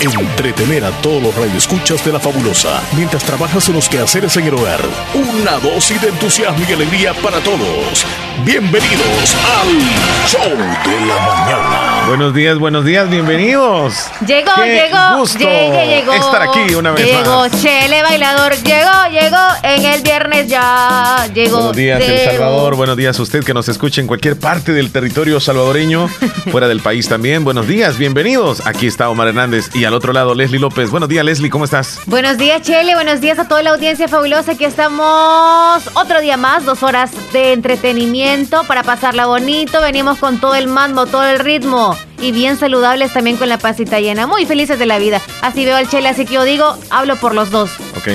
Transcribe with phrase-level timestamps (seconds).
[0.00, 4.54] Entretener a todos los radioescuchas de la fabulosa mientras trabajas en los quehaceres en el
[4.54, 4.80] hogar.
[5.14, 8.06] Una dosis de entusiasmo y alegría para todos.
[8.44, 12.04] Bienvenidos al Show de la Mañana.
[12.06, 13.94] Buenos días, buenos días, bienvenidos.
[14.24, 16.12] Llegó, Qué llegó, gusto llegué, llegó.
[16.12, 17.60] estar aquí una vez llegó, más.
[17.60, 21.26] Chele Bailador, llegó, llegó en el viernes ya.
[21.34, 21.56] Llegó.
[21.56, 22.30] Buenos días, El llegó.
[22.30, 22.76] Salvador.
[22.76, 26.06] Buenos días a usted que nos escuche en cualquier parte del territorio salvadoreño,
[26.52, 27.42] fuera del país también.
[27.42, 28.64] Buenos días, bienvenidos.
[28.64, 30.90] Aquí está Omar Hernández y al otro lado Leslie López.
[30.90, 32.00] Buenos días, Leslie, ¿cómo estás?
[32.06, 32.94] Buenos días, Chele.
[32.94, 34.52] Buenos días a toda la audiencia fabulosa.
[34.52, 39.80] Aquí estamos otro día más, dos horas de entretenimiento para pasarla bonito.
[39.80, 44.00] Venimos con todo el mambo, todo el ritmo y bien saludables también con la pasita
[44.00, 44.26] llena.
[44.26, 45.20] Muy felices de la vida.
[45.42, 47.70] Así veo al Chele, así que yo digo, hablo por los dos.
[47.96, 48.08] Ok.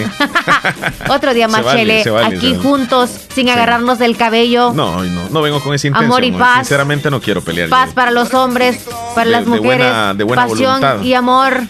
[1.09, 2.09] Otro día más, vale, Chele.
[2.11, 4.71] vale, aquí juntos, sin agarrarnos del cabello.
[4.73, 6.11] No, no, no vengo con esa intención.
[6.11, 6.57] Amor y paz.
[6.59, 7.69] Sinceramente no quiero pelear.
[7.69, 7.95] Paz yo.
[7.95, 8.83] para los hombres,
[9.15, 11.01] para De- las de mujeres, buena- de buena pasión voluntad.
[11.03, 11.61] y amor.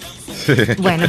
[0.77, 1.07] Bueno,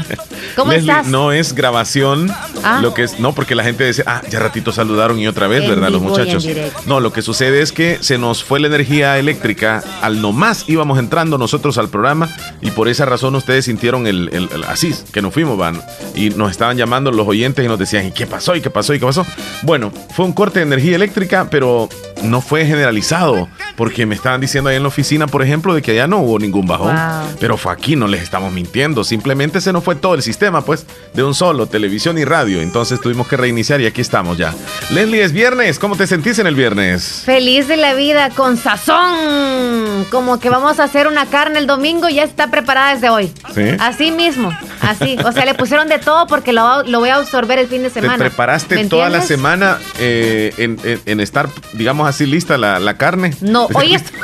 [0.57, 1.07] ¿cómo Leslie, estás?
[1.09, 2.31] No es grabación,
[2.63, 2.79] Ah.
[2.81, 5.63] lo que es, no, porque la gente dice, ah, ya ratito saludaron y otra vez,
[5.65, 5.91] En ¿verdad?
[5.91, 6.47] Los muchachos.
[6.87, 10.99] No, lo que sucede es que se nos fue la energía eléctrica, al nomás íbamos
[10.99, 12.29] entrando nosotros al programa
[12.63, 15.83] y por esa razón ustedes sintieron el, el- el- así, que nos fuimos, van,
[16.15, 18.55] y nos estaban llamando los oyentes y nos decían, ¿y qué pasó?
[18.57, 18.95] ¿Y qué pasó?
[18.95, 19.27] ¿Y qué pasó?
[19.63, 21.89] Bueno, fue un corte de energía eléctrica, pero
[22.23, 25.91] no fue generalizado, porque me estaban diciendo ahí en la oficina, por ejemplo, de que
[25.93, 26.95] allá no hubo ningún bajón.
[26.95, 27.37] Wow.
[27.41, 29.05] Pero fue aquí, no les estamos mintiendo.
[29.05, 32.61] Simplemente se nos fue todo el sistema, pues, de un solo, televisión y radio.
[32.61, 34.55] Entonces tuvimos que reiniciar y aquí estamos ya.
[34.91, 35.79] Leslie, es viernes.
[35.79, 37.23] ¿Cómo te sentís en el viernes?
[37.25, 40.05] Feliz de la vida, con sazón.
[40.11, 43.33] Como que vamos a hacer una carne el domingo, ya está preparada desde hoy.
[43.55, 43.63] ¿Sí?
[43.81, 45.17] Así mismo, así.
[45.25, 47.91] O sea, le pusieron de todo porque lo, lo voy a absorber el fin de
[47.91, 48.19] ¿Te semana.
[48.19, 52.95] preparaste ¿Me toda la semana eh, en, en- en estar, digamos así, lista la, la
[52.97, 53.35] carne?
[53.41, 54.05] No, hoy es...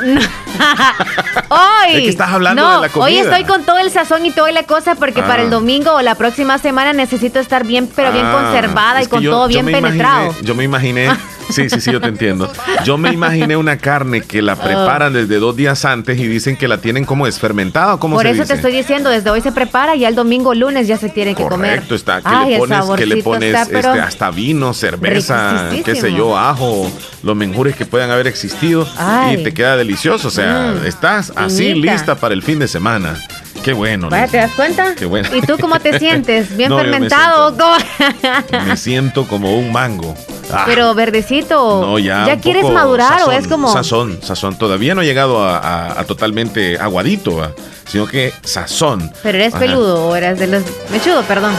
[1.49, 1.93] hoy.
[1.95, 3.05] ¿De qué estás hablando no, de la comida?
[3.05, 5.27] Hoy estoy con todo el sazón y toda la cosa porque Ah.
[5.27, 9.07] para el domingo o la próxima semana necesito estar bien, pero bien Ah, conservada y
[9.07, 10.35] con yo- todo yo bien imaginé- penetrado.
[10.41, 11.09] yo me imaginé,
[11.51, 12.51] sí, sí, sí, yo te entiendo.
[12.85, 14.43] Yo me imaginé una carne que Ah.
[14.43, 18.25] la preparan desde dos días antes y dicen que la tienen como desfermentada, ¿cómo Por
[18.25, 18.53] se eso dice?
[18.53, 21.43] te estoy diciendo, desde hoy se prepara y el domingo lunes ya se tiene que
[21.43, 21.71] comer.
[21.75, 22.21] Correcto, está.
[22.21, 26.37] Que Ay, le pones, que le pones está, este, hasta vino, cerveza, qué sé yo,
[26.37, 26.91] ajo,
[27.23, 29.35] los menjures que puedan haber existido Ay.
[29.39, 30.27] y te queda delicioso.
[30.27, 33.15] O sea, Mm, estás así lista para el fin de semana.
[33.63, 34.09] Qué bueno.
[34.09, 34.95] Vaya, ¿te das cuenta?
[34.95, 35.29] Qué bueno.
[35.35, 36.55] ¿Y tú cómo te sientes?
[36.57, 37.55] ¿Bien No, yo me fermentado?
[37.55, 38.65] siento-.
[38.65, 40.15] Me siento como un mango.
[40.53, 41.81] Ah, Pero verdecito.
[41.81, 42.25] no, ya.
[42.33, 43.71] un quieres madurar o es como.
[43.71, 44.57] Sazón, sazón.
[44.57, 47.51] Todavía no he llegado a, a- a totalmente aguadito, ¿va?
[47.87, 49.11] sino que sazón.
[49.23, 49.59] Pero eres Ajá.
[49.65, 50.63] peludo o eres de los.
[50.91, 51.53] Mechudo, perdón.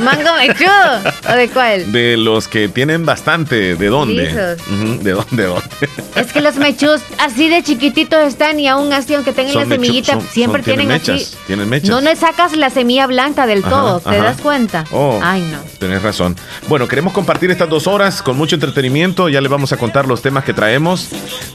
[0.00, 1.12] Mango mechudo.
[1.28, 1.90] ¿O de cuál?
[1.92, 4.24] De los que tienen bastante, ¿de dónde?
[4.26, 4.60] Lisos.
[4.68, 5.36] Ujú, ¿De dónde?
[5.42, 5.68] ¿De dónde?
[6.16, 9.68] Es que los mechudos así de chiquititos están y aún así, aunque tengan Son la
[9.68, 11.12] mechu- semillita, son- siempre son- tienen tienen así.
[11.12, 11.90] mechas, tienen mechas.
[11.90, 14.22] No le sacas la semilla blanca del Ajá, todo, ¿te ajá.
[14.24, 14.84] das cuenta?
[14.92, 15.58] Oh, Ay, no.
[15.78, 16.36] Tenés razón.
[16.68, 19.28] Bueno, queremos compartir estas dos horas con mucho entretenimiento.
[19.28, 21.08] Ya les vamos a contar los temas que traemos.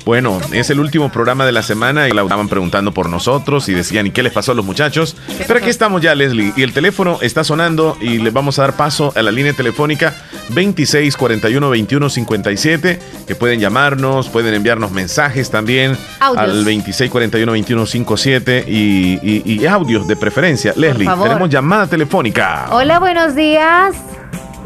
[0.05, 3.73] Bueno, es el último programa de la semana y la estaban preguntando por nosotros y
[3.73, 5.15] decían, ¿y qué les pasó a los muchachos?
[5.47, 6.53] Pero aquí estamos ya, Leslie.
[6.55, 10.13] Y el teléfono está sonando y les vamos a dar paso a la línea telefónica
[10.49, 16.43] 26 41 21 57, que pueden llamarnos, pueden enviarnos mensajes también Audios.
[16.43, 20.73] al 26 41 21 57 y, y- y audios de preferencia.
[20.75, 21.27] Leslie, favor.
[21.29, 22.67] tenemos llamada telefónica.
[22.71, 23.95] Hola, buenos días.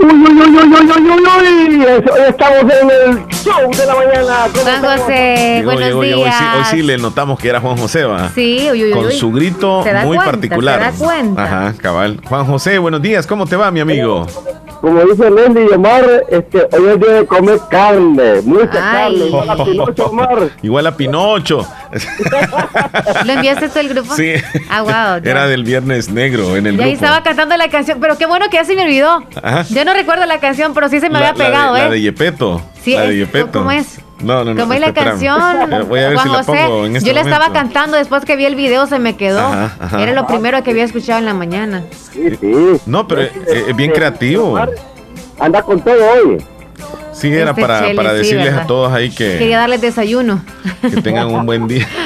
[0.01, 1.85] Uy, uy, uy, uy, uy, uy, uy,
[2.27, 4.35] Estamos en el show de la mañana.
[4.53, 4.99] ¿Cómo Juan estamos?
[5.01, 6.15] José, Llegó, buenos llegó, días.
[6.15, 6.23] llegó.
[6.23, 8.29] Hoy sí, hoy sí le notamos que era Juan José, va.
[8.29, 9.11] Sí, uy, uy, Con uy.
[9.11, 10.79] su grito muy cuenta, particular.
[10.79, 11.43] Se da cuenta.
[11.43, 12.21] Ajá, cabal.
[12.25, 13.27] Juan José, buenos días.
[13.27, 14.25] ¿Cómo te va, mi amigo?
[14.81, 19.19] Como dice Leslie y Omar, este, hoy es día de comer carne, mucha Ay.
[19.19, 19.25] carne.
[19.27, 20.49] igual a Pinocho, Omar.
[20.61, 21.67] Igual a Pinocho.
[23.25, 24.15] ¿Lo enviaste tú el grupo?
[24.15, 24.33] Sí.
[24.69, 25.21] Ah, wow.
[25.29, 27.05] Era del Viernes Negro en el Y ahí grupo.
[27.05, 29.23] estaba cantando la canción, pero qué bueno que ya se me olvidó.
[29.41, 29.63] Ajá.
[29.69, 31.87] Yo no recuerdo la canción, pero sí se me La- había la de- pegado, La
[31.87, 31.89] ¿eh?
[31.91, 32.61] de Yepeto.
[32.81, 33.59] Sí, la de es- Yepeto.
[33.59, 33.99] ¿cómo es?
[34.21, 34.61] No, no, no.
[34.61, 35.39] ¿Cómo es la canción?
[35.71, 37.97] Eh, Voy a ver Juan si la José, pongo en este yo la estaba cantando
[37.97, 39.39] después que vi el video, se me quedó.
[39.39, 40.01] Ajá, ajá.
[40.01, 41.83] Era lo primero que había escuchado en la mañana.
[42.11, 42.53] Sí, sí.
[42.85, 43.31] No, pero es,
[43.67, 44.57] es bien creativo.
[45.39, 46.37] Anda con todo hoy.
[47.19, 50.41] Sí, era Este para, Chele, para decirles a todos ahí Quería que, darles desayuno.
[50.81, 51.87] que tengan un buen día.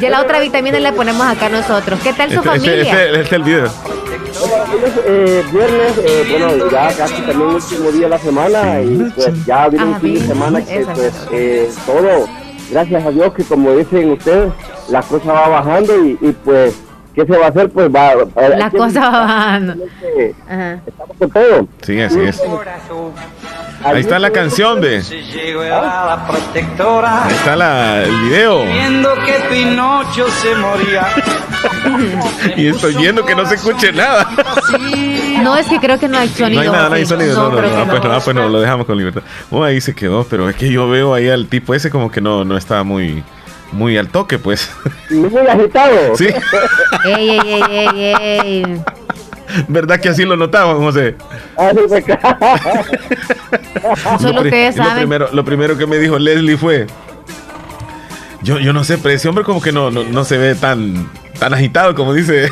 [0.00, 1.98] Ya la otra vitamina le ponemos acá nosotros.
[2.02, 2.82] ¿Qué tal su Este, este, familia?
[2.82, 3.66] este- este es el video.
[5.06, 9.68] Eh, viernes, eh, bueno, ya casi también último día de la semana y pues ya
[9.68, 12.28] viene Ah, un fin de semana que esa pues es eh, todo,
[12.70, 14.52] gracias a Dios que como dicen ustedes,
[14.90, 16.74] la cosa va bajando y, y, pues
[17.16, 17.70] ¿qué se va a hacer?
[17.70, 18.14] Pues va.
[18.56, 19.74] La cosa va bajando.
[20.18, 21.68] Estamos con todo.
[21.82, 22.42] Sí, así es.
[23.82, 24.96] Ahí está la canción de.
[24.96, 25.02] Ahí
[27.32, 28.64] está la, el video.
[28.64, 31.06] Viendo que Pinocho se moría.
[32.56, 34.28] y estoy viendo que no se escuche nada.
[35.42, 36.62] No, es que creo que no hay sonido.
[36.62, 37.34] No hay nada, no hay sonido.
[37.34, 39.22] No, no, no, no, pues, no, pues no, lo dejamos con libertad.
[39.50, 42.20] Oh, ahí se quedó, pero es que yo veo ahí al tipo ese como que
[42.20, 43.22] no, no estaba muy
[43.72, 44.70] muy al toque, pues.
[45.10, 46.16] Muy agitado.
[46.16, 46.28] Sí.
[47.04, 48.82] ey, ey, ey, ey, ey.
[49.68, 51.14] ¿Verdad que así lo notaban, José?
[54.20, 54.92] Solo ustedes saben.
[54.92, 56.86] Lo primero, lo primero que me dijo Leslie fue,
[58.42, 61.08] yo, yo no sé, pero ese hombre como que no, no, no se ve tan,
[61.38, 62.50] tan agitado como dice.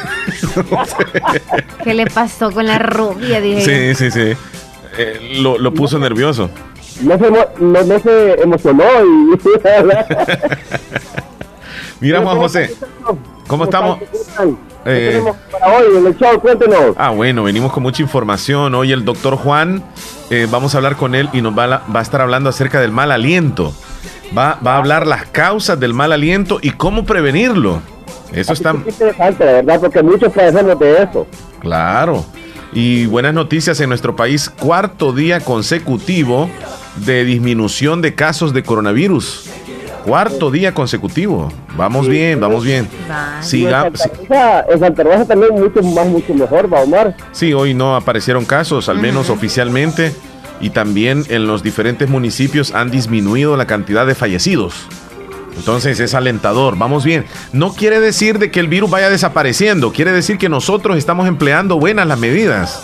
[1.83, 3.41] ¿Qué le pasó con la rubia?
[3.41, 4.37] Dije sí, sí, sí.
[4.97, 6.51] Eh, lo, lo, puso nervioso.
[7.02, 9.41] No se, no, no se emocionó y...
[12.00, 12.75] Mira, Juan José,
[13.46, 13.99] ¿cómo estamos?
[14.85, 16.41] Eh, para hoy en el show?
[16.41, 16.94] Cuéntenos.
[16.96, 18.75] Ah, bueno, venimos con mucha información.
[18.75, 19.82] Hoy el doctor Juan,
[20.31, 22.81] eh, vamos a hablar con él y nos va a, va a estar hablando acerca
[22.81, 23.73] del mal aliento.
[24.37, 27.81] Va, va, a hablar las causas del mal aliento y cómo prevenirlo.
[28.32, 31.26] Eso está interesante, la verdad, porque muchos padecemos de eso.
[31.61, 32.25] Claro.
[32.75, 36.50] Y buenas noticias en nuestro país, cuarto día consecutivo
[36.97, 39.49] de disminución de casos de coronavirus.
[40.05, 41.53] Cuarto día consecutivo.
[41.76, 42.88] Vamos bien, vamos bien.
[43.41, 44.03] Sigamos.
[44.69, 47.17] En Santa Rosa también mucho más, mucho mejor, va Omar.
[47.31, 50.12] Sí, hoy no aparecieron casos, al menos oficialmente.
[50.61, 54.88] Y también en los diferentes municipios han disminuido la cantidad de fallecidos.
[55.56, 57.25] Entonces es alentador, vamos bien.
[57.53, 61.79] No quiere decir de que el virus vaya desapareciendo, quiere decir que nosotros estamos empleando
[61.79, 62.83] buenas las medidas.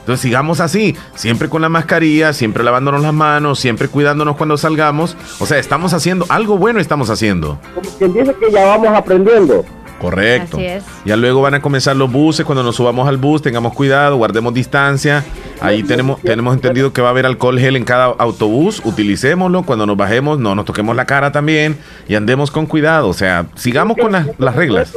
[0.00, 5.16] Entonces sigamos así, siempre con la mascarilla, siempre lavándonos las manos, siempre cuidándonos cuando salgamos.
[5.38, 7.60] O sea, estamos haciendo algo bueno, estamos haciendo.
[7.74, 9.64] Como quien dice que ya vamos aprendiendo.
[10.00, 10.58] Correcto.
[11.04, 14.52] Ya luego van a comenzar los buses, cuando nos subamos al bus, tengamos cuidado, guardemos
[14.52, 15.24] distancia.
[15.62, 19.86] Ahí tenemos, tenemos entendido que va a haber alcohol gel en cada autobús, utilicémoslo, cuando
[19.86, 21.76] nos bajemos no nos toquemos la cara también
[22.08, 24.92] y andemos con cuidado, o sea, sigamos con las, las reglas.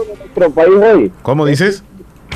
[1.22, 1.84] ¿Cómo dices?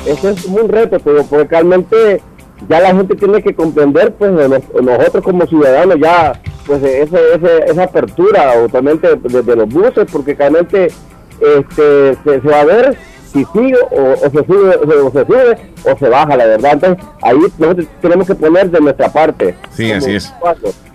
[0.06, 2.22] Eso es un reto, pero porque realmente
[2.68, 7.18] ya la gente tiene que comprender, pues nosotros como ciudadanos ya, pues ese,
[7.66, 10.88] esa apertura totalmente de, los buses, porque realmente
[11.40, 12.96] este, se, va a ver
[13.32, 16.72] si sigue o, se sube o se sube o se baja, la verdad.
[16.74, 19.56] Entonces, ahí nosotros tenemos que poner de nuestra parte.
[19.72, 20.32] Sí, así es.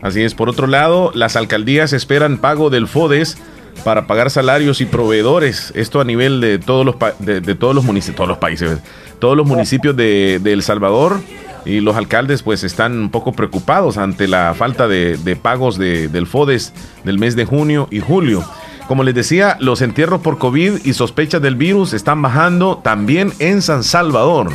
[0.02, 0.36] Así es.
[0.36, 3.38] Por otro lado, las alcaldías esperan pago del FODES
[3.84, 5.72] para pagar salarios y proveedores.
[5.76, 8.80] Esto a nivel de todos los de, todos los municipios, todos los países,
[9.20, 11.20] todos los municipios de, El Salvador
[11.66, 16.28] y los alcaldes pues están un poco preocupados ante la falta de, de pagos del
[16.28, 16.74] FODES
[17.04, 18.44] del mes de junio y julio.
[18.88, 23.62] Como les decía, los entierros por COVID y sospechas del virus están bajando también en
[23.62, 24.52] San Salvador.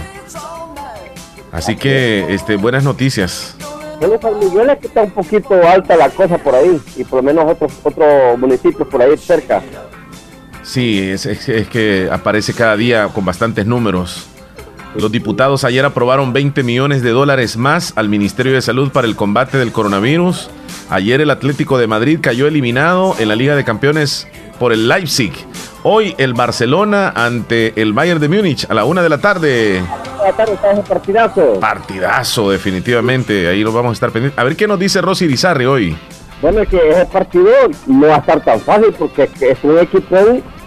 [1.50, 3.56] Así que, este, buenas noticias.
[4.40, 7.50] Miguel es que está un poquito alta la cosa por ahí y por lo menos
[7.50, 9.62] otros otros municipios por ahí cerca.
[10.62, 14.26] Sí, es, es, que aparece cada día con bastantes números.
[14.94, 19.16] Los diputados ayer aprobaron 20 millones de dólares más al Ministerio de Salud para el
[19.16, 20.50] combate del coronavirus.
[20.90, 24.26] Ayer el Atlético de Madrid cayó eliminado en la Liga de Campeones
[24.58, 25.32] por el Leipzig.
[25.84, 29.84] Hoy el Barcelona ante el Bayern de Múnich a la una de la tarde.
[30.88, 31.60] partidazo.
[31.60, 33.46] Partidazo, definitivamente.
[33.46, 34.36] Ahí lo vamos a estar pendientes.
[34.36, 35.96] A ver qué nos dice Rosy Bizarri hoy.
[36.42, 37.52] Bueno, es que ese partido
[37.86, 40.16] no va a estar tan fácil porque es un equipo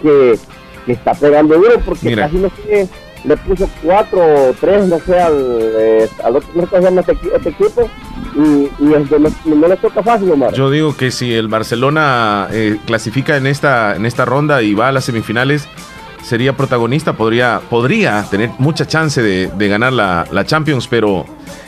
[0.00, 0.38] que,
[0.86, 2.88] está pegando duro porque casi no tiene
[3.24, 6.66] le puso cuatro o tres, no sé, al, eh, al otro, no
[7.02, 7.88] sé, este, este, equipo
[8.34, 10.52] y, y no, le toca fácil, Omar.
[10.52, 14.88] Yo digo que si el Barcelona eh, clasifica en esta, en esta ronda y va
[14.88, 15.68] a las semifinales,
[16.22, 21.26] sería protagonista, podría, podría tener mucha chance de, de ganar la, la, Champions, pero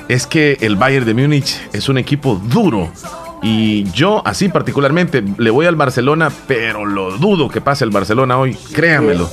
[0.08, 2.90] es que el Bayern de Múnich es un equipo duro.
[3.42, 8.38] Y yo, así particularmente, le voy al Barcelona, pero lo dudo que pase el Barcelona
[8.38, 9.28] hoy, créanmelo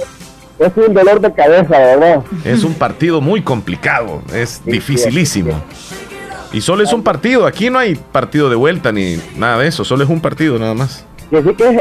[0.60, 2.24] es un dolor de cabeza, ¿verdad?
[2.44, 5.62] Es un partido muy complicado, es dificilísimo.
[6.54, 9.84] Y solo es un partido, aquí no hay partido de vuelta ni nada de eso,
[9.84, 11.06] solo es un partido nada más.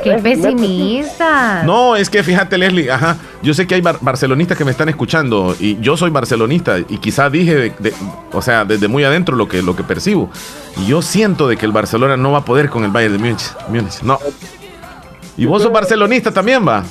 [0.02, 1.62] Qué pesimista.
[1.64, 5.54] No, es que fíjate, Leslie, ajá, yo sé que hay barcelonistas que me están escuchando
[5.60, 7.74] y yo soy barcelonista y quizá dije,
[8.32, 10.30] o sea, desde muy adentro lo que, lo que percibo.
[10.78, 13.18] Y yo siento de que el Barcelona no va a poder con el Bayern de
[13.18, 14.02] Múnich.
[14.02, 14.18] no.
[15.36, 16.84] Y vos sos barcelonista también, va.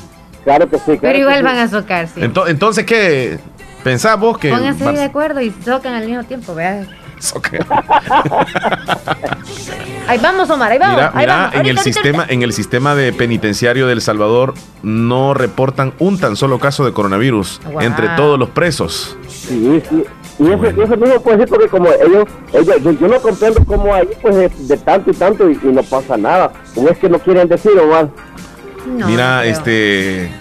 [0.44, 0.98] Claro que sí.
[1.00, 2.22] Pero igual van a socar, sí.
[2.22, 3.40] Entonces, ¿qué?
[3.84, 4.50] ¿Pensás vos que.?
[4.50, 6.88] Pónganse de acuerdo y tocan al mismo tiempo, ¿verdad?
[10.08, 10.96] ahí vamos, Omar, ahí vamos.
[10.96, 11.54] Mira, ahí mira vamos.
[11.54, 15.94] en, Ahorita, el ahorita, sistema, en el sistema de penitenciario de El Salvador no reportan
[16.00, 17.82] un tan solo caso de coronavirus Wow.
[17.82, 19.18] entre todos los presos.
[19.30, 20.04] Sí, sí.
[20.40, 20.84] Y eso, Bueno.
[20.84, 24.36] eso mismo puede ser porque como ellos, ellos yo, yo no comprendo cómo ahí pues
[24.36, 26.52] de, de tanto y tanto y, y no pasa nada.
[26.74, 28.10] ¿Cómo es que no quieren decir, Omar?
[28.98, 29.52] No, Mira, no creo.
[29.54, 30.32] este.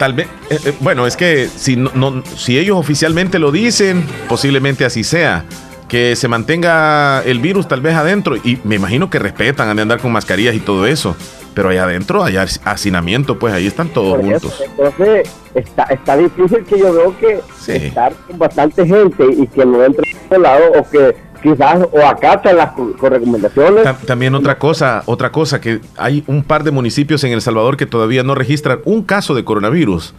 [0.00, 0.26] Tal vez.
[0.48, 5.04] eh, eh, bueno, es que si, no, no- si ellos oficialmente lo dicen, posiblemente así
[5.04, 5.44] sea.
[5.88, 8.36] Que se mantenga el virus tal vez adentro.
[8.36, 11.14] Y me imagino que respetan, han de andar con mascarillas y todo eso.
[11.52, 14.64] Pero allá adentro hay hacinamiento, pues ahí están todos Por eso, juntos.
[14.78, 17.72] entonces está, está difícil que yo veo que Sí.
[17.88, 22.56] estar con bastante gente y que no entre por lado o que quizás o acatan
[22.56, 22.70] las
[23.00, 23.82] recomendaciones.
[23.84, 27.76] Ta- También otra cosa, otra cosa, que hay un par de municipios en El Salvador
[27.76, 30.14] que todavía no registran un caso de coronavirus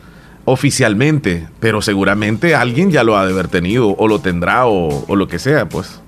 [0.46, 5.16] oficialmente, pero seguramente alguien ya lo ha de haber tenido o lo tendrá o, o
[5.16, 6.02] lo que sea, pues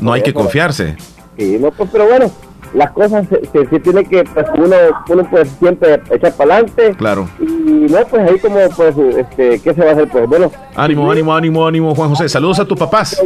[0.00, 0.96] no hay que puede- confiarse.
[1.36, 2.30] Sí, no, pues, pero bueno,
[2.76, 4.76] las cosas se, se, se tiene que, pues uno,
[5.08, 6.94] uno pues siempre echar para adelante.
[6.98, 7.26] Claro.
[7.40, 7.44] Y
[7.90, 10.08] no, pues ahí como, pues, este, ¿qué se va a hacer?
[10.08, 12.28] Pues bueno, Ánimo, ánimo, ánimo, ánimo, Juan José.
[12.28, 13.18] Saludos a tus papás.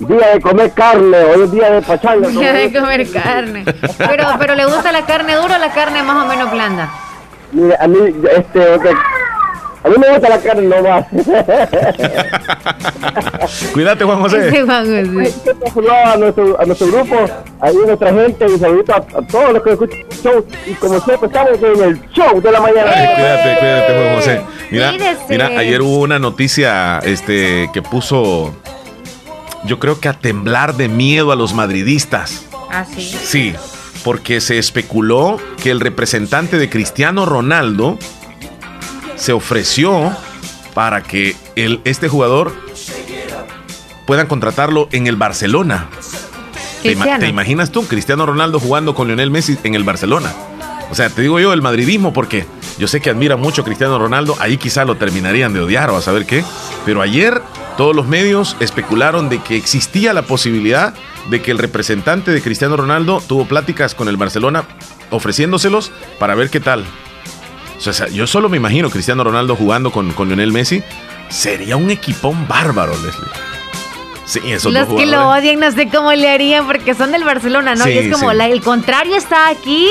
[0.00, 2.28] día de comer carne, hoy es día de pachanga.
[2.28, 2.40] ¿no?
[2.40, 3.64] Día de comer carne.
[3.98, 6.90] Pero, pero ¿le gusta la carne dura o la carne más o menos blanda?
[7.80, 7.96] A mí,
[8.36, 8.86] este, ok,
[9.88, 11.06] a mí me gusta la carne nomás.
[13.72, 14.62] Cuídate, Juan José.
[14.64, 15.32] Juan José.
[15.74, 17.16] Saludado a nuestro, a nuestro grupo,
[17.60, 20.44] ahí a nuestra gente y saludito a, a todos los que escuchan el show.
[20.66, 22.90] Y como siempre, estamos en el show de la mañana.
[22.92, 23.10] ¡Eh!
[23.14, 24.40] Cuídate, cuídate, Juan José.
[24.70, 25.24] Mira, Cuídese.
[25.28, 28.54] mira, ayer hubo una noticia este, que puso,
[29.64, 32.44] yo creo que a temblar de miedo a los madridistas.
[32.70, 33.00] Ah, sí.
[33.02, 33.54] Sí,
[34.04, 37.98] porque se especuló que el representante de Cristiano Ronaldo
[39.18, 40.16] se ofreció
[40.74, 42.54] para que el, este jugador
[44.06, 45.88] puedan contratarlo en el Barcelona.
[46.82, 46.92] ¿Te,
[47.28, 50.32] imaginas tú, Cristiano Ronaldo jugando con Lionel Messi en el Barcelona?
[50.90, 52.46] O sea, te digo yo, el madridismo, porque
[52.78, 55.96] yo sé que admira mucho a Cristiano Ronaldo, ahí quizá lo terminarían de odiar o
[55.96, 56.44] a saber qué.
[56.86, 57.42] Pero ayer
[57.76, 60.94] todos los medios especularon de que existía la posibilidad
[61.28, 64.64] de que el representante de Cristiano Ronaldo tuvo pláticas con el Barcelona
[65.10, 66.84] ofreciéndoselos para ver qué tal.
[67.86, 70.82] O sea, yo solo me imagino Cristiano Ronaldo jugando con, con Lionel Messi.
[71.28, 73.28] Sería un equipón bárbaro, Leslie.
[74.24, 77.74] Sí, esos Los que lo odian no sé cómo le harían porque son del Barcelona,
[77.74, 77.84] ¿no?
[77.84, 78.36] Sí, y es como, sí.
[78.36, 79.88] la- el contrario está aquí.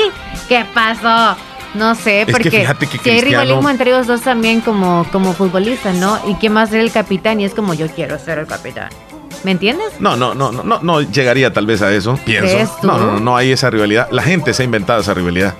[0.48, 1.36] ¿Qué pasó?
[1.74, 5.32] No sé, que porque fíjate que si hay rivalismo entre ellos dos también como, como
[5.34, 6.18] futbolistas, ¿no?
[6.26, 7.40] ¿Y quién más ser el capitán?
[7.40, 8.88] Y es como, yo quiero ser el capitán.
[9.44, 9.92] ¿Me entiendes?
[10.00, 12.56] No, no, no, no, no, no llegaría tal vez a eso, pienso.
[12.82, 14.08] No, no, no, no hay esa rivalidad.
[14.10, 15.54] La gente se ha inventado esa rivalidad.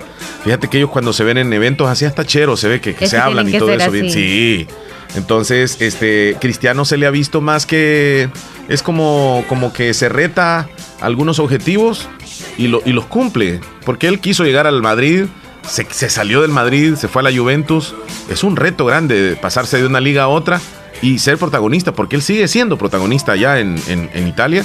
[0.44, 3.10] Fíjate que ellos cuando se ven en eventos así hasta chero se ve que, se
[3.10, 4.10] que hablan y todo eso bien.
[4.10, 4.66] Sí.
[5.14, 8.28] Entonces, este Cristiano se le ha visto más que
[8.68, 10.68] es como como que se reta
[11.00, 12.08] algunos objetivos
[12.56, 15.26] y, lo, y los cumple, porque él quiso llegar al Madrid,
[15.66, 17.94] se, se salió del Madrid, se fue a la Juventus.
[18.28, 20.60] Es un reto grande pasarse de una liga a otra
[21.02, 24.64] y ser protagonista, porque él sigue siendo protagonista allá en, en- en Italia.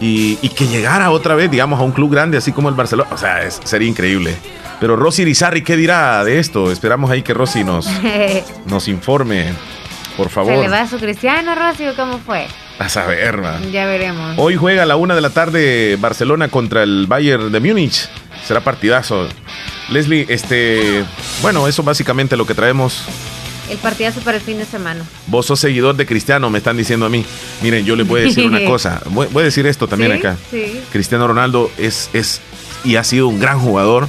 [0.00, 3.08] Y, y que llegara otra vez, digamos, a un club grande así como el Barcelona,
[3.12, 4.34] o sea, es- sería increíble.
[4.80, 6.72] Pero Rosy Irizarry, ¿qué dirá de esto?
[6.72, 9.52] Esperamos ahí que Rosy nos, ¿Se nos informe,
[10.16, 10.72] por le favor.
[10.72, 12.46] va a su Cristiano, Rosy, o cómo fue?
[12.80, 13.70] A saber, man.
[13.70, 14.34] Ya veremos.
[14.36, 18.08] Hoy juega a la una de la tarde Barcelona contra el Bayern de Múnich.
[18.44, 19.28] Será partidazo.
[19.90, 21.04] Leslie, este,
[21.40, 23.04] bueno, eso básicamente lo que traemos.
[23.70, 25.04] El partidazo para el fin de semana.
[25.26, 27.24] Vos sos seguidor de Cristiano, me están diciendo a mí.
[27.62, 29.00] Miren, yo les voy a decir una cosa.
[29.10, 30.18] Voy, voy a decir esto también ¿Sí?
[30.18, 30.36] acá.
[30.50, 30.80] Sí.
[30.92, 32.40] Cristiano Ronaldo es, es
[32.84, 34.08] y ha sido un gran jugador.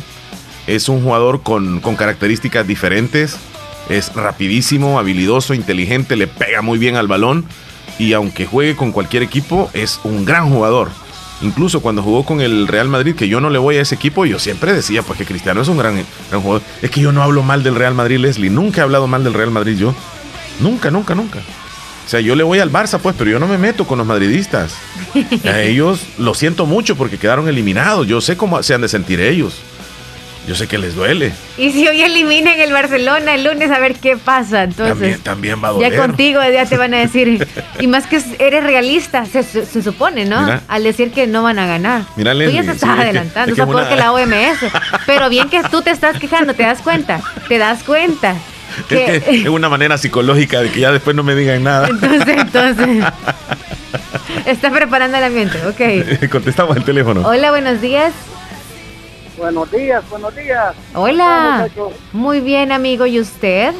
[0.68, 3.38] Es un jugador con, con características diferentes.
[3.90, 7.46] Es rapidísimo, habilidoso, inteligente, le pega muy bien al balón.
[7.98, 10.90] Y aunque juegue con cualquier equipo, es un gran jugador.
[11.42, 14.26] Incluso cuando jugó con el Real Madrid, que yo no le voy a ese equipo,
[14.26, 15.96] yo siempre decía pues que Cristiano es un gran,
[16.30, 16.62] gran jugador.
[16.82, 18.50] Es que yo no hablo mal del Real Madrid, Leslie.
[18.50, 19.94] Nunca he hablado mal del Real Madrid yo.
[20.62, 21.40] Nunca, nunca, nunca.
[22.06, 24.06] O sea, yo le voy al Barça, pues, pero yo no me meto con los
[24.06, 24.76] madridistas.
[25.44, 28.08] A ellos lo siento mucho porque quedaron eliminados.
[28.08, 29.56] Yo sé cómo se han de sentir ellos.
[30.48, 31.32] Yo sé que les duele.
[31.58, 34.64] Y si hoy eliminan el Barcelona el lunes, a ver qué pasa.
[34.64, 35.92] Entonces, También, también va a doler.
[35.92, 37.48] ya contigo ya te van a decir.
[37.80, 40.42] y más que eres realista, se, se- supone, ¿no?
[40.44, 40.62] Mira.
[40.68, 42.04] Al decir que no van a ganar.
[42.16, 44.60] Mira, tú ya te sí, estás es que- adelantando, es que una- que la OMS.
[45.08, 47.22] Pero bien que tú te estás quejando, ¿te das cuenta?
[47.48, 48.36] ¿Te das cuenta?
[48.78, 51.88] Es que es una manera psicológica de que ya después no me digan nada.
[51.88, 53.04] Entonces, entonces.
[54.46, 56.30] Estás preparando el ambiente, ok.
[56.30, 57.22] Contestamos el teléfono.
[57.28, 58.12] Hola, buenos días.
[59.38, 60.76] Buenos días, buenos días.
[60.94, 61.68] Hola.
[62.14, 63.06] Muy bien, amigo.
[63.06, 63.74] ¿Y usted?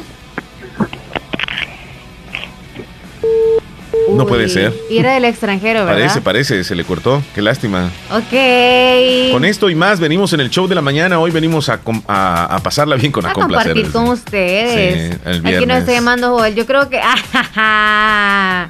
[4.10, 4.72] No puede ser.
[4.88, 5.94] Y era del extranjero, ¿verdad?
[5.98, 7.22] Parece, parece, se le cortó.
[7.34, 7.90] Qué lástima.
[8.12, 9.32] Ok.
[9.32, 11.18] Con esto y más venimos en el show de la mañana.
[11.18, 15.12] Hoy venimos a, com- a- a pasarla bien con a a compartir con ustedes.
[15.14, 16.54] Sí, el Aquí nos está llamando Joel.
[16.54, 16.96] Yo creo que.
[17.56, 18.68] ya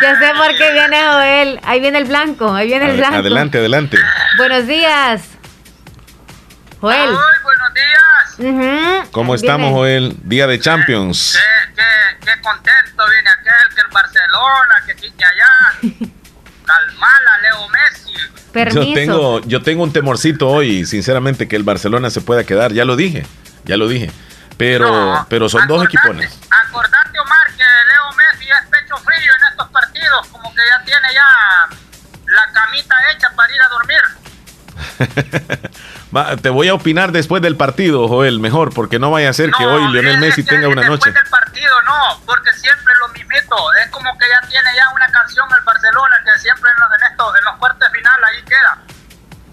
[0.00, 1.60] sé por qué viene Joel.
[1.64, 2.52] Ahí viene el blanco.
[2.52, 3.16] Ahí viene el blanco.
[3.16, 3.98] Adelante, adelante.
[4.38, 5.22] Buenos días.
[6.84, 7.12] Joel.
[7.12, 8.34] Muy buenos días.
[9.04, 9.10] Ujú.
[9.12, 9.78] ¿Cómo Ahí estamos, viene.
[9.78, 10.16] Joel?
[10.24, 11.38] Día de Champions.
[11.38, 15.78] Qué, qué, qué contento viene aquel, que el Barcelona, que sigue allá.
[16.66, 18.12] Calmala, Leo Messi.
[18.52, 18.82] Permiso.
[18.84, 22.72] Yo tengo, yo tengo un temorcito hoy, sinceramente, que el Barcelona se pueda quedar.
[22.72, 23.26] Ya lo dije,
[23.64, 24.10] ya lo dije.
[24.58, 26.38] Pero, No, pero son dos acordate- equipones.
[26.68, 31.08] Acordate, Omar, que Leo Messi es pecho frío en estos partidos, como que ya tiene
[31.14, 31.68] ya
[32.26, 34.02] la camita hecha para ir a dormir.
[36.14, 39.50] Va, te voy a opinar después del partido, Joel, mejor, porque no vaya a ser
[39.50, 41.12] que hoy Lionel es Messi que tenga una después noche.
[41.12, 43.56] del partido, no, porque siempre lo mismito.
[43.82, 47.10] Es como que ya tiene ya una canción el Barcelona que siempre en, los- en,
[47.12, 48.78] esto, en los cuartos de final ahí queda.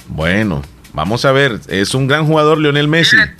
[0.08, 0.62] Bueno,
[0.94, 1.60] vamos a ver.
[1.68, 3.36] Es un gran jugador Lionel Messi Mire.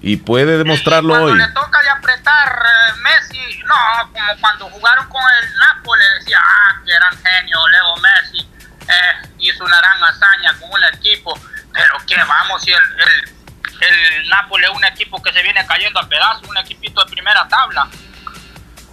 [0.00, 1.38] y puede demostrarlo Y cuando hoy.
[1.38, 6.80] le toca de apretar eh, Messi, no, como cuando jugaron con el Nápoles, decía, ah,
[6.84, 8.48] que gran genio, Leo Messi,
[8.88, 11.38] eh, hizo una gran hazaña con un equipo,
[11.80, 16.00] pero que vamos, si el, el, el Nápoles es un equipo que se viene cayendo
[16.00, 17.88] a pedazos, un equipito de primera tabla.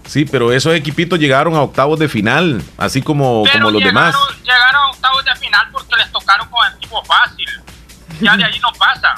[0.05, 4.11] Sí, pero esos equipitos llegaron a octavos de final, así como, Pero como los llegaron,
[4.13, 4.15] demás.
[4.43, 7.49] llegaron a octavos de final porque les tocaron con equipo fácil.
[8.21, 9.15] Ya de ahí no pasa.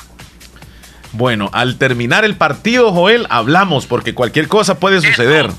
[1.12, 5.46] Bueno, al terminar el partido, Joel, hablamos, porque cualquier cosa puede suceder.
[5.48, 5.56] Eso,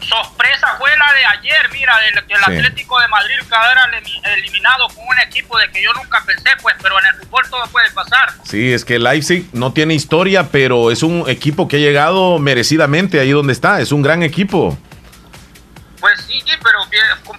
[0.00, 2.44] so- sorpresa fue la de ayer, mira, del, del Sí.
[2.66, 6.74] Atlético de Madrid quedara elimi- eliminado con un equipo de que yo nunca pensé, pues,
[6.82, 8.30] pero en el fútbol todo puede pasar.
[8.44, 13.20] Sí, es que Leipzig no tiene historia, pero es un equipo que ha llegado merecidamente
[13.20, 13.80] ahí donde está.
[13.80, 14.76] Es un gran equipo.
[16.00, 16.78] Pues sí, sí, pero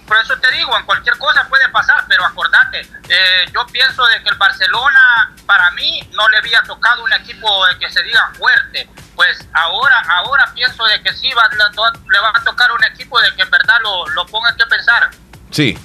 [0.06, 4.22] por eso te digo, en cualquier cosa puede pasar, pero acordate, eh, yo pienso de
[4.22, 7.48] que el Barcelona, para mí, no le había tocado un equipo
[7.78, 8.88] que se diga fuerte.
[9.16, 13.20] Pues ahora, ahora pienso de que sí va, le, le va a tocar un equipo
[13.20, 15.10] de que en verdad lo, lo ponga que pensar.
[15.50, 15.78] Sí,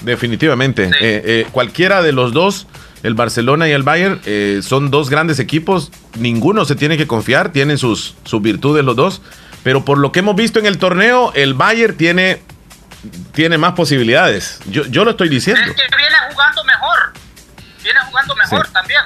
[0.00, 0.88] definitivamente.
[0.88, 0.94] Sí.
[1.00, 2.66] Eh, eh, cualquiera de los dos,
[3.02, 5.90] el Barcelona y el Bayern, eh, son dos grandes equipos.
[6.16, 9.22] Ninguno se tiene que confiar, tienen sus, sus virtudes los dos.
[9.62, 12.42] Pero por lo que hemos visto en el torneo, el Bayern tiene,
[13.32, 14.60] tiene más posibilidades.
[14.66, 15.60] Yo, yo lo estoy diciendo.
[15.62, 17.12] Es que viene jugando mejor,
[17.82, 18.72] viene jugando mejor Sí.
[18.72, 19.00] también.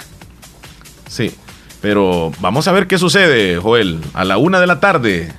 [1.09, 1.39] Sí.
[1.83, 4.01] Pero vamos a ver qué sucede, Joel.
[4.15, 5.35] A la una de la tarde.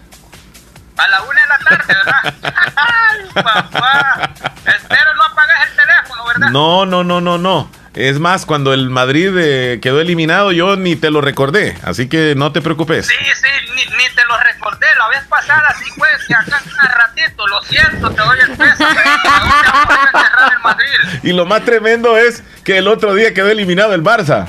[0.97, 2.33] A la una de la tarde, ¿verdad?
[2.75, 4.31] Ay, papá.
[4.65, 6.49] Espero no apagues el teléfono, ¿verdad?
[6.51, 7.69] No, no, no, no, no.
[7.95, 11.77] Es más, cuando el Madrid eh, quedó eliminado, yo ni te lo recordé.
[11.83, 13.07] Así que no te preocupes.
[13.07, 14.85] Sí, sí, ni, ni te lo recordé.
[14.97, 18.83] La vez pasada sí fue que acá un ratito, lo siento, te doy el peso.
[18.85, 21.19] a el Madrid.
[21.23, 24.47] Y lo más tremendo es que el otro día quedó eliminado el Barça.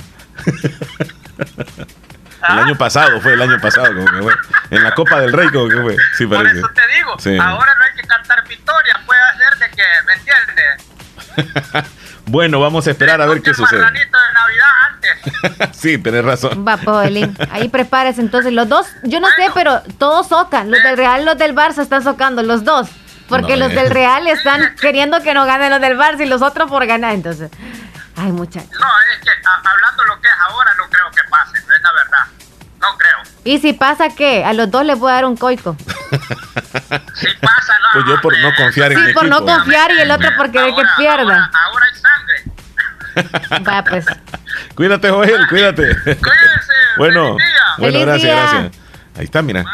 [2.48, 4.32] El año pasado fue, el año pasado, como que fue.
[4.70, 5.96] En la Copa del Rey, como que fue.
[6.16, 6.58] Sí, Por parece.
[6.58, 7.36] eso te digo, Sí.
[7.38, 11.86] ahora no hay que cantar victoria, puede hacer de que, ¿me entiendes?
[12.26, 13.78] Bueno, vamos a esperar a ver qué sucede.
[13.80, 15.76] marranito de Navidad antes.
[15.76, 16.64] Sí, tenés razón.
[16.66, 17.36] Va, Paulín.
[17.50, 18.52] Ahí prepárese entonces.
[18.52, 20.70] Los dos, yo no sé, pero todos socan.
[20.70, 22.88] Los del Real los del Barça están socando, los dos.
[23.28, 23.74] Porque No, los eh.
[23.76, 27.12] del Real están queriendo que no ganen los del Barça y los otros por ganar.
[27.14, 27.50] Entonces,
[28.16, 28.70] ay, muchachos.
[28.72, 31.92] No, es que a- hablando lo que es ahora, no creo que pase, es la
[31.92, 32.26] verdad.
[32.92, 33.36] No creo.
[33.44, 34.44] ¿Y si pasa qué?
[34.44, 35.76] A los dos les voy a dar un coico.
[37.14, 37.88] Si pasa, no.
[37.94, 40.50] Pues yo por no confiar en Sí, mi por no confiar y el otro por
[40.52, 41.22] querer que Ahora- pierda.
[41.22, 41.98] Ahora, ahora hay
[43.54, 43.66] sangre.
[43.68, 44.06] Va, pues.
[44.74, 45.82] Cuídate, Joel, cuídate.
[45.96, 46.72] Cuídense.
[46.98, 47.62] Bueno, feliz día.
[47.78, 48.34] bueno, Feliz gracias, día.
[48.52, 48.82] gracias.
[49.18, 49.64] Ahí está, mira.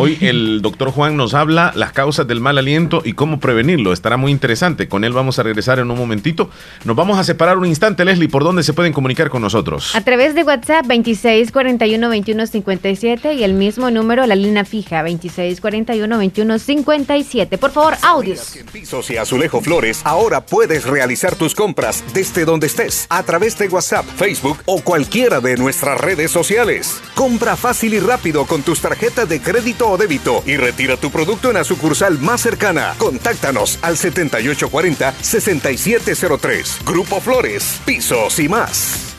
[0.00, 3.92] Hoy el doctor Juan nos habla las causas del mal aliento y cómo prevenirlo.
[3.92, 4.86] Estará muy interesante.
[4.86, 6.50] Con él vamos a regresar en un momentito.
[6.84, 8.28] Nos vamos a separar un instante, Leslie.
[8.28, 9.96] ¿Por dónde se pueden comunicar con nosotros?
[9.96, 17.58] A través de WhatsApp 2641-2157 y el mismo número, la línea fija 2641-2157.
[17.58, 18.54] Por favor, audios.
[18.54, 23.58] En Pisos y Azulejo Flores, ahora puedes realizar tus compras desde donde estés, a través
[23.58, 27.00] de WhatsApp, Facebook o cualquiera de nuestras redes sociales.
[27.16, 31.48] Compra fácil y rápido con tus tarjetas de crédito o débito y retira tu producto
[31.48, 32.94] en la sucursal más cercana.
[32.98, 36.84] Contáctanos al 7840-6703.
[36.84, 39.16] Grupo Flores, Pisos y más.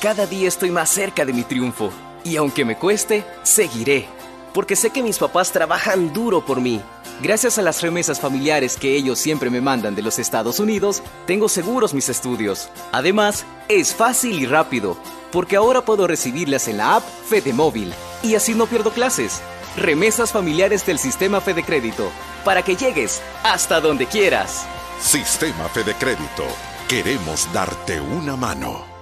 [0.00, 1.90] Cada día estoy más cerca de mi triunfo.
[2.24, 4.06] Y aunque me cueste, seguiré.
[4.54, 6.80] Porque sé que mis papás trabajan duro por mí.
[7.20, 11.48] Gracias a las remesas familiares que ellos siempre me mandan de los Estados Unidos, tengo
[11.48, 12.68] seguros mis estudios.
[12.92, 14.96] Además, es fácil y rápido,
[15.32, 19.42] porque ahora puedo recibirlas en la app Fede Móvil y así no pierdo clases.
[19.78, 22.10] Remesas familiares del sistema Fede Crédito.
[22.44, 24.66] para que llegues hasta donde quieras.
[25.00, 26.44] Sistema Fede Crédito.
[26.88, 28.97] Queremos darte una mano.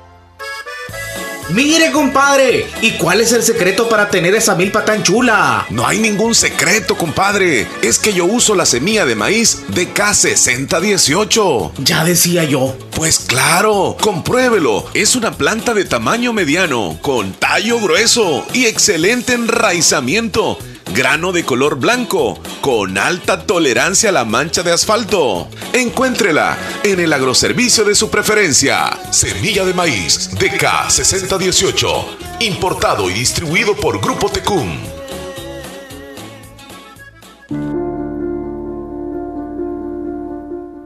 [1.51, 5.65] Mire, compadre, ¿y cuál es el secreto para tener esa milpa tan chula?
[5.71, 7.69] No hay ningún secreto, compadre.
[7.83, 11.73] Es que yo uso la semilla de maíz de K6018.
[11.79, 12.77] Ya decía yo.
[12.97, 14.87] Pues claro, compruébelo.
[14.93, 20.59] Es una planta de tamaño mediano, con tallo grueso y excelente enraizamiento
[20.93, 25.49] grano de color blanco, con alta tolerancia a la mancha de asfalto.
[25.73, 28.99] Encuéntrela en el agroservicio de su preferencia.
[29.11, 32.05] Semilla de maíz DK6018,
[32.41, 34.96] importado y distribuido por Grupo Tecum.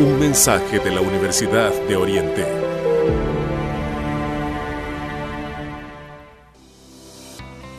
[0.00, 2.46] Un mensaje de la Universidad de Oriente.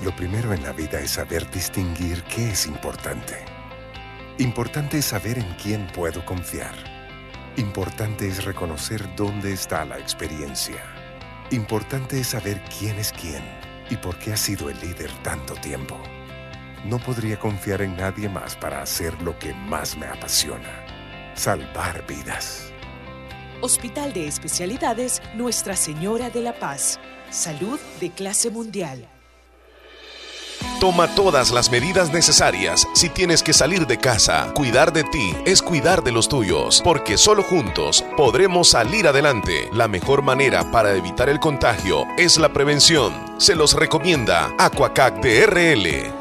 [0.03, 3.43] Lo primero en la vida es saber distinguir qué es importante.
[4.37, 6.75] Importante es saber en quién puedo confiar.
[7.57, 10.83] Importante es reconocer dónde está la experiencia.
[11.49, 13.41] Importante es saber quién es quién
[13.89, 15.97] y por qué ha sido el líder tanto tiempo.
[16.85, 20.90] No podría confiar en nadie más para hacer lo que más me apasiona
[21.35, 22.71] salvar vidas.
[23.61, 26.99] Hospital de Especialidades Nuestra Señora de la Paz.
[27.29, 29.07] Salud de clase mundial.
[30.79, 34.51] Toma todas las medidas necesarias si tienes que salir de casa.
[34.55, 39.69] Cuidar de ti es cuidar de los tuyos, porque solo juntos podremos salir adelante.
[39.73, 43.13] La mejor manera para evitar el contagio es la prevención.
[43.37, 46.20] Se los recomienda Aquacac DRL.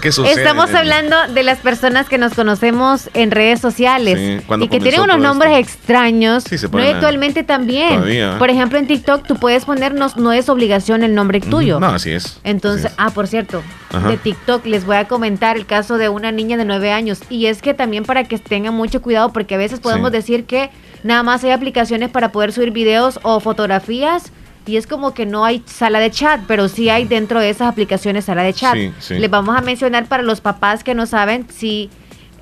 [0.00, 5.00] que Estamos hablando de las personas que nos conocemos en redes sociales y que tienen
[5.00, 6.44] unos nombres extraños.
[6.72, 8.02] no actualmente también.
[8.38, 11.80] Por ejemplo, en TikTok tú puedes ponernos, no es obligación el nombre tuyo.
[11.80, 12.40] No, así es.
[12.44, 13.62] Entonces, ah, por cierto,
[14.08, 17.20] de TikTok les voy a comentar el caso de una niña de nueve años.
[17.28, 20.70] Y es que también para que tengan mucho cuidado, porque a veces podemos decir que
[21.02, 24.32] nada más hay aplicaciones para poder subir videos o fotografías
[24.66, 27.68] y es como que no hay sala de chat, pero sí hay dentro de esas
[27.68, 28.76] aplicaciones sala de chat.
[29.10, 31.90] Les vamos a mencionar para los papás que no saben si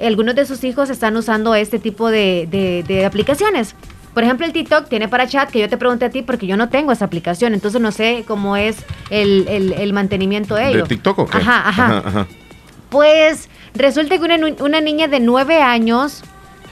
[0.00, 2.46] algunos de sus hijos están usando este tipo de,
[2.86, 3.74] de, aplicaciones.
[4.14, 6.56] Por ejemplo, el TikTok tiene para chat, que yo te pregunté a ti porque yo
[6.56, 10.82] no tengo esa aplicación, entonces no sé cómo es el, el, mantenimiento de ello.
[10.82, 11.38] ¿De TikTok o qué?
[11.38, 12.26] Ajá, ajá.
[12.88, 16.24] Pues resulta que una, una niña de nueve años,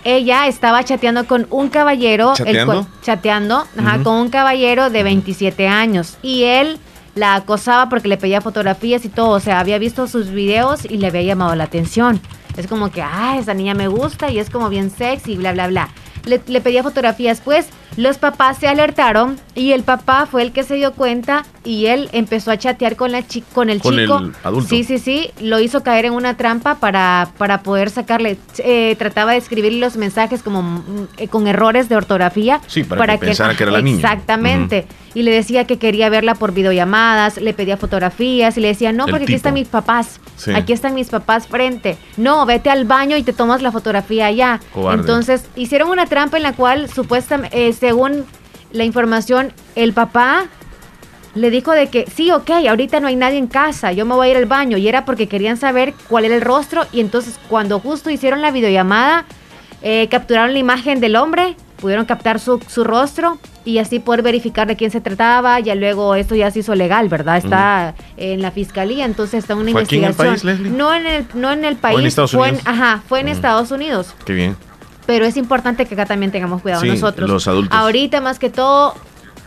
[0.04, 2.30] ella estaba chateando con un caballero.
[2.30, 2.72] el ¿Chateando?
[2.72, 6.16] cual- chateando, ajá, con un caballero de 27 años.
[6.22, 6.78] Y él
[7.14, 9.30] la acosaba porque le pedía fotografías y todo.
[9.30, 12.20] O sea, había visto sus videos y le había llamado la atención.
[12.56, 15.68] Es como que, ah, esa niña me gusta y es como bien sexy, bla, bla,
[15.68, 15.88] bla.
[16.24, 20.62] Le, le pedía fotografías, pues los papás se alertaron y el papá fue el que
[20.62, 24.18] se dio cuenta y él empezó a chatear con, la chi- con el Con chico.
[24.18, 24.68] el adulto.
[24.68, 28.38] Sí, sí, sí, lo hizo caer en una trampa para, para poder sacarle.
[28.58, 32.60] eh, trataba de escribirle los mensajes como mm, eh, con errores de ortografía.
[32.66, 33.96] Sí, para que pensara que era la niña.
[33.98, 34.86] Exactamente.
[35.14, 39.06] Y le decía que quería verla por videollamadas, le pedía fotografías y le decía, no,
[39.06, 40.20] El porque aquí están mis papás.
[40.36, 40.52] Sí.
[40.54, 41.96] Aquí están mis papás frente.
[42.16, 44.60] No, vete al baño y te tomas la fotografía allá.
[44.72, 45.00] Cobarde.
[45.00, 48.24] Entonces, hicieron una trampa en la cual supuestamente, según
[48.72, 50.46] la información, el papá
[51.34, 54.28] le dijo de que sí, ok, ahorita no hay nadie en casa, yo me voy
[54.28, 54.76] a ir al baño.
[54.76, 56.86] Y era porque querían saber cuál era el rostro.
[56.92, 59.24] Y entonces cuando justo hicieron la videollamada,
[59.82, 64.66] eh, capturaron la imagen del hombre, pudieron captar su, su rostro y así poder verificar
[64.66, 65.60] de quién se trataba.
[65.60, 67.36] Ya luego esto ya se hizo legal, ¿verdad?
[67.36, 70.50] Está en la fiscalía, entonces está una ¿Fue aquí en el investigación.
[70.50, 70.76] país, Leslie?
[70.76, 72.68] no en el, no en el país, Estados fue en, Unidos?
[72.68, 73.30] ajá, fue en Mm.
[73.30, 74.14] Estados Unidos.
[74.24, 74.56] Qué bien.
[75.08, 77.30] Pero es importante que acá también tengamos cuidado Sí, nosotros.
[77.30, 77.74] los adultos.
[77.76, 78.94] Ahorita más que todo,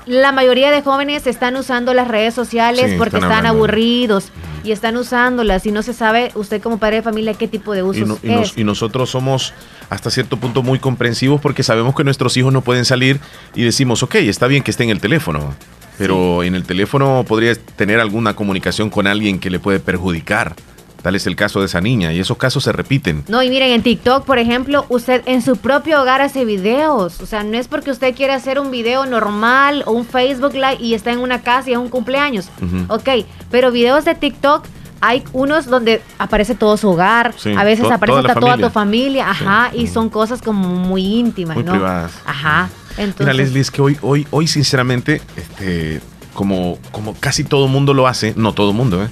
[0.07, 4.29] la mayoría de jóvenes están usando las redes sociales Sí, porque están aburridos
[4.63, 7.81] y están usándolas y no se sabe usted como padre de familia qué tipo de
[7.81, 8.35] Y, usos no- y es.
[8.39, 9.53] nos- y nosotros somos
[9.91, 13.19] hasta cierto punto muy comprensivos porque sabemos que nuestros hijos no pueden salir
[13.53, 15.53] y decimos, ok, está bien que esté en el teléfono,
[15.99, 20.55] pero en el teléfono podría tener alguna comunicación con alguien que le puede perjudicar.
[21.01, 23.23] Tal es el caso de esa niña y esos casos se repiten.
[23.27, 27.19] No, y miren, en TikTok, por ejemplo, usted en su propio hogar hace videos.
[27.21, 30.77] O sea, no es porque usted quiera hacer un video normal o un Facebook Live
[30.79, 32.49] y está en una casa y es un cumpleaños.
[32.61, 32.85] Ujú.
[32.93, 34.65] Ok, pero videos de TikTok
[35.03, 38.57] hay unos donde aparece todo su hogar, Sí, a veces to- aparece toda hasta toda
[38.57, 41.71] tu familia, ajá, y son cosas como muy íntimas, Muy ¿no?
[41.71, 42.11] privadas.
[42.23, 42.69] Ajá.
[42.97, 46.01] Entonces, Mira, Leslie, es que hoy, hoy, hoy sinceramente, este,
[46.33, 49.09] como, como casi todo mundo lo hace, no todo mundo, ¿eh?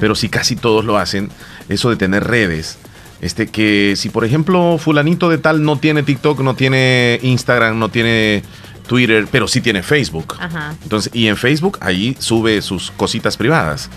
[0.00, 1.30] Pero sí casi todos lo hacen,
[1.68, 2.78] eso de tener redes.
[3.20, 7.88] Este, que si por ejemplo fulanito de tal no tiene TikTok, no tiene Instagram, no
[7.88, 8.42] tiene
[8.86, 10.36] Twitter, pero sí tiene Facebook.
[10.40, 10.74] Ajá.
[10.82, 13.90] Entonces, y en Facebook ahí sube sus cositas privadas.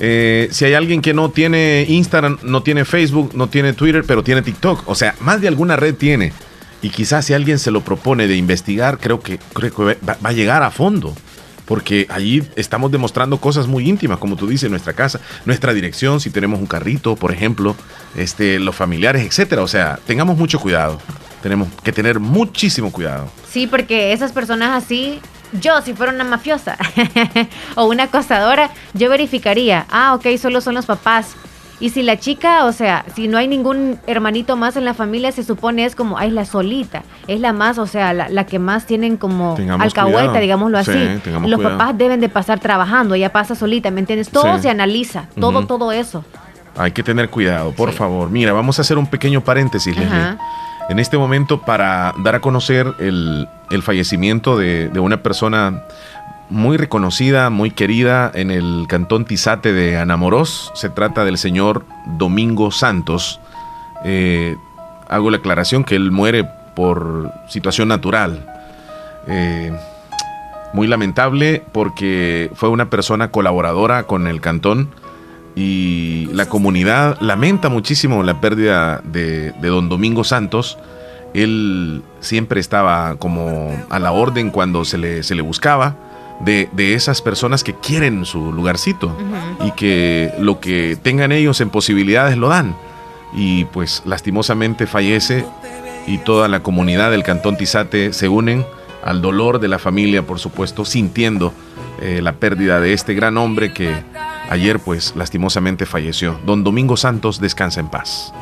[0.00, 4.22] Eh, si hay alguien que no tiene Instagram, no tiene Facebook, no tiene Twitter, pero
[4.22, 6.32] tiene TikTok, o sea, más de alguna red tiene.
[6.80, 10.30] Y quizás si alguien se lo propone de investigar, creo que, creo que va, va
[10.30, 11.16] a llegar a fondo.
[11.68, 16.30] Porque allí estamos demostrando cosas muy íntimas, como tú dices, nuestra casa, nuestra dirección, si
[16.30, 17.76] tenemos un carrito, por ejemplo,
[18.16, 19.62] este, los familiares, etcétera.
[19.62, 20.98] O sea, tengamos mucho cuidado.
[21.42, 23.30] Tenemos que tener muchísimo cuidado.
[23.50, 25.20] Sí, porque esas personas así,
[25.60, 26.78] yo si fuera una mafiosa
[27.76, 31.36] o una acosadora, yo verificaría, ah, ok, solo son los papás.
[31.80, 35.30] Y si la chica, o sea, si no hay ningún hermanito más en la familia,
[35.30, 38.58] se supone es como, es la solita, es la más, o sea, la, la que
[38.58, 40.40] más tienen como Tengamos alcahueta, cuidado.
[40.40, 40.90] digámoslo así.
[40.92, 41.78] Sí, los cuidado.
[41.78, 44.28] papás deben de pasar trabajando, ella pasa solita, ¿me entiendes?
[44.30, 44.62] Todo Sí.
[44.62, 46.24] se analiza, todo, todo eso.
[46.76, 48.28] Hay que tener cuidado, por favor.
[48.28, 50.16] Mira, vamos a hacer un pequeño paréntesis, Leslie.
[50.16, 50.38] Ajá.
[50.88, 55.82] En este momento, para dar a conocer el, el fallecimiento de, de una persona
[56.50, 62.70] muy reconocida, muy querida en el cantón Tizate de Anamorós, se trata del señor Domingo
[62.70, 63.40] Santos.
[64.04, 64.56] Eh,
[65.08, 68.46] hago la aclaración que él muere por situación natural.
[69.26, 69.72] Eh,
[70.72, 74.90] muy lamentable porque fue una persona colaboradora con el cantón
[75.54, 80.78] y la comunidad lamenta muchísimo la pérdida de, de don Domingo Santos.
[81.34, 85.96] Él siempre estaba como a la orden cuando se le, se le buscaba
[86.40, 89.16] de, de esas personas que quieren su lugarcito
[89.64, 92.76] y que lo que tengan ellos en posibilidades lo dan.
[93.34, 95.44] Y pues lastimosamente fallece
[96.06, 98.64] y toda la comunidad del Cantón Tizate se unen
[99.04, 101.52] al dolor de la familia, por supuesto, sintiendo
[102.00, 103.94] eh, la pérdida de este gran hombre que
[104.50, 106.38] ayer pues lastimosamente falleció.
[106.44, 108.32] Don Domingo Santos descansa en paz.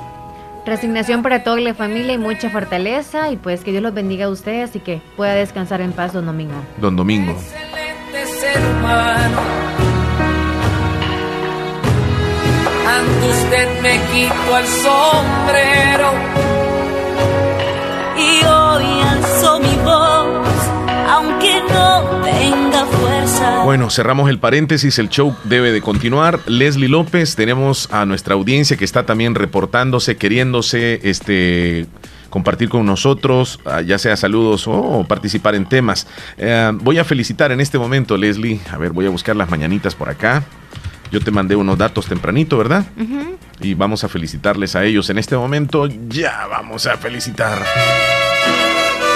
[0.64, 4.28] Resignación para toda la familia y mucha fortaleza y pues que Dios los bendiga a
[4.28, 6.54] ustedes y que pueda descansar en paz don Domingo.
[6.80, 7.36] Don Domingo.
[8.12, 9.40] De ser humano.
[12.86, 16.12] Ante usted me quito el sombrero
[18.16, 20.48] y hoy alzo mi voz,
[21.10, 23.64] aunque no tenga fuerza.
[23.64, 26.40] Bueno, cerramos el paréntesis, el show debe de continuar.
[26.46, 31.86] Leslie López, tenemos a nuestra audiencia que está también reportándose, queriéndose este
[32.36, 36.06] compartir con nosotros, ah, ya sea saludos o participar en temas.
[36.36, 38.60] Eh, voy a felicitar en este momento, Leslie.
[38.70, 40.44] A ver, voy a buscar las mañanitas por acá.
[41.10, 42.84] Yo te mandé unos datos tempranito, ¿verdad?
[43.62, 45.86] Y vamos a felicitarles a ellos en este momento.
[45.86, 47.58] Ya vamos a felicitar.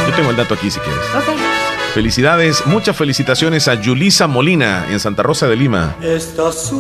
[0.09, 1.05] Yo tengo el dato aquí si quieres.
[1.15, 1.70] Ok.
[1.95, 5.97] Felicidades, muchas felicitaciones a Yulisa Molina en Santa Rosa de Lima.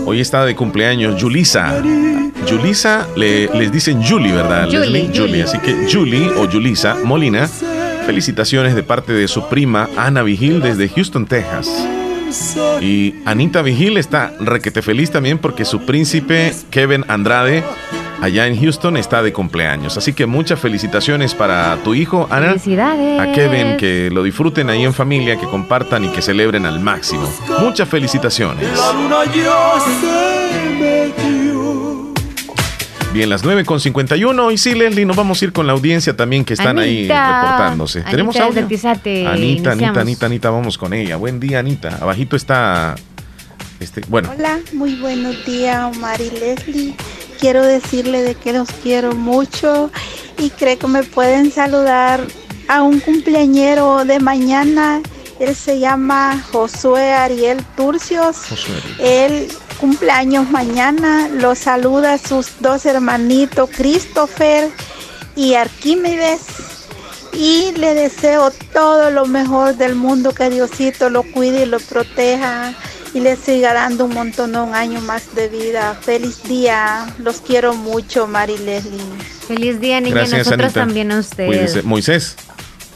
[0.07, 1.83] Hoy está de cumpleaños Yulisa.
[2.47, 4.67] Yulisa le, les dicen Julie, ¿verdad?
[4.67, 5.21] Julie, Leslie?
[5.21, 5.43] Julie.
[5.43, 7.49] Así que Julie o Yulisa Molina,
[8.07, 11.69] felicitaciones de parte de su prima Ana Vigil desde Houston, Texas.
[12.81, 17.65] Y Anita Vigil está requete feliz también porque su príncipe Kevin Andrade
[18.21, 19.97] allá en Houston está de cumpleaños.
[19.97, 22.49] Así que muchas felicitaciones para tu hijo, Ana.
[22.49, 23.21] Felicidades.
[23.21, 27.31] A Kevin, que lo disfruten ahí en familia, que compartan y que celebren al máximo.
[27.61, 28.69] Muchas felicitaciones.
[33.13, 34.51] Bien, las 9 con 51.
[34.53, 37.43] Y sí, Leslie, nos vamos a ir con la audiencia también que están ahí Anita.
[37.43, 37.99] reportándose.
[37.99, 38.61] Anita ¿Tenemos audio?
[38.61, 39.67] Anita, Iniciamos.
[39.77, 41.17] Anita, Anita, Anita, vamos con ella.
[41.17, 41.99] Buen día, Anita.
[42.01, 42.95] Abajito está.
[43.81, 46.95] Este, bueno, Hola, muy buenos días, Omar y Leslie.
[47.41, 49.91] Quiero decirle de que los quiero mucho
[50.37, 52.27] y creo que me pueden saludar
[52.69, 55.01] a un cumpleañero de mañana.
[55.39, 58.37] Él se llama Josué Ariel Turcios.
[58.99, 59.49] Él
[59.81, 61.29] cumpleaños mañana.
[61.29, 64.71] Lo saluda sus dos hermanitos, Christopher
[65.35, 66.43] y Arquímedes.
[67.33, 72.75] Y le deseo todo lo mejor del mundo, que Diosito lo cuide y lo proteja
[73.15, 75.95] y le siga dando un montón, un año más de vida.
[76.01, 79.01] Feliz día, los quiero mucho, Mari Leslie.
[79.47, 80.15] Feliz día, niña.
[80.17, 80.81] Gracias, Nosotros Anita.
[80.81, 81.47] también a usted.
[81.47, 81.83] cuídese.
[81.83, 82.37] Moisés.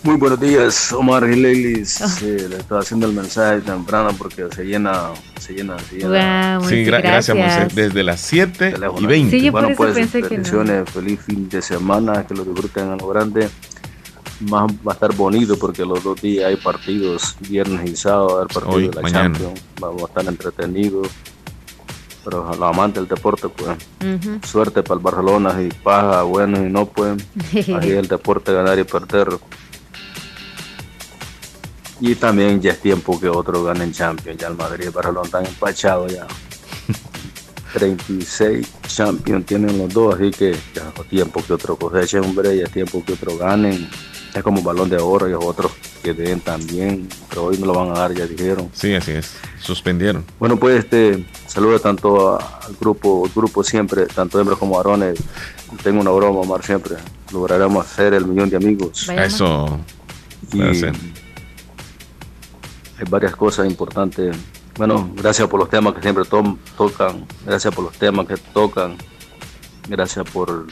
[0.05, 1.93] Muy buenos días, Omar y Lelis.
[1.95, 5.09] Sí, le estaba haciendo el mensaje temprano porque se llena,
[5.41, 6.59] se llena, se llena.
[6.59, 7.35] Wow, Sí, gra- gracias.
[7.35, 7.75] Moisés.
[7.75, 9.09] Desde las 7 y Teléfono.
[9.09, 9.31] 20.
[9.39, 10.29] Sí, yo por bueno, eso pues pensé que no.
[10.29, 13.49] bendiciones, feliz fin de semana, que lo disfruten a lo grande.
[14.49, 18.33] Más va a estar bonito porque los dos días hay partidos, viernes y sábado, va
[18.33, 19.23] a haber partidos Hoy, de la mañana.
[19.23, 19.63] Champions.
[19.81, 21.09] Vamos a estar entretenidos.
[22.25, 23.77] Pero a los amantes del deporte, pues
[24.49, 28.85] suerte para el Barcelona, y paja, bueno y no, pues ahí el deporte ganar y
[28.85, 29.29] perder.
[32.01, 34.41] Y también ya es tiempo que otros ganen Champions.
[34.41, 36.27] Ya el Madrid y el Barcelona están empachados ya.
[37.75, 42.65] 36 Champions tienen los dos, así que ya es tiempo que otro cosechen, hombre, ya
[42.65, 43.89] es tiempo que otros ganen.
[44.35, 45.71] Es como balón de oro y los otros
[46.03, 48.69] que den también, pero hoy no lo van a dar, ya dijeron.
[48.73, 49.33] Sí, así es.
[49.61, 50.25] Suspendieron.
[50.41, 55.21] Bueno, pues este saludo tanto a- al grupo, el grupo siempre, tanto hembras como varones.
[55.85, 56.97] Tengo una broma, Omar, siempre.
[57.33, 59.09] Lograremos hacer el millón de amigos.
[59.09, 59.79] Eso.
[60.53, 60.93] Y hay
[63.09, 64.37] varias cosas importantes.
[64.77, 67.25] Bueno, gracias por los temas que siempre to- tocan.
[67.47, 68.97] Gracias por los temas que tocan.
[69.89, 70.67] Gracias por.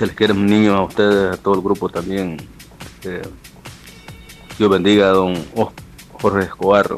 [0.00, 2.38] Se les quieren niños a ustedes, a todo el grupo también.
[2.86, 3.20] Este,
[4.58, 5.34] Dios bendiga a don
[6.12, 6.96] Jorge Escobar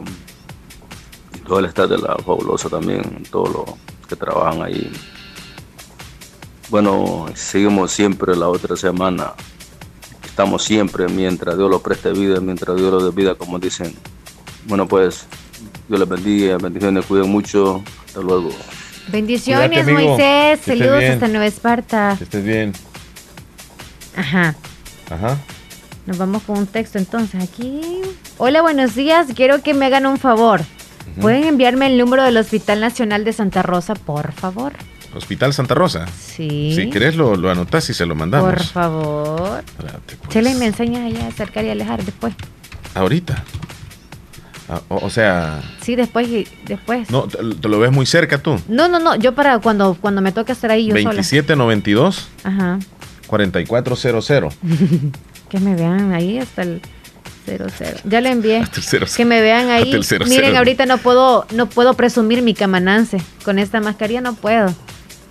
[1.34, 3.64] y todo el staff de la fabulosa también, todos los
[4.08, 4.88] que trabajan ahí.
[6.70, 9.32] Bueno, seguimos siempre la otra semana.
[10.24, 13.92] Estamos siempre mientras Dios lo preste vida, mientras Dios lo dé vida, como dicen.
[14.66, 15.26] Bueno, pues
[15.88, 17.82] Dios les bendiga, bendiciones, cuiden mucho.
[18.06, 18.50] Hasta luego.
[19.08, 19.92] Bendiciones, Cuídate.
[19.92, 20.60] Moisés.
[20.60, 22.14] Saludos hasta Nueva Esparta.
[22.16, 22.72] Que estés bien.
[24.16, 24.55] Ajá.
[25.11, 25.38] Ajá.
[26.07, 27.81] Nos vamos con un texto entonces aquí.
[28.38, 29.29] Hola, buenos días.
[29.35, 30.61] Quiero que me hagan un favor.
[31.20, 34.72] ¿Pueden enviarme el número del Hospital Nacional de Santa Rosa, por favor?
[35.14, 36.07] Hospital Santa Rosa.
[36.09, 36.72] Sí.
[36.75, 38.51] Si querés, lo, lo anotás y se lo mandamos.
[38.55, 39.62] Por favor.
[39.66, 40.29] Espérate, pues.
[40.31, 42.35] Chele, me enseñas allá a acercar y alejar después.
[42.94, 43.44] Ahorita.
[44.68, 46.29] Ah, o, o sea, Sí, después
[46.64, 47.11] después.
[47.11, 48.59] no, te, te lo ves muy cerca tú.
[48.68, 49.16] No, no, no.
[49.16, 52.55] Yo para cuando, cuando me toque estar ahí yo 2792 sola.
[52.55, 52.79] Ajá.
[53.66, 54.55] 4400.
[55.49, 56.81] Que me vean ahí hasta el
[57.47, 57.66] 00.
[58.05, 58.59] Ya lo envié.
[58.59, 59.07] el 00.
[59.16, 59.85] Que me vean ahí.
[59.85, 60.27] Hasta el 00.
[60.27, 63.18] Miren, ahorita no puedo, no puedo presumir mi camanance.
[63.45, 64.73] Con esta mascarilla no puedo.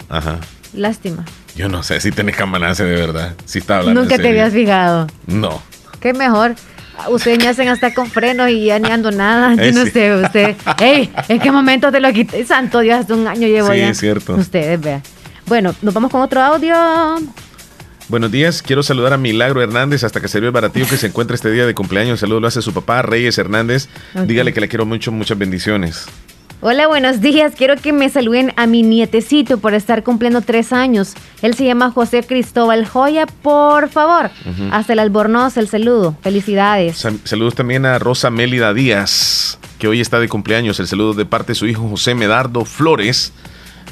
[0.10, 0.40] Ajá.
[0.74, 1.26] Lástima.
[1.56, 3.36] Yo no sé si tenés camalance de verdad.
[3.46, 5.08] Si está hablando Nunca te habías fijado.
[5.28, 5.62] No.
[6.00, 6.56] Qué mejor.
[7.10, 9.56] Ustedes me hacen hasta con frenos y ya ni ando nada.
[9.56, 9.92] Yo Eh, no sí.
[9.92, 10.56] sé, usted.
[10.80, 11.12] ¡Ey!
[11.30, 12.46] ¿En qué momento te lo quité?
[12.46, 13.90] Santo Dios, hace un año llevo Sí, ya.
[13.90, 14.36] es cierto.
[14.36, 15.02] Ustedes vean.
[15.48, 16.76] Bueno, nos vamos con otro audio.
[18.12, 21.34] Buenos días, quiero saludar a Milagro Hernández hasta que se el baratillo que se encuentra
[21.34, 22.20] este día de cumpleaños.
[22.20, 23.88] Saludos lo hace su papá, Reyes Hernández.
[24.28, 26.08] Dígale que le quiero mucho, muchas bendiciones.
[26.60, 27.54] Hola, buenos días.
[27.56, 31.14] Quiero que me saluden a mi nietecito por estar cumpliendo tres años.
[31.42, 34.30] Él se llama José Cristóbal Joya, por favor.
[34.74, 36.18] Hasta el albornoz, el saludo.
[36.22, 36.98] Felicidades.
[36.98, 40.82] Sa- Saludos también a Rosa Mélida Díaz, que hoy está de cumpleaños.
[40.82, 43.32] El saludo de parte de su hijo José Medardo Flores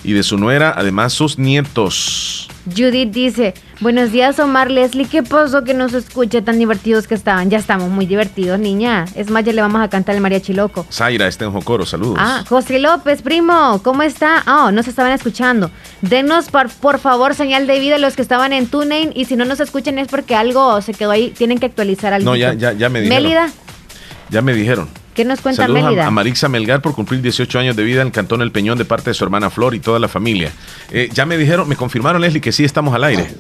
[0.04, 2.48] y de su nuera, además sus nietos.
[2.66, 7.50] Judith dice, buenos días Omar, Leslie, ¿qué pasó que nos escuche tan divertidos que estaban?
[7.50, 9.06] Ya estamos muy divertidos, niña.
[9.16, 10.86] Es más, ya le vamos a cantar el mariachi loco.
[10.92, 12.18] Zaira está en Jocoro, saludos.
[12.20, 14.44] Ah, José López, primo, ¿cómo está?
[14.46, 15.72] Ah, no se estaban escuchando.
[16.02, 19.36] Denos por, por favor señal de vida a los que estaban en TuneIn y si
[19.36, 22.30] no nos escuchan es porque algo se quedó ahí, tienen que actualizar algo.
[22.30, 23.24] No, ya, ya, ya me dijeron.
[23.24, 23.50] Mélida,
[24.30, 24.90] Ya me dijeron.
[25.16, 26.06] ¿qué nos cuenta Saludos a- Mélida?
[26.08, 28.86] a, Marixa Melgar por cumplir 18 años de vida en el Cantón El Peñón de
[28.86, 30.52] parte de su hermana Flor y toda la familia.
[30.92, 33.36] Eh, ya me dijeron, me confirmaron, Leslie, que sí estamos al aire.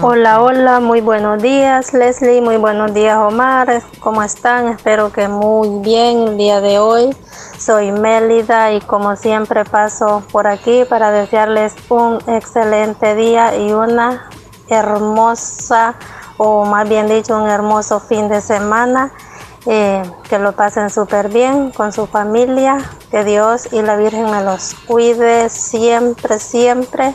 [0.00, 4.68] Hola, hola, muy buenos días Leslie, muy buenos días Omar, ¿cómo están?
[4.68, 7.10] Espero que muy bien el día de hoy.
[7.58, 14.30] Soy Mélida y como siempre paso por aquí para desearles un excelente día y una
[14.68, 15.96] hermosa,
[16.36, 19.10] o más bien dicho, un hermoso fin de semana.
[19.70, 22.78] Eh, que lo pasen súper bien con su familia,
[23.10, 27.14] que Dios y la Virgen me los cuide siempre, siempre.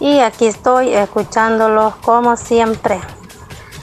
[0.00, 2.98] Y aquí estoy escuchándolos como siempre.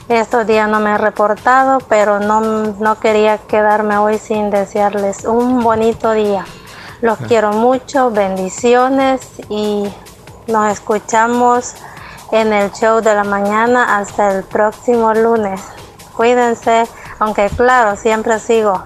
[0.08, 5.64] Estos días no me he reportado, pero no, no quería quedarme hoy sin desearles un
[5.64, 6.46] bonito día.
[7.02, 9.88] Los quiero mucho, bendiciones y
[10.48, 11.76] nos escuchamos
[12.32, 15.62] en el show de la mañana hasta el próximo lunes.
[16.18, 16.88] Cuídense,
[17.20, 18.84] aunque claro, siempre sigo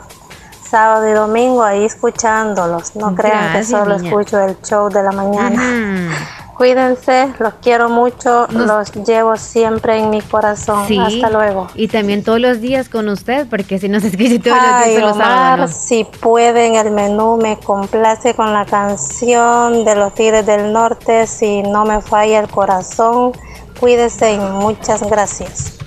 [0.73, 2.95] sábado y domingo ahí escuchándolos.
[2.95, 4.09] No crean que solo niña.
[4.09, 6.09] escucho el show de la mañana.
[6.57, 10.87] Cuídense, los quiero mucho, los llevo siempre en mi corazón.
[10.87, 10.99] Sí.
[10.99, 11.67] Hasta luego.
[11.73, 15.11] Y también todos los días con usted, porque si nos escucha todos los Ay, días,
[15.13, 15.67] Omar, sábado, ¿no?
[15.67, 21.63] si pueden, el menú me complace con la canción de los Tigres del Norte, si
[21.63, 23.31] no me falla el corazón.
[23.79, 25.82] Cuídense y muchas gracias.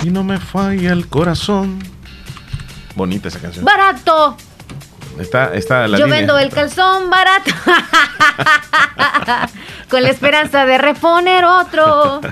[0.00, 1.78] Si no me falla el corazón.
[2.94, 3.64] Bonita esa canción.
[3.64, 4.36] ¡Barato!
[5.18, 6.20] Está, está la Yo línea.
[6.20, 7.50] vendo el calzón barato.
[9.88, 12.20] Con la esperanza de reponer otro.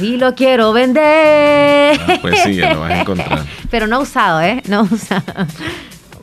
[0.00, 1.98] Y lo quiero vender.
[2.20, 3.44] Pues sí, ya lo vas a encontrar.
[3.70, 4.62] Pero no usado, ¿eh?
[4.68, 5.24] No usado.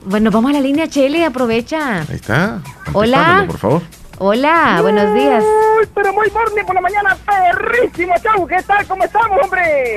[0.06, 2.00] Bueno, vamos a la línea, Chele, aprovecha.
[2.04, 2.62] Ahí está.
[2.94, 3.44] Hola.
[3.46, 3.82] Por favor.
[4.18, 5.44] Hola, buenos días.
[5.44, 8.88] Uy, pero muy morning por la mañana, perrísimo, chau, ¿qué tal?
[8.88, 9.96] ¿Cómo estamos, hombre?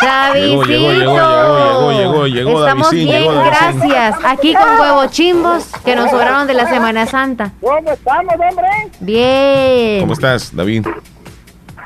[0.00, 0.64] Davidcito.
[0.64, 4.16] Llegó, llegó, llegó, llegó, llegó, llegó, Estamos bien, llegó, gracias.
[4.24, 7.52] Aquí con huevos chimbos que nos sobraron de la Semana Santa.
[7.60, 8.68] ¿Cómo estamos, hombre?
[9.00, 10.00] Bien.
[10.00, 10.86] ¿Cómo estás, David?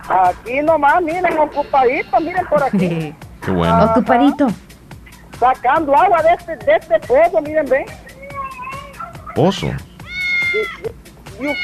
[0.09, 3.13] Aquí nomás, miren, ocupaditos, miren por aquí.
[3.45, 3.87] Qué bueno.
[3.87, 4.47] Ocupadito.
[5.41, 7.87] Sacando agua de este, de este pozo, miren, ven.
[9.35, 9.67] Pozo.
[11.41, 11.57] Y un-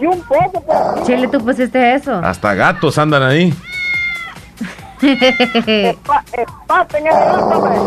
[0.00, 1.04] y un- un.
[1.04, 2.14] Chele, tú pusiste eso.
[2.16, 3.52] Hasta gatos andan ahí.
[5.00, 7.78] Espa- Espaten el gato, hombre.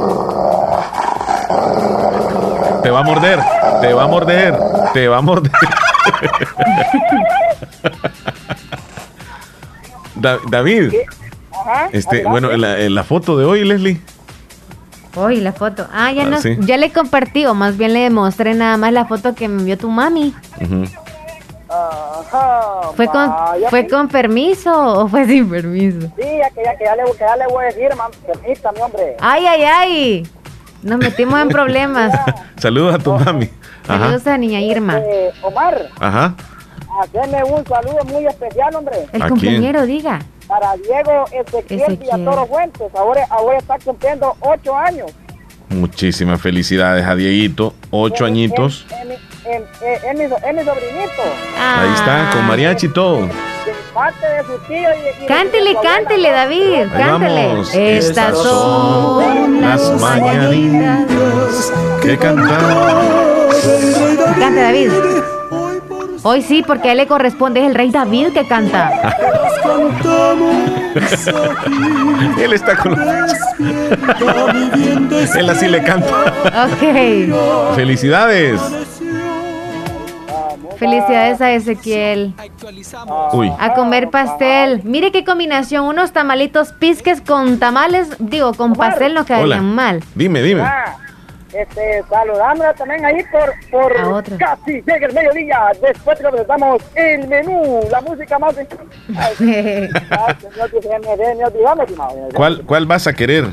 [2.83, 3.39] Te va a morder,
[3.81, 4.57] te va a morder,
[4.93, 5.51] te va a morder.
[10.15, 10.93] Da- David,
[11.51, 11.89] Ajá.
[11.91, 14.01] este, bueno, en la, en la foto de hoy, Leslie.
[15.15, 15.87] Uy, la foto.
[15.93, 16.57] Ah, ya, Ah, no, sí.
[16.61, 19.77] ya le compartí, o más bien le mostré nada más la foto que me envió
[19.77, 20.33] tu mami.
[20.61, 20.85] Ujú.
[21.69, 22.91] Ajá.
[22.95, 23.33] ¿Fue con,
[23.69, 25.99] ¿Fue con permiso o fue sin permiso?
[26.17, 28.81] Sí, ya que ya, que ya, le, que ya le voy a decir, man, permítame,
[28.81, 29.15] hombre.
[29.21, 30.27] Ay, ay, ay.
[30.83, 32.11] Nos metimos en problemas.
[32.57, 33.49] Saludos a tu mami.
[33.87, 34.97] Ajá, Saludos a niña Irma.
[34.99, 36.35] Eh, Omar, ajá.
[37.01, 39.07] hacerme un saludo muy especial, hombre.
[39.13, 39.29] El ¿A quién?
[39.29, 40.19] compañero, diga.
[40.51, 41.97] Para Diego Ezequiel Ezequiel.
[41.97, 42.93] Villatoro Fuentes.
[42.93, 45.09] Ahora, ahora está cumpliendo ocho años.
[45.69, 48.85] Muchísimas felicidades a Dieguito, ocho Es- añitos.
[48.89, 51.23] Es, es mi- sobrinito.
[51.57, 53.21] Ahí está, con mariachi y todo.
[53.21, 53.31] De
[53.93, 56.31] parte de su tío y, y de- Cántele, cántele.
[56.31, 57.97] David, cántele.
[57.97, 61.71] Estas son las mañanitas
[62.01, 63.55] que cantamos.
[64.37, 64.91] Cante, David.
[66.23, 68.91] Hoy sí, porque a él le corresponde, es el rey David que canta.
[72.39, 72.99] Él está con los...
[75.35, 76.33] Él así le canta.
[76.65, 77.75] Ok.
[77.75, 78.59] Felicidades.
[80.77, 82.33] Felicidades a Ezequiel.
[83.33, 83.51] Uy.
[83.59, 84.81] A comer pastel.
[84.83, 85.85] Mire qué combinación.
[85.85, 90.03] Unos tamalitos pisques con tamales, digo, con pastel no quedarían mal.
[90.15, 90.63] Dime, dime.
[91.53, 93.53] Este, saludándola también ahí por, A
[94.13, 95.59] por casi llega el mediodía.
[95.81, 98.55] Después que presentamos el menú, la música más.
[98.57, 99.89] Ay.
[102.33, 103.45] ¿Cuál, ¿Cuál vas a querer?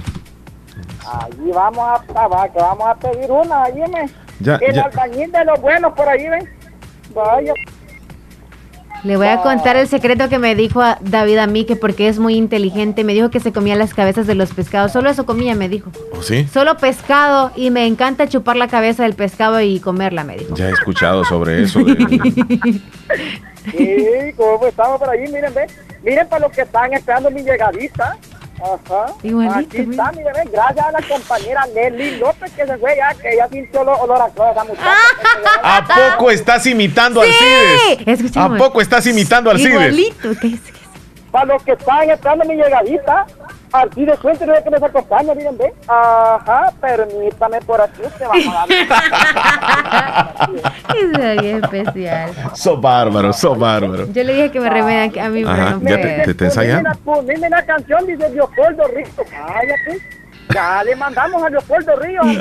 [1.11, 1.79] Allí vamos
[2.15, 4.09] a, a- va, que vamos a pedir una, allí, me.
[4.41, 4.83] Ya, el ya.
[4.83, 6.49] albañil de los buenos por ahí, ven.
[7.15, 7.53] Vaya.
[9.05, 12.09] Le voy a contar el secreto que me dijo a David a mí, que porque
[12.09, 14.93] es muy inteligente, me dijo que se comía las cabezas de los pescados.
[14.93, 15.91] Solo eso comía, me dijo.
[16.19, 16.47] ¿O sí?
[16.53, 20.55] Solo pescado y me encanta chupar la cabeza del pescado y comerla, me dijo.
[20.57, 21.81] Ya he escuchado sobre eso.
[21.85, 21.95] de-
[23.77, 25.21] Sí, ¿cómo estamos por ahí?
[25.31, 25.67] Miren, ve.
[26.03, 28.17] Miren para los que están esperando mi llegadita.
[28.61, 29.15] Ajá.
[29.23, 30.51] Igualito, Aquí está, miren, ve.
[30.53, 34.23] Gracias a la compañera Nelly López que se fue ya, que ya sintió olor, olor
[34.23, 34.93] a cloro esa muchacha.
[35.63, 37.35] ¿A poco estás imitando al Sí,
[37.97, 38.37] Cides?
[38.37, 39.71] ¿A poco estás imitando al Cides?
[39.73, 40.31] Igualito.
[40.41, 40.78] ¿qué es?
[41.31, 43.27] Para los que están esperando mi llegadita,
[43.73, 45.75] Alcides, cuéntenos que nos acompaña, miren, ve.
[45.87, 48.69] Ajá, permítame por aquí, te vamos a dar.
[50.97, 52.31] Es bien especial.
[52.55, 54.07] Sos bárbaro, sos bárbaro.
[54.11, 56.49] Yo le dije que me remedan a mí, pero Ajá, no ya te, te, te.
[56.49, 58.85] Dime una, dime una canción, dice Leopoldo.
[58.85, 60.03] Vaya, pues.
[60.55, 62.27] Ya le mandamos a Leopoldo Ríos.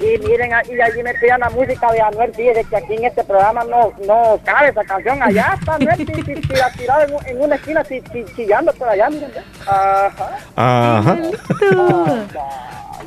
[0.00, 3.24] y miren, y allí me pidan la música de Anuel Díez, que aquí en este
[3.24, 5.22] programa no, no cabe esa canción.
[5.22, 6.40] Allá está Anuel ti- ti- ti-
[6.78, 9.30] tirado en, en una esquina chi- chi- chillando por allá, miren.
[9.66, 10.38] Ajá.
[10.56, 11.16] Ajá.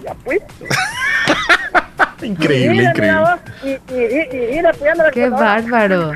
[0.03, 0.41] Ya pues.
[2.21, 3.19] Increíble, Miren, increíble.
[3.19, 6.13] mira Y, y, y, y dile, pues, Qué bárbaro.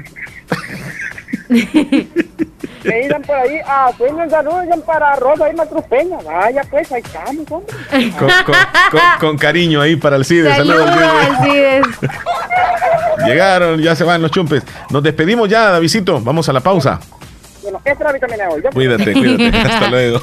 [1.49, 6.17] Me dicen por ahí, ah, sueño un saludo dicen para Rosa y Matrupeña.
[6.25, 7.75] Vaya, pues, ahí estamos, hombre.
[8.17, 8.55] Con, con-
[8.91, 10.55] con- con cariño ahí para el Cides.
[10.55, 11.85] Saludos al Saludos, Cides.
[13.25, 14.63] Llegaron, ya se van los chumpes.
[14.89, 16.21] Nos despedimos ya, Davidito.
[16.21, 16.99] Vamos a la pausa.
[17.63, 18.61] Bueno, la vitamina hoy.
[18.63, 19.57] Yo- Cuídate, cuídate.
[19.67, 20.21] Hasta luego.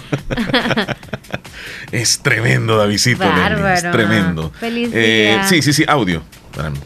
[1.93, 3.11] Es tremendo, Davidito.
[3.25, 3.91] Es Bárbaro.
[3.93, 4.51] tremendo.
[4.59, 5.45] Feliz Eh, día.
[5.45, 6.23] sí, sí, sí, audio.
[6.57, 6.79] Para mí.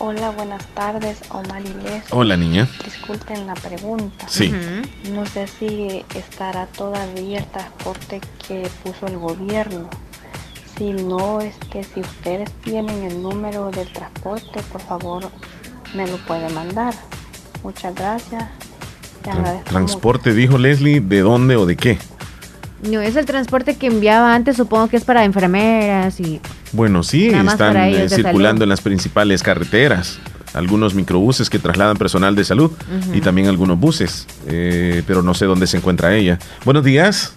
[0.00, 2.04] Hola, buenas tardes, Omar y Les.
[2.12, 2.68] Hola, niña.
[2.84, 4.28] Disculpen la pregunta.
[4.28, 4.54] Sí.
[5.10, 9.90] No sé si estará todavía el transporte que puso el gobierno.
[10.76, 15.28] Si no, es que si ustedes tienen el número del transporte, por favor,
[15.94, 16.94] me lo pueden mandar.
[17.64, 18.44] Muchas gracias.
[19.24, 19.70] Te agradezco mucho.
[19.70, 21.98] Transporte, dijo Leslie, ¿de dónde o de qué?
[22.82, 26.40] No, es el transporte que enviaba antes, supongo que es para enfermeras y...
[26.72, 30.18] Bueno, sí, están eh, circulando en las principales carreteras.
[30.54, 32.72] Algunos microbuses que trasladan personal de salud
[33.12, 36.38] y también algunos buses, eh, pero no sé dónde se encuentra ella.
[36.64, 37.34] Buenos días.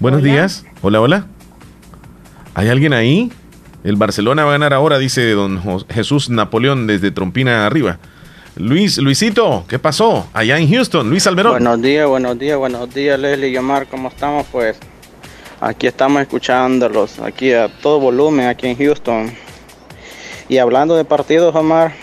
[0.00, 0.64] Buenos días.
[0.82, 1.26] Hola, hola.
[2.54, 3.32] ¿Hay alguien ahí?
[3.84, 7.98] El Barcelona va a ganar ahora, dice don Jesús Napoleón desde Trompina arriba.
[8.56, 10.28] Luis, Luisito, ¿qué pasó?
[10.32, 11.54] Allá en Houston, Luis Alberón.
[11.54, 14.46] Buenos días, buenos días, buenos días, Leslie y Omar, ¿cómo estamos?
[14.52, 14.76] Pues
[15.60, 19.32] aquí estamos escuchándolos, aquí a todo volumen, aquí en Houston.
[20.48, 21.94] Y hablando de partidos, Omar,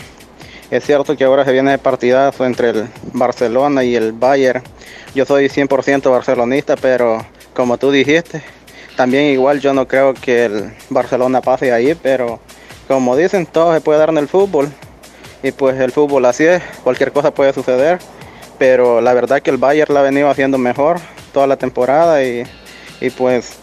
[0.69, 4.61] es cierto que ahora se viene el partidazo entre el Barcelona y el Bayern.
[5.15, 8.43] Yo soy 100% barcelonista, pero como tú dijiste,
[8.97, 12.41] también igual yo no creo que el Barcelona pase ahí, pero
[12.89, 14.69] como dicen, todo se puede dar en el fútbol.
[15.43, 17.99] Y pues el fútbol así es, cualquier cosa puede suceder.
[18.59, 20.99] Pero la verdad que el Bayern la ha venido haciendo mejor
[21.33, 22.43] toda la temporada y,
[22.99, 23.53] y pues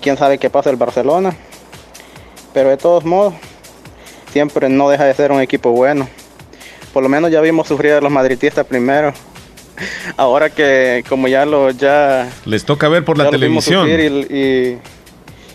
[0.00, 1.36] quién sabe qué pasa el Barcelona.
[2.54, 3.34] Pero de todos modos,
[4.32, 6.08] siempre no deja de ser un equipo bueno.
[6.94, 9.12] Por lo menos ya vimos sufrir a los madridistas primero.
[10.16, 13.86] Ahora que como ya lo ya Les toca ver por la televisión.
[13.88, 14.78] y-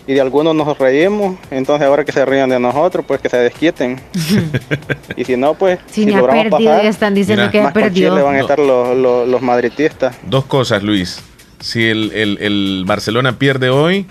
[0.06, 3.38] y de algunos nos reímos, entonces ahora que se rían de nosotros, pues que se
[3.38, 4.00] desquiten.
[5.16, 7.52] y si no, pues Si ni ha logramos perdido, pasar, ya están diciendo Mira.
[7.52, 8.10] que más perdió.
[8.10, 8.42] Chile van a No.
[8.42, 10.16] estar los, los, los madridistas.
[10.26, 11.20] Dos cosas, Luis.
[11.60, 14.06] Si el, el- el Barcelona pierde hoy,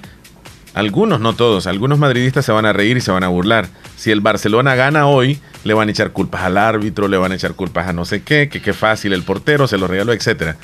[0.73, 3.67] algunos, no todos, algunos madridistas se van a reír y se van a burlar.
[3.95, 7.35] Si el Barcelona gana hoy, le van a echar culpas al árbitro, le van a
[7.35, 10.55] echar culpas a no sé qué, que qué fácil el portero, se lo regaló, etcétera.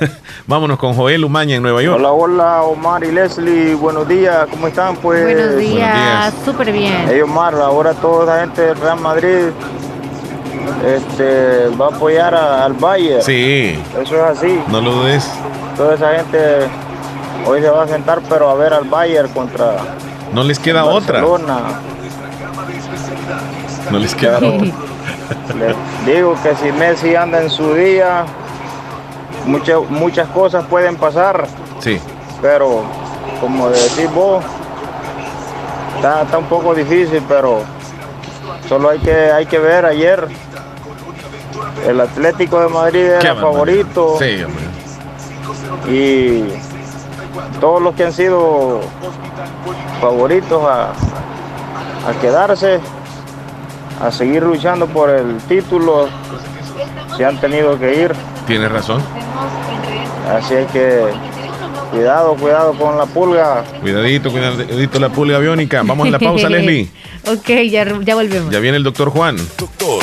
[0.46, 1.98] Vámonos con Joel Umaña en Nueva York.
[1.98, 4.96] Hola, hola, Omar y Leslie, buenos días, ¿cómo están?
[4.96, 7.04] Pues, Buenos días, súper bien.
[7.08, 9.50] Hey, Omar, ahora toda la gente del Real Madrid
[10.84, 13.22] este, va a apoyar a- al Bayern.
[13.22, 14.58] Sí, Eso es así.
[14.68, 15.30] no lo dudes.
[15.76, 16.38] Toda esa gente
[17.46, 19.76] hoy se va a sentar, pero a ver al Bayern contra
[20.32, 21.20] No les queda otra.
[23.90, 24.48] No les queda otra.
[25.58, 25.76] les
[26.06, 28.24] digo que si Messi anda en su día,
[29.46, 31.46] muchas muchas cosas pueden pasar.
[31.80, 32.00] Sí.
[32.40, 32.82] pero
[33.40, 34.42] como decís vos,
[35.96, 37.62] está, está un poco difícil, pero
[38.68, 40.26] solo hay que, hay que ver ayer.
[41.86, 44.64] El Atlético de Madrid era favorito Sí, hombre.
[45.90, 46.44] y
[47.60, 48.80] todos los que han sido
[50.00, 50.90] favoritos a,
[52.08, 52.80] a quedarse,
[54.02, 56.08] a seguir luchando por el título,
[57.16, 58.12] se han tenido que ir.
[58.46, 59.02] Tienes razón.
[60.30, 61.04] Así es que
[61.90, 63.64] cuidado, cuidado con la pulga.
[63.80, 65.82] Cuidadito, cuidadito la pulga aviónica.
[65.84, 66.90] Vamos a la pausa, Leslie.
[67.26, 68.50] ok, ya, ya volvemos.
[68.52, 69.36] Ya viene el doctor Juan.
[69.58, 70.02] Doctor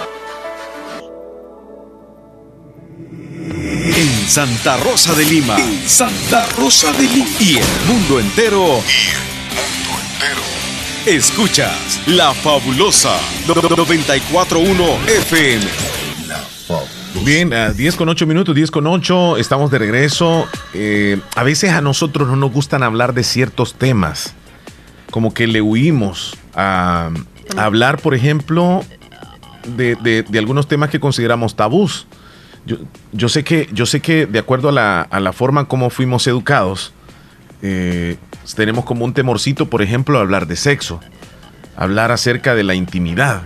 [3.83, 5.57] En Santa Rosa de Lima.
[5.87, 7.25] Santa Rosa de Lima.
[7.39, 8.79] Y el mundo entero.
[11.05, 13.17] Escuchas La Fabulosa
[13.47, 15.65] 941 FM.
[17.23, 20.47] Bien, a 10 con 8 minutos, 10 con 8, estamos de regreso.
[20.73, 24.33] Eh, a veces a nosotros no nos gustan hablar de ciertos temas,
[25.09, 27.09] como que le huimos a,
[27.57, 28.83] hablar, por ejemplo,
[29.75, 32.05] de, de- de algunos temas que consideramos tabús.
[32.65, 32.77] Yo,
[33.11, 36.93] yo sé que, yo sé que de acuerdo a la, a la forma fuimos educados,
[37.61, 38.17] eh,
[38.55, 40.99] tenemos como un temorcito, por ejemplo, hablar de sexo,
[41.75, 43.43] hablar acerca de la intimidad.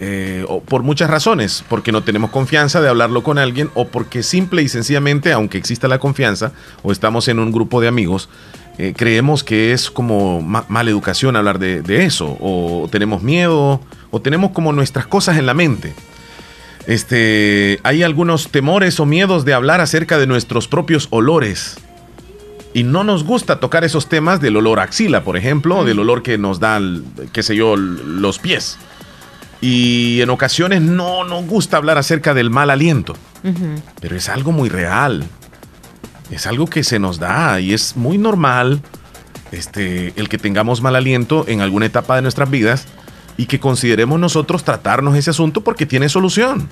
[0.00, 4.24] eh, o por muchas razones, porque no tenemos confianza de hablarlo con alguien o porque
[4.24, 8.28] simple y sencillamente, aunque exista la confianza o estamos en un grupo de amigos,
[8.76, 13.80] eh, creemos que es como ma- mala educación hablar de eso, o tenemos miedo,
[14.10, 15.94] o tenemos como nuestras cosas en la mente.
[16.86, 21.76] Este, hay algunos temores o miedos de hablar acerca de nuestros propios olores.
[22.74, 26.22] Y no nos gusta tocar esos temas del olor axila, por ejemplo, o del olor
[26.22, 28.78] que nos dan, qué sé yo, los pies.
[29.60, 33.14] Y en ocasiones no nos gusta hablar acerca del mal aliento,
[34.00, 35.24] pero es algo muy real.
[36.30, 38.82] Es algo que se nos da y es muy normal
[39.52, 42.88] este, el que tengamos mal aliento en alguna etapa de nuestras vidas
[43.36, 46.68] y que consideremos nosotros tratarnos ese asunto porque tiene solución.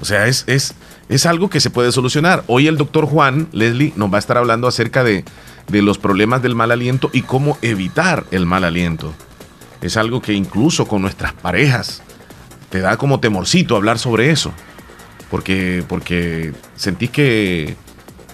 [0.00, 0.74] O sea, es, es,
[1.08, 2.42] es algo que se puede solucionar.
[2.46, 5.24] Hoy el doctor Juan Leslie nos va a estar hablando acerca de,
[5.68, 9.12] de los problemas del mal aliento y cómo evitar el mal aliento.
[9.82, 12.02] Es algo que incluso con nuestras parejas
[12.70, 14.52] te da como temorcito hablar sobre eso.
[15.30, 17.76] Porque, porque sentís que,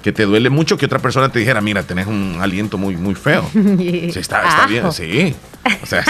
[0.06, 3.16] que te duele mucho que otra persona te dijera, mira, tenés un aliento muy, muy
[3.16, 3.42] feo.
[3.52, 5.34] Sí, está, está bien, sí.
[5.82, 6.04] O sea,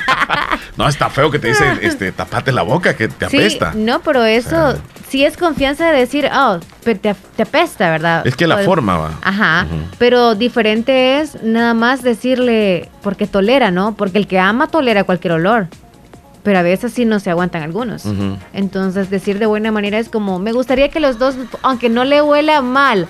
[0.78, 3.72] no, está feo que te dicen, este, tapate la boca, que te Sí, apesta.
[3.76, 4.76] no, pero eso
[5.10, 8.26] sí es confianza de decir, oh, pero te, te apesta, ¿verdad?
[8.26, 9.10] Es que la O- forma va.
[9.22, 9.66] Ajá,
[9.98, 13.94] pero diferente es nada más decirle, porque tolera, ¿no?
[13.94, 15.66] Porque el que ama tolera cualquier olor,
[16.48, 18.06] pero a veces sí no se aguantan algunos.
[18.06, 18.38] Ujú.
[18.54, 22.22] Entonces, decir de buena manera es como, me gustaría que los dos, aunque no le
[22.22, 23.06] huela mal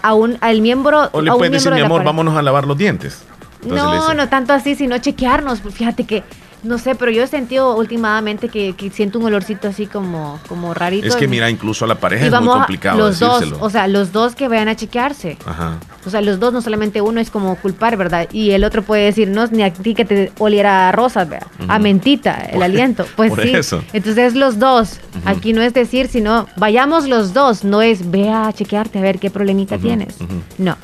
[0.00, 1.10] a un, al miembro...
[1.12, 2.04] O le puedes decir, mi amor, pareja".
[2.04, 3.22] vámonos a lavar los dientes.
[3.62, 5.60] Entonces No, no tanto así, sino chequearnos.
[5.60, 6.24] Fíjate que,
[6.62, 10.74] no sé, pero yo he sentido últimamente que, que siento un olorcito así como, como
[10.74, 11.06] rarito.
[11.06, 14.12] Es que mira, incluso a la pareja es muy complicado los dos, o sea, los
[14.12, 15.38] dos que vayan a chequearse.
[15.46, 15.78] Ajá.
[16.04, 18.28] O sea, los dos, no solamente uno es como culpar, ¿verdad?
[18.32, 21.46] Y el otro puede decir, no, ni a ti que te oliera a rosas, ¿verdad?
[21.68, 23.06] A mentita, el Por- aliento.
[23.16, 23.50] Pues por sí.
[23.54, 23.82] eso.
[23.92, 24.98] Entonces, los dos.
[25.24, 27.64] Aquí no es decir, sino vayamos los dos.
[27.64, 30.16] No es ve a chequearte a ver qué problemita tienes.
[30.58, 30.76] No.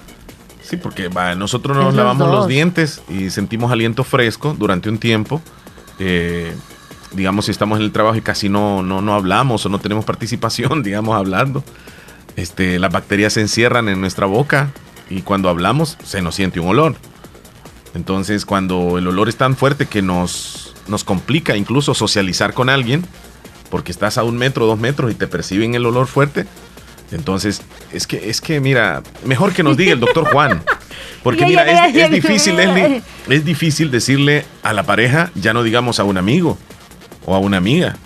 [0.62, 5.40] Sí, porque va, nosotros nos lavamos los dientes y sentimos aliento fresco durante un tiempo.
[5.98, 6.54] Eh,
[7.12, 10.04] digamos, si estamos en el trabajo y casi no, no, no hablamos o no tenemos
[10.04, 11.64] participación, digamos, hablando.
[12.36, 14.70] Este, las bacterias se encierran en nuestra boca
[15.08, 16.96] y cuando hablamos se nos siente un olor.
[17.94, 23.06] Entonces, cuando el olor es tan fuerte que nos, nos complica incluso socializar con alguien,
[23.70, 26.46] porque estás a un metro, dos metros y te perciben el olor fuerte,
[27.12, 30.62] entonces, es que, es que, mira, mejor que nos diga el doctor Juan.
[31.22, 32.56] Porque mira, es, es difícil.
[32.56, 36.56] Leslie, es difícil decirle a la pareja, ya no digamos a un amigo
[37.24, 37.96] o a una amiga.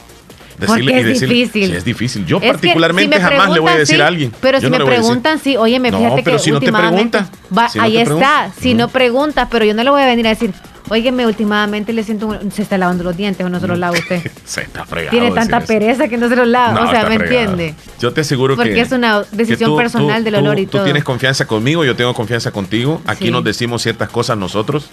[0.67, 1.67] Porque es difícil.
[1.71, 2.27] Sí, es difícil.
[2.27, 4.33] Yo Es particularmente si jamás le voy a decir sí, a alguien.
[4.41, 6.73] Pero si no me preguntan, sí, oye, me No, fíjate pero que si no te
[6.73, 8.15] pregunta, va- si no ahí te está.
[8.15, 8.53] pregunta.
[8.61, 10.53] Si no pregunta, pero yo no le voy a venir a decir,
[10.91, 12.27] óyeme, últimamente le siento.
[12.27, 14.21] un- Se está lavando los dientes o no se los lava usted.
[14.45, 15.67] Se está fregado Tiene tanta eso.
[15.67, 16.73] pereza que no se los lava.
[16.81, 17.53] No, o sea, ¿me fregado.
[17.53, 17.75] entiende?
[17.99, 18.63] Yo te aseguro que.
[18.63, 20.85] Porque es una decisión personal del olor y tú todo.
[20.85, 23.01] tienes confianza conmigo, yo tengo confianza contigo.
[23.07, 23.31] Aquí Sí.
[23.31, 24.91] nos decimos ciertas cosas nosotros,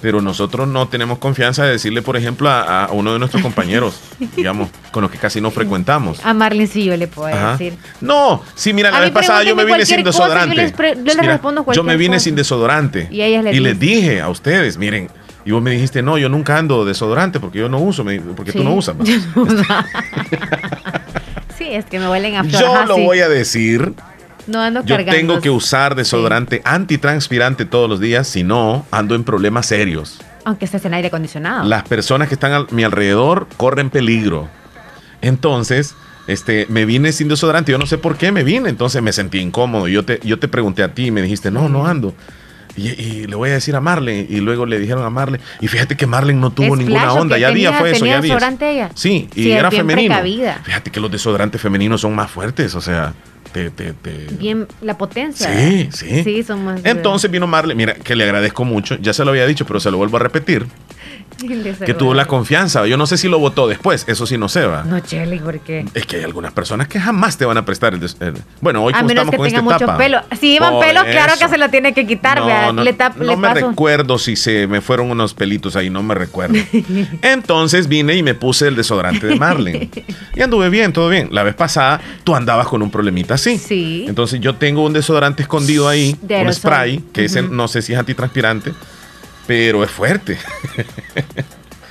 [0.00, 3.98] pero nosotros no tenemos confianza de decirle, por ejemplo, a, a uno de nuestros compañeros,
[4.36, 6.20] digamos, con los que casi no frecuentamos.
[6.24, 7.52] A Marlene sí yo le puedo Ajá.
[7.52, 7.74] decir.
[8.02, 10.56] No, sí, mira, la A vez pasada yo me vine sin cualquier cosa, yo desodorante.
[10.56, 12.24] les yo les Mira, respondo yo me vine cosa.
[12.24, 13.08] sin desodorante.
[13.10, 13.94] Y a ellas les les dije.
[14.00, 15.08] dije a ustedes, miren,
[15.44, 18.04] y vos me dijiste, no, yo nunca ando desodorante porque yo no uso,
[18.36, 18.64] porque tú Sí.
[18.64, 18.96] no usas.
[18.98, 19.86] va".
[21.56, 22.60] sí, es que me huelen a flor.
[22.60, 23.92] Yo lo voy a decir.
[24.46, 25.12] No ando Yo cargando.
[25.18, 30.20] tengo que usar desodorante antitranspirante todos los días, si no, ando en problemas serios.
[30.44, 31.64] Aunque estés en aire acondicionado.
[31.66, 34.48] Las personas que están a mi alrededor corren peligro.
[35.22, 35.94] Entonces,
[36.26, 37.72] este, me vine sin desodorante.
[37.72, 38.68] Yo no sé por qué me vine.
[38.68, 39.88] Entonces me sentí incómodo.
[39.88, 42.12] Yo te, yo te pregunté a ti y me dijiste, no, no ando.
[42.76, 44.26] Y, y le voy a decir a Marlene.
[44.28, 45.42] Y luego le dijeron a Marlene.
[45.60, 47.38] Y fíjate que Marlene no tuvo Es ninguna flash, onda.
[47.38, 48.90] Ya día fue eso, ya desodorante ella.
[48.94, 50.08] Sí, y Sí, era femenino.
[50.08, 50.60] precavida.
[50.64, 52.74] Fíjate que los desodorantes femeninos son más fuertes.
[52.74, 53.12] O sea,
[53.52, 55.48] te, te, te, Bien, la potencia.
[55.56, 56.24] Sí, sí.
[56.24, 56.80] Sí, son más.
[56.84, 59.90] Entonces vino Marlene, mira, que le agradezco mucho, ya se lo había dicho, pero se
[59.92, 60.66] lo vuelvo a repetir,
[61.84, 62.86] que tuvo la confianza.
[62.86, 64.84] Yo no sé si lo votó después, eso sí no sé, va.
[64.84, 65.84] No, Chely, porque.
[65.94, 68.00] Es que hay algunas personas que jamás te van a prestar el...
[68.00, 68.16] des-
[68.60, 69.98] bueno, hoy A como menos estamos que con tenga esta mucho etapa.
[69.98, 70.20] pelo.
[70.40, 71.52] Si llevan Por pelo, claro que eso.
[71.52, 72.38] se lo tiene que quitar.
[72.72, 73.68] No, le tap- no le me paso.
[73.70, 76.54] recuerdo si se me fueron unos pelitos ahí, no me recuerdo.
[77.22, 79.90] Entonces vine y me puse el desodorante de Marlene.
[80.34, 81.28] Y anduve bien, todo bien.
[81.32, 83.58] La vez pasada tú andabas con un problemita así.
[83.58, 84.04] Sí.
[84.08, 87.54] Entonces yo tengo un desodorante escondido ahí, De un spray, que ese Ujú.
[87.54, 88.72] no sé si es antitranspirante,
[89.46, 90.38] pero es fuerte.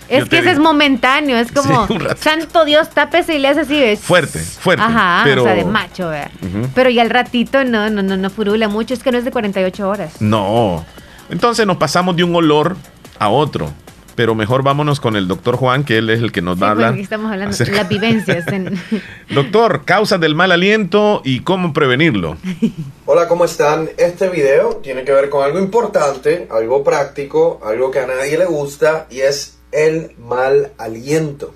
[0.09, 1.37] Es que ese es momentáneo.
[1.37, 3.79] Es como, Sí, santo Dios, tápese y le hace así.
[3.79, 3.99] ¿ves?
[3.99, 4.83] Fuerte, fuerte.
[4.83, 5.41] Ajá, pero...
[5.41, 6.11] o sea, de macho.
[6.41, 6.69] Ujú.
[6.75, 8.93] Pero ya al ratito no, no, no, no furula mucho.
[8.93, 10.21] Es que no es de 48 horas.
[10.21, 10.85] No.
[11.29, 12.75] Entonces nos pasamos de un olor
[13.17, 13.71] a otro.
[14.15, 16.69] Pero mejor vámonos con el doctor Juan, que él es el que nos va a
[16.69, 16.89] Sí, hablar.
[16.91, 18.47] porque estamos hablando de acerca- las vivencias.
[18.49, 18.79] en-
[19.33, 22.37] Doctor, causas del mal aliento y cómo prevenirlo.
[23.07, 23.89] Hola, ¿cómo están?
[23.97, 28.45] Este video tiene que ver con algo importante, algo práctico, algo que a nadie le
[28.45, 31.55] gusta y es el mal aliento.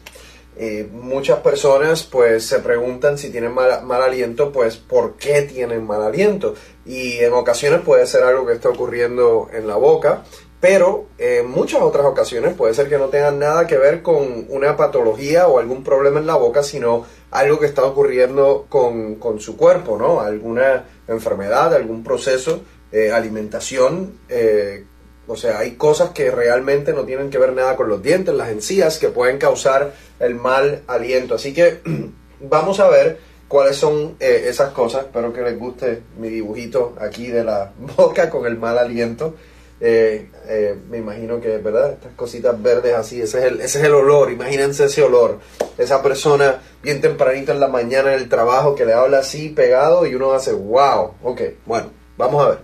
[0.60, 5.86] Eh, muchas personas pues se preguntan si tienen mal, mal aliento, pues ¿por qué tienen
[5.86, 6.56] mal aliento?
[6.84, 10.24] Y en ocasiones puede ser algo que está ocurriendo en la boca,
[10.60, 14.76] pero en muchas otras ocasiones puede ser que no tengan nada que ver con una
[14.76, 19.56] patología o algún problema en la boca, sino algo que está ocurriendo con, con su
[19.56, 20.20] cuerpo, ¿no?
[20.20, 24.86] Alguna enfermedad, algún proceso, eh, alimentación, eh,
[25.28, 28.50] o sea, hay cosas que realmente no tienen que ver nada con los dientes, las
[28.50, 31.36] encías, que pueden causar el mal aliento.
[31.36, 31.82] Así que
[32.40, 35.06] vamos a ver cuáles son eh, esas cosas.
[35.06, 39.36] Espero que les guste mi dibujito aquí de la boca con el mal aliento.
[39.80, 41.94] Eh, eh, me imagino que, ¿verdad?
[41.94, 45.40] Estas cositas verdes así, ese es, el, ese es el olor, imagínense ese olor.
[45.78, 50.08] Esa persona bien tempranito en la mañana en el trabajo que le habla así pegado
[50.08, 52.60] y uno hace, wow, ok, bueno, vamos a ver.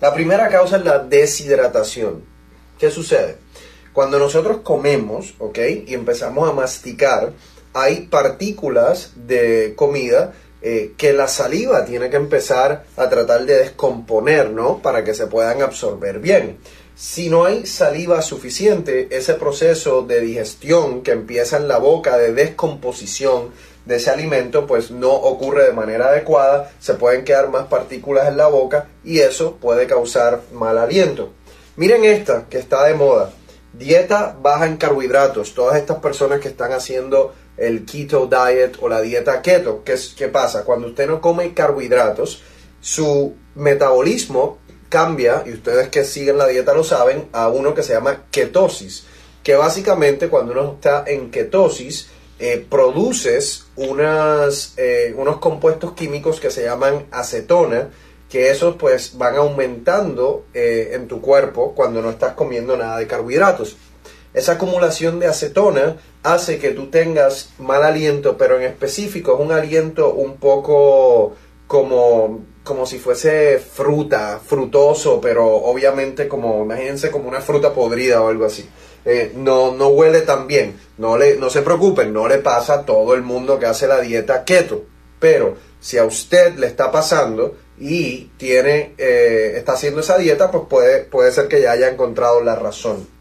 [0.00, 2.22] La primera causa es la deshidratación.
[2.78, 3.38] ¿Qué sucede?
[3.92, 5.58] Cuando nosotros comemos, ¿ok?
[5.86, 7.32] Y empezamos a masticar,
[7.74, 14.50] hay partículas de comida eh, que la saliva tiene que empezar a tratar de descomponer,
[14.50, 14.78] ¿no?
[14.82, 16.58] Para que se puedan absorber bien.
[16.96, 22.32] Si no hay saliva suficiente, ese proceso de digestión que empieza en la boca, de
[22.32, 23.50] descomposición
[23.84, 28.36] de ese alimento, pues no ocurre de manera adecuada, se pueden quedar más partículas en
[28.36, 31.32] la boca y eso puede causar mal aliento.
[31.76, 33.30] Miren esta que está de moda,
[33.72, 35.54] dieta baja en carbohidratos.
[35.54, 40.28] Todas estas personas que están haciendo el keto diet o la dieta keto, ¿qué, qué
[40.28, 40.64] pasa?
[40.64, 42.42] Cuando usted no come carbohidratos,
[42.80, 47.92] su metabolismo cambia, y ustedes que siguen la dieta lo saben, a uno que se
[47.92, 49.04] llama ketosis,
[49.42, 56.50] que básicamente cuando uno está en ketosis, eh, produces unas, eh, unos compuestos químicos que
[56.50, 57.90] se llaman acetona,
[58.30, 63.06] que esos pues van aumentando eh, en tu cuerpo cuando no estás comiendo nada de
[63.06, 63.76] carbohidratos.
[64.38, 69.50] Esa acumulación de acetona hace que tú tengas mal aliento, pero en específico es un
[69.50, 71.34] aliento un poco
[71.66, 78.28] como, como si fuese fruta, frutoso, pero obviamente como, imagínense como una fruta podrida o
[78.28, 78.68] algo así.
[79.04, 80.78] Eh, no, no huele tan bien.
[80.98, 84.00] No, le, no se preocupen, no le pasa a todo el mundo que hace la
[84.00, 84.84] dieta keto.
[85.18, 90.62] Pero si a usted le está pasando y tiene, eh, está haciendo esa dieta, pues
[90.70, 93.17] puede, puede ser que ya haya encontrado la razón.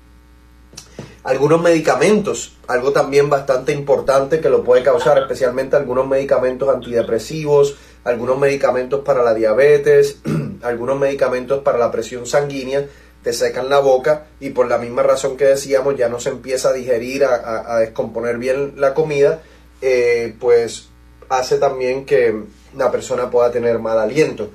[1.27, 7.75] Algunos medicamentos, algo también bastante importante que lo puede causar, especialmente algunos medicamentos antidepresivos,
[8.05, 10.21] algunos medicamentos para la diabetes,
[10.61, 12.85] algunos medicamentos para la presión sanguínea,
[13.21, 16.69] te secan la boca y por la misma razón que decíamos ya no se empieza
[16.69, 19.41] a digerir, a, descomponer bien la comida,
[19.81, 20.87] eh, pues
[21.27, 22.41] hace también que
[22.73, 24.49] una persona pueda tener mal aliento.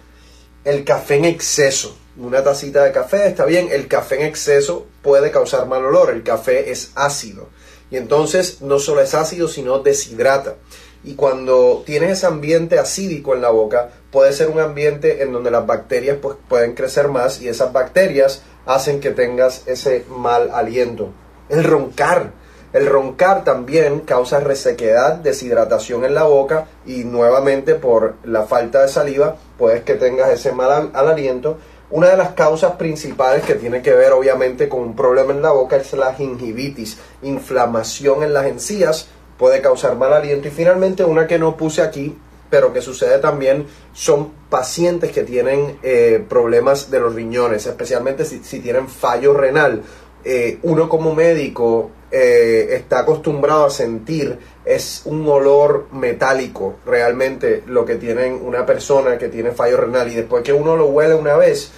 [0.64, 5.30] El café en exceso, una tacita de café está bien, el café en exceso puede
[5.30, 7.48] causar mal olor, el café es ácido
[7.90, 10.56] y entonces no solo es ácido sino deshidrata.
[11.04, 15.50] Y cuando tienes ese ambiente acídico en la boca, puede ser un ambiente en donde
[15.50, 21.10] las bacterias pues, pueden crecer más y esas bacterias hacen que tengas ese mal aliento.
[21.48, 22.32] El roncar.
[22.72, 28.88] El roncar también causa resequedad, deshidratación en la boca y nuevamente por la falta de
[28.88, 31.58] saliva puedes que tengas ese mal aliento.
[31.90, 35.50] Una de las causas principales que tiene que ver obviamente con un problema en la
[35.50, 41.26] boca es la gingivitis, inflamación en las encías puede causar mal aliento y finalmente una
[41.26, 42.16] que no puse aquí
[42.52, 48.60] pero que sucede también son pacientes que tienen eh, problemas de los riñones, especialmente si,
[48.60, 49.82] tienen fallo renal.
[50.24, 57.84] Eh, uno como médico eh, está acostumbrado a sentir es un olor metálico realmente lo
[57.84, 61.36] que tienen una persona que tiene fallo renal y después que uno lo huele una
[61.36, 61.72] vez,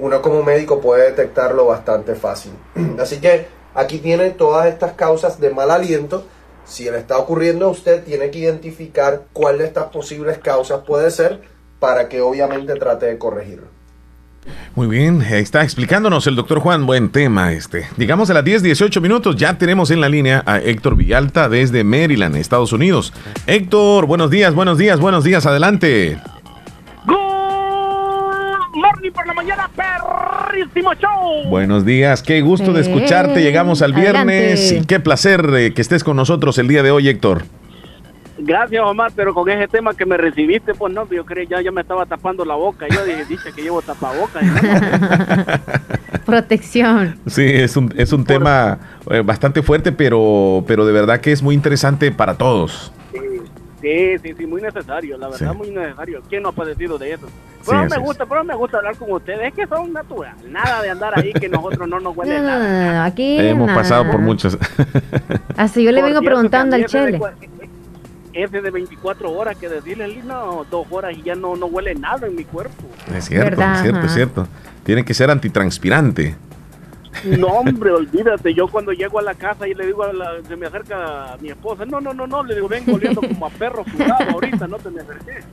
[0.00, 2.52] uno como médico puede detectarlo bastante fácil.
[2.98, 6.24] Así que aquí tiene todas estas causas de mal aliento
[6.64, 11.10] si le está ocurriendo a usted, tiene que identificar cuál de estas posibles causas puede
[11.10, 11.40] ser
[11.80, 13.66] para que obviamente trate de corregirlo.
[14.74, 17.86] Muy bien, está explicándonos el doctor Juan, buen tema este.
[17.96, 21.84] Digamos a las 10, 18 minutos, ya tenemos en la línea a Héctor Villalta desde
[21.84, 23.12] Maryland, Estados Unidos.
[23.46, 26.18] Héctor, buenos días, buenos días, buenos días, adelante
[29.10, 31.48] por la mañana, perrísimo show.
[31.48, 33.42] Buenos días, qué gusto de escucharte.
[33.42, 37.08] Llegamos al viernes y qué placer eh, que estés con nosotros el día de hoy,
[37.08, 37.42] Héctor.
[38.44, 41.70] Gracias, Omar, pero con ese tema que me recibiste, pues no, yo creí ya, ya
[41.70, 42.86] me estaba tapando la boca.
[42.88, 44.42] Yo dije, dice que llevo tapabocas.
[46.26, 47.18] Protección.
[47.26, 48.78] Sí, es un, es un tema
[49.10, 52.92] eh, bastante fuerte, pero, pero de verdad que es muy interesante para todos.
[53.80, 56.22] Sí, sí, sí, muy necesario, la verdad, muy necesario.
[56.28, 57.26] ¿Quién no ha padecido de eso?
[57.66, 60.90] Pero me gusta, pero me gusta hablar con ustedes, es que son naturales, nada de
[60.90, 63.04] andar ahí que nosotros no nos huele nada.
[63.04, 64.56] Aquí Hemos pasado por muchas.
[65.56, 67.20] Así yo le vengo preguntando al Chele.
[68.32, 72.26] Ese de 24 horas que decirle, no, dos horas y ya no, no huele nada
[72.26, 72.84] en mi cuerpo.
[73.14, 74.48] Es cierto, es cierto, es cierto.
[74.84, 76.34] Tiene que ser antitranspirante.
[77.24, 78.54] No, hombre, olvídate.
[78.54, 81.36] Yo cuando llego a la casa y le digo, a la, se me acerca a
[81.38, 84.66] mi esposa, no, no, no, no, le digo, vengo oliendo como a perro sudado ahorita,
[84.66, 85.44] no te me acerques.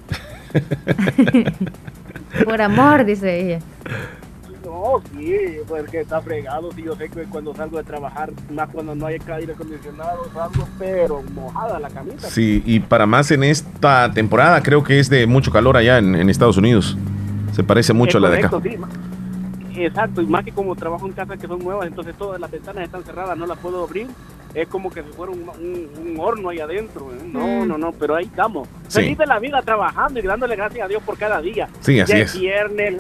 [2.46, 3.60] Por amor, dice ella.
[4.64, 5.36] No, sí,
[5.68, 6.72] porque está fregado.
[6.74, 10.68] Sí, yo sé que cuando salgo de trabajar, más cuando no hay aire acondicionado, salgo,
[10.78, 12.30] pero mojada la camisa.
[12.30, 16.30] Sí, y para más en esta temporada, creo que es de mucho calor allá en,
[16.30, 16.98] Estados Unidos.
[17.54, 18.52] Se parece mucho a la de acá.
[18.62, 18.78] Sí,
[19.86, 22.84] Exacto, y más que como trabajo en casas que son nuevas, entonces todas las ventanas
[22.84, 24.08] están cerradas, no las puedo abrir.
[24.54, 27.12] Es como que si fuera un, horno ahí adentro.
[27.14, 27.20] ¿eh?
[27.24, 27.68] No, mm.
[27.68, 28.68] no, no, pero ahí estamos.
[28.90, 31.70] Feliz de la vida trabajando y dándole gracias a Dios por cada día.
[31.82, 32.34] Sí, así ya es.
[32.34, 32.94] El viernes,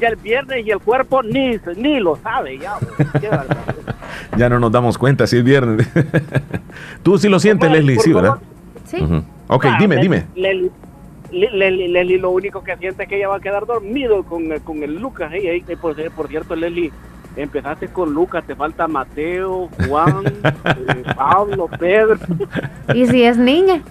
[0.00, 2.74] ya el viernes y el cuerpo ni, ni lo sabe ya.
[4.36, 5.88] ya no nos damos cuenta si es viernes.
[7.02, 8.34] Tú sí lo sientes, Omar, Leslie, sí, ¿verdad?
[8.86, 9.02] Sí.
[9.02, 9.22] Ujú.
[9.48, 10.26] Ok, Ah, dime, dime.
[10.34, 10.70] Leslie,
[11.30, 14.60] Leslie, Leslie lo único que siente es que ella va a quedar dormido con, el-
[14.60, 15.32] con el Lucas.
[15.34, 16.92] Eh, por, por cierto, Leslie,
[17.36, 20.24] empezaste con Lucas, te falta Mateo, Juan,
[20.64, 22.18] eh, Pablo, Pedro.
[22.94, 23.82] ¿Y si es niña?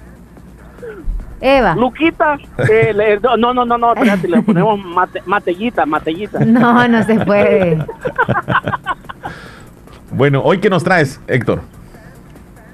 [1.42, 1.76] Eva.
[1.76, 2.38] Luquita,
[2.70, 6.40] eh, le- no, no, no, no, espérate, le ponemos mate, matellita, matellita.
[6.46, 7.86] No, no se puede.
[10.12, 11.62] Bueno, hoy qué nos traes, Héctor.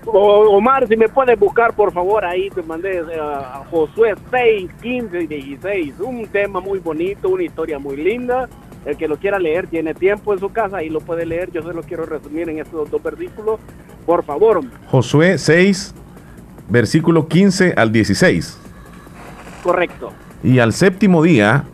[0.06, 4.70] O- Omar, si me puedes buscar, por favor, ahí te mandé eh, a Josué 6,
[4.82, 5.94] 15 y 16.
[6.00, 8.48] Un tema muy bonito, una historia muy linda.
[8.86, 11.52] El que lo quiera leer tiene tiempo en su casa y lo puede leer.
[11.52, 13.60] Yo se lo quiero resumir en estos dos versículos.
[14.06, 15.94] Por favor, Josué 6,
[16.72, 18.58] versículo 15 al 16.
[19.64, 20.12] correcto.
[20.44, 21.66] Y al séptimo día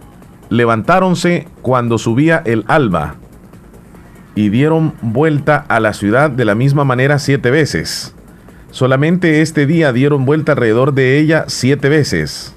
[0.50, 3.16] levantáronse cuando subía el alba
[4.36, 8.14] y dieron vuelta a la ciudad de la misma manera siete veces.
[8.72, 12.54] Solamente este día dieron vuelta alrededor de ella siete veces.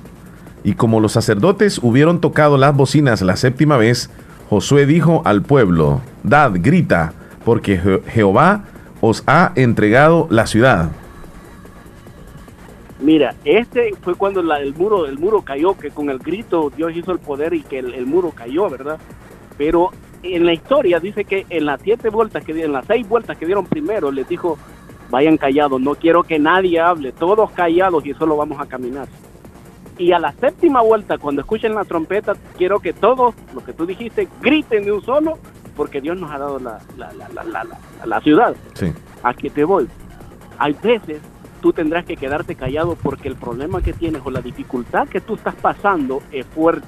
[0.65, 4.11] Y como los sacerdotes hubieron tocado las bocinas la séptima vez,
[4.51, 7.13] Josué dijo al pueblo, Dad, grita,
[7.45, 8.65] porque Je- Jehová
[9.01, 10.91] os ha entregado la ciudad.
[13.01, 16.93] Mira, este fue cuando la- el muro el muro cayó, que con el grito Dios
[16.95, 18.99] hizo el poder y que el, el muro cayó, ¿verdad?
[19.57, 19.91] Pero
[20.23, 23.47] en la historia dice que en las siete vueltas que en las seis vueltas que
[23.47, 24.59] dieron primero les dijo
[25.11, 29.09] vayan callados, no quiero que nadie hable, todos callados y solo vamos a caminar.
[29.99, 33.87] Y a la séptima vuelta, cuando escuchen la trompeta, quiero que todos, lo que tú
[33.87, 35.37] dijiste, griten de un solo,
[35.77, 38.55] porque Dios nos ha dado la, la, la, la, la, la- la ciudad.
[38.75, 38.93] Sí.
[39.23, 39.89] ¿A qué te voy?
[40.59, 41.21] Hay veces
[41.61, 45.35] tú tendrás que quedarte callado porque el problema que tienes o la dificultad que tú
[45.35, 46.87] estás pasando es fuerte,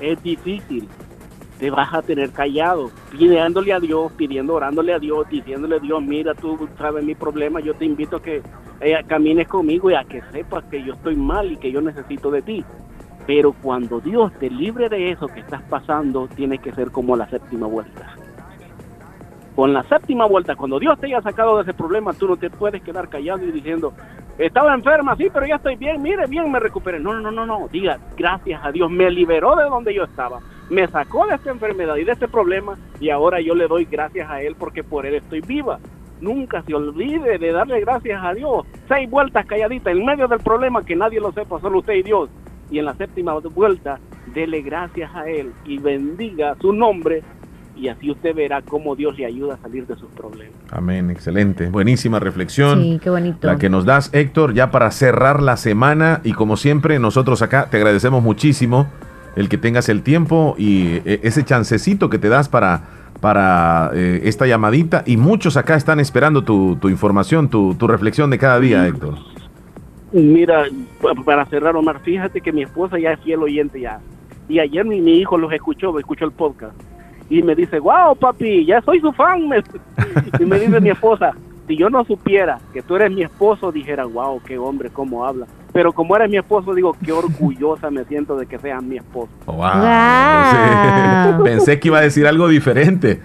[0.00, 0.88] es difícil.
[1.58, 6.02] Te vas a tener callado, pidiéndole a Dios, pidiendo, orándole a Dios, diciéndole a Dios,
[6.02, 8.42] mira, tú sabes mi problema, yo te invito a que
[8.80, 12.30] eh, camines conmigo y a que sepas que yo estoy mal y que yo necesito
[12.32, 12.64] de ti.
[13.28, 17.30] Pero cuando Dios te libre de eso que estás pasando, tiene que ser como la
[17.30, 18.16] séptima vuelta
[19.54, 22.48] con la séptima vuelta, cuando Dios te haya sacado de ese problema, tú no te
[22.48, 23.92] puedes quedar callado y diciendo,
[24.38, 26.98] estaba enferma, sí, pero ya estoy bien, mire, bien, me recuperé.
[26.98, 30.40] No, no, no, no, diga, gracias a Dios, me liberó de donde yo estaba,
[30.70, 34.30] me sacó de esta enfermedad y de este problema y ahora yo le doy gracias
[34.30, 35.78] a Él porque por Él estoy viva.
[36.20, 38.64] Nunca se olvide de darle gracias a Dios.
[38.86, 42.30] Seis vueltas calladitas en medio del problema que nadie lo sepa, solo usted y Dios.
[42.70, 43.98] Y en la séptima vuelta,
[44.32, 47.22] dele gracias a Él y bendiga su nombre
[47.76, 50.54] y así usted verá cómo Dios le ayuda a salir de sus problemas.
[50.70, 51.68] Amén, excelente.
[51.68, 52.82] Buenísima reflexión.
[52.82, 53.46] Sí, qué bonito.
[53.46, 56.20] La que nos das, Héctor, ya para cerrar la semana.
[56.24, 58.86] Y como siempre, nosotros acá te agradecemos muchísimo
[59.36, 62.82] el que tengas el tiempo y eh, ese chancecito que te das para,
[63.20, 65.02] para eh, esta llamadita.
[65.06, 69.14] Y muchos acá están esperando tu, tu información, tu, tu reflexión de cada día, Héctor.
[70.12, 70.64] Mira,
[71.00, 73.98] pa- para cerrar, Omar, fíjate que mi esposa ya es fiel oyente ya.
[74.48, 76.74] Y ayer mi, mi hijo los escuchó, escuchó el podcast.
[77.32, 79.40] Y me dice, wow, papi, ya soy su fan.
[80.38, 81.32] y me dice mi esposa,
[81.66, 85.46] si yo no supiera que tú eres mi esposo, dijera, wow, qué hombre, cómo habla.
[85.72, 89.30] Pero como eres mi esposo, digo, qué orgullosa me siento de que seas mi esposo.
[89.46, 89.56] Wow.
[90.50, 91.42] Sí.
[91.44, 93.22] Pensé que iba a decir algo diferente.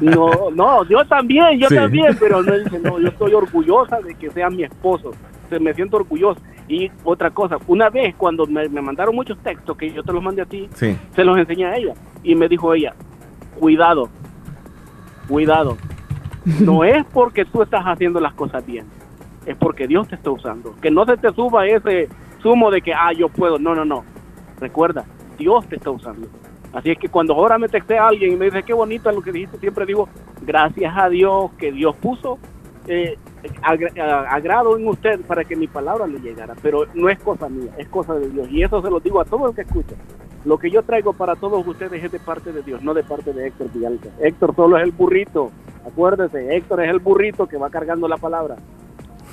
[0.00, 1.74] No, no, yo también, yo Sí.
[1.74, 5.10] también, pero no, dice, no, yo estoy orgullosa de que sea mi esposo,
[5.58, 6.40] me siento orgulloso.
[6.68, 10.22] Y otra cosa, una vez cuando me, me mandaron muchos textos que yo te los
[10.22, 10.96] mandé a ti, Sí.
[11.16, 12.94] se los enseñé a ella y me dijo ella,
[13.58, 14.08] cuidado,
[15.28, 15.76] cuidado,
[16.60, 18.86] no es porque tú estás haciendo las cosas bien,
[19.46, 20.74] es porque Dios te está usando.
[20.80, 22.08] Que no se te suba ese
[22.42, 24.04] sumo de que, ah, yo puedo, no, no, no.
[24.60, 25.04] Recuerda,
[25.38, 26.28] Dios te está usando.
[26.72, 29.22] Así es que cuando ahora me texté a alguien y me dice, qué bonito lo
[29.22, 30.08] que dijiste, siempre digo,
[30.42, 32.38] gracias a Dios que Dios puso
[32.86, 33.16] eh,
[33.62, 36.54] agra- a- agrado en usted para que mi palabra le llegara.
[36.62, 38.48] Pero no es cosa mía, es cosa de Dios.
[38.50, 39.94] Y eso se lo digo a todo el que escucha.
[40.44, 43.32] Lo que yo traigo para todos ustedes es de parte de Dios, no de parte
[43.32, 44.08] de Héctor Villalta.
[44.20, 45.50] Héctor solo es el burrito.
[45.86, 48.56] Acuérdese, Héctor es el burrito que va cargando la palabra.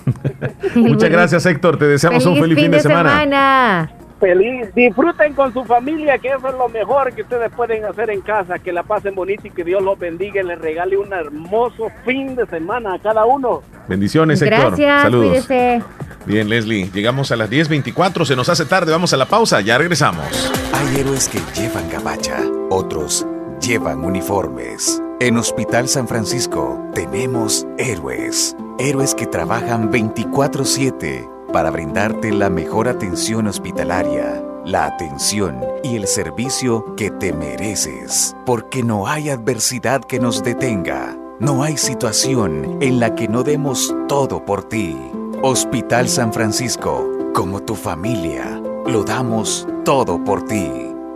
[0.75, 1.77] Muchas gracias, Héctor.
[1.77, 3.89] Te deseamos un feliz fin de semana.
[4.19, 8.21] Feliz, disfruten con su familia, que eso es lo mejor que ustedes pueden hacer en
[8.21, 11.89] casa, que la pasen bonito y que Dios los bendiga y les regale un hermoso
[12.03, 13.61] fin de semana a cada uno.
[13.87, 14.59] Bendiciones, Héctor.
[14.77, 15.27] Gracias, Saludos.
[15.29, 15.83] cuídese.
[16.25, 16.89] Bien, Leslie.
[16.91, 18.25] Llegamos a las 10.24.
[18.25, 18.91] Se nos hace tarde.
[18.91, 19.61] Vamos a la pausa.
[19.61, 20.51] Ya regresamos.
[20.73, 22.39] Hay héroes que llevan gabacha,
[22.69, 23.25] otros
[23.61, 25.01] llevan uniformes.
[25.19, 28.55] En Hospital San Francisco tenemos héroes.
[28.77, 36.95] Héroes que trabajan 24/7 para brindarte la mejor atención hospitalaria, la atención y el servicio
[36.95, 38.35] que te mereces.
[38.45, 41.17] Porque no hay adversidad que nos detenga.
[41.39, 44.97] No hay situación en la que no demos todo por ti.
[45.41, 50.71] Hospital San Francisco, como tu familia, lo damos todo por ti.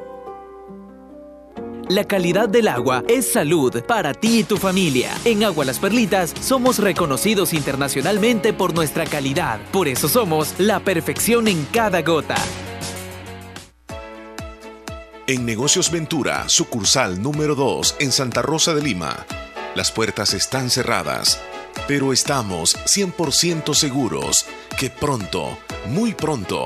[1.89, 5.11] La calidad del agua es salud para ti y tu familia.
[5.25, 9.59] En Agua Las Perlitas somos reconocidos internacionalmente por nuestra calidad.
[9.71, 12.37] Por eso somos la perfección en cada gota.
[15.27, 19.25] En Negocios Ventura, sucursal número 2 en Santa Rosa de Lima.
[19.75, 21.41] Las puertas están cerradas,
[21.87, 24.45] pero estamos 100% seguros
[24.79, 25.57] que pronto,
[25.87, 26.65] muy pronto,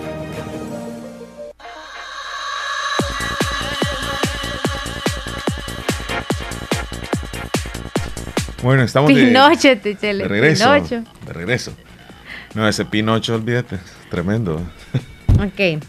[8.61, 10.71] Bueno, estamos de, Pinocho, te chele, de regreso.
[10.71, 11.03] Pinocho.
[11.25, 11.73] De regreso.
[12.53, 13.77] No, ese Pinocho, olvídate.
[14.09, 14.61] Tremendo.
[15.39, 15.81] Ok.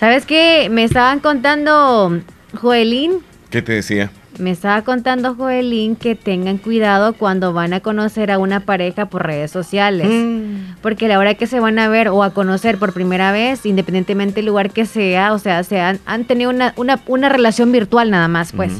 [0.00, 0.68] ¿Sabes qué?
[0.70, 2.20] Me estaban contando,
[2.54, 3.18] Joelín,
[3.50, 4.10] ¿Qué te decía?
[4.38, 9.26] me estaba contando Joelín que tengan cuidado cuando van a conocer a una pareja por
[9.26, 10.08] redes sociales.
[10.08, 10.76] Mm.
[10.80, 13.66] Porque a la hora que se van a ver o a conocer por primera vez,
[13.66, 17.72] independientemente del lugar que sea, o sea, se han, han tenido una, una, una relación
[17.72, 18.72] virtual nada más, pues.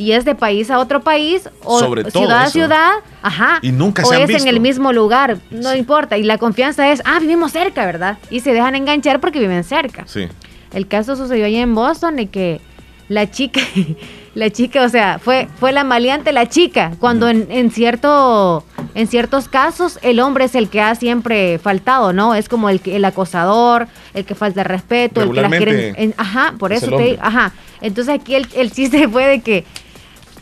[0.00, 2.90] Y es de país a otro país o Sobre ciudad a ciudad,
[3.20, 3.58] ajá.
[3.60, 4.42] Y nunca o han es visto.
[4.42, 6.16] en el mismo lugar, no importa.
[6.16, 8.16] Y la confianza es, ah, vivimos cerca, ¿verdad?
[8.30, 10.04] Y se dejan enganchar porque viven cerca.
[10.06, 10.26] Sí.
[10.72, 12.62] El caso sucedió allá en Boston y que
[13.08, 13.60] la chica,
[14.34, 19.06] la chica, o sea, fue, fue la maleante la chica, cuando en, en cierto, en
[19.06, 22.34] ciertos casos el hombre es el que ha siempre faltado, ¿no?
[22.34, 26.54] Es como el, el acosador, el que falta respeto, el que las quieren, en- ajá,
[26.58, 27.18] por es eso te hombre.
[27.20, 27.52] ajá.
[27.82, 29.64] Entonces aquí el, el chiste fue de que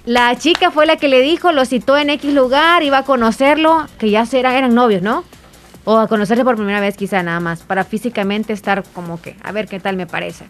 [0.09, 3.87] la chica fue la que le dijo, lo citó en X lugar, iba a conocerlo,
[3.99, 5.23] que ya eran novios, ¿no?
[5.85, 9.53] O a conocerse por primera vez quizá nada más, para físicamente estar como que, a
[9.53, 10.47] ver qué tal me parece.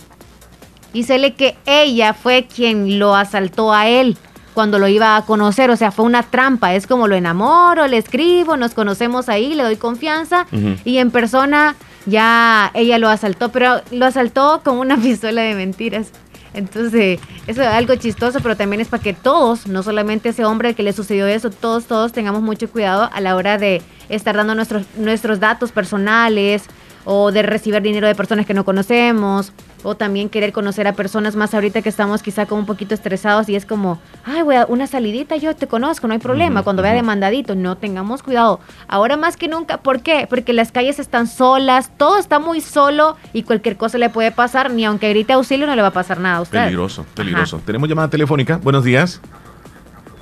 [0.93, 4.17] Y que ella fue quien lo asaltó a él
[4.55, 7.99] cuando lo iba a conocer, o sea, fue una trampa, es como lo enamoro, le
[7.99, 10.47] escribo, nos conocemos ahí, le doy confianza
[10.85, 11.75] y en persona
[12.07, 16.13] ya ella lo asaltó, pero lo asaltó con una pistola de mentiras.
[16.55, 20.75] Entonces, eso es algo chistoso, pero también es para que todos, no solamente ese hombre
[20.75, 24.55] que le sucedió eso, todos, todos tengamos mucho cuidado a la hora de estar dando
[24.55, 26.65] nuestros, nuestros datos personales
[27.11, 29.51] o de recibir dinero de personas que no conocemos
[29.83, 33.49] o también querer conocer a personas más ahorita que estamos quizá como un poquito estresados
[33.49, 36.83] y es como, ay, voy a una salidita, yo te conozco, no hay problema, cuando
[36.83, 38.61] vea demandadito, no tengamos cuidado.
[38.89, 40.27] Ahora más que nunca, ¿por qué?
[40.29, 44.71] Porque las calles están solas, todo está muy solo y cualquier cosa le puede pasar,
[44.71, 46.63] ni aunque grite auxilio no le va a pasar nada a usted.
[46.63, 47.59] Peligroso, peligroso.
[47.65, 48.59] Tenemos llamada telefónica.
[48.59, 49.23] Buenos días.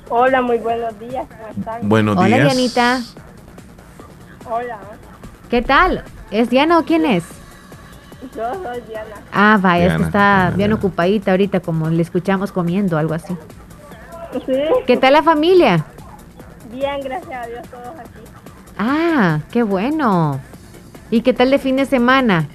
[0.07, 1.27] Hola, muy buenos días.
[1.27, 1.89] ¿Cómo están?
[1.89, 2.53] Buenos Hola, días.
[2.53, 3.01] Dianita.
[4.49, 4.79] Hola,
[5.49, 6.03] ¿Qué tal?
[6.31, 7.23] ¿Es Diana o quién es?
[8.35, 9.15] yo soy Diana.
[9.31, 13.35] Ah, vaya, es que está Diana, bien ocupadita ahorita, como le escuchamos comiendo, algo así.
[14.45, 14.53] Sí.
[14.85, 15.85] ¿Qué tal la familia?
[16.71, 18.19] Bien, gracias a Dios, todos aquí.
[18.77, 20.39] Ah, qué bueno.
[21.09, 22.47] ¿Y qué tal de fin de semana?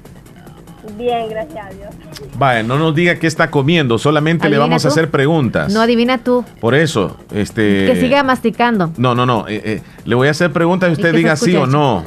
[0.98, 1.94] Bien, gracias a Dios.
[2.36, 5.72] Vaya, no nos diga qué está comiendo, solamente le vamos a hacer preguntas.
[5.72, 6.44] No adivina tú.
[6.60, 7.86] Por eso, este.
[7.86, 8.90] Que siga masticando.
[8.98, 9.48] No, no, no.
[9.48, 11.66] eh, eh, le voy a hacer preguntas y usted diga sí o eso.
[11.66, 12.04] no.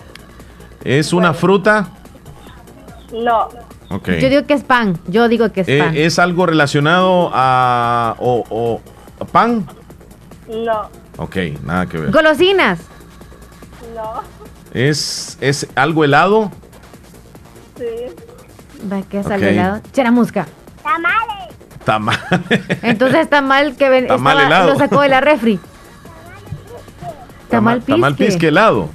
[0.85, 1.89] ¿Es una fruta?
[3.11, 3.49] No.
[3.89, 4.97] Yo digo que es pan.
[5.07, 5.93] Yo digo que es Eh, pan.
[5.95, 8.15] ¿Es algo relacionado a.
[8.19, 8.81] o, o-
[9.19, 9.65] a pan?
[10.47, 12.11] no, Ok, nada que ver.
[12.11, 12.79] Golosinas.
[13.95, 14.21] no,
[14.73, 16.51] ¿Es, ¿Es algo helado?
[17.77, 17.85] sí.
[18.91, 19.81] Va, ¿Qué es algo helado?
[19.93, 20.45] Cheramusca.
[20.83, 21.55] Tamales.
[21.85, 22.19] Tamal.
[22.81, 24.73] Entonces está mal que ven, Tamal estaba- helado.
[24.73, 25.59] lo sacó de la refri.
[27.49, 27.91] Tamal pisque.
[27.93, 28.89] Tamal pisque helado.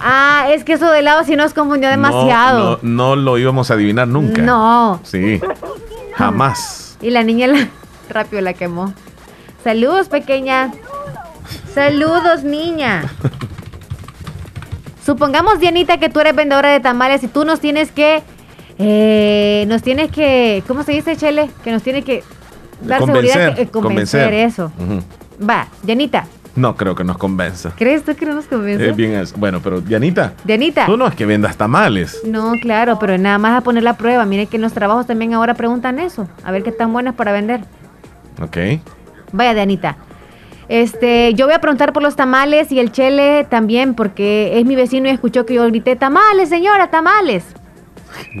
[0.00, 2.78] Ah, es que eso de helado sí nos confundió demasiado.
[2.82, 4.42] No, no, no lo íbamos a adivinar nunca.
[4.42, 5.00] No.
[5.02, 5.40] Sí.
[6.14, 6.96] Jamás.
[7.02, 7.68] Y la niña la-
[8.10, 8.92] rápido la quemó.
[9.64, 10.70] Saludos, pequeña.
[11.74, 13.02] Saludos, niña.
[15.04, 18.22] Supongamos, Dianita, que tú eres vendedora de tamales y tú nos tienes que.
[18.78, 20.62] eh, nos tienes que.
[20.68, 21.50] ¿Cómo se dice, Chele?
[21.64, 22.22] Que nos tiene que
[22.82, 23.54] dar seguridad.
[23.56, 24.70] Que, eh, convencer, eso.
[25.42, 26.26] Va, Dianita,
[26.56, 27.72] No creo que nos convenza.
[27.76, 28.90] ¿crees tú que no nos convence?
[28.90, 30.86] Es bien es- Bueno, pero Dianita, Dianita.
[30.86, 32.20] tú no es que vendas tamales.
[32.26, 34.24] No, claro, pero nada más a poner la prueba.
[34.26, 36.28] Miren que en los trabajos también ahora preguntan eso.
[36.44, 37.60] A ver qué tan bueno es para vender.
[38.42, 38.56] Ok.
[39.32, 39.96] Vaya, Dianita.
[40.68, 44.76] Este, yo voy a preguntar por los tamales y el chele también, porque es mi
[44.76, 47.44] vecino y escuchó que yo grité, tamales, señora, tamales.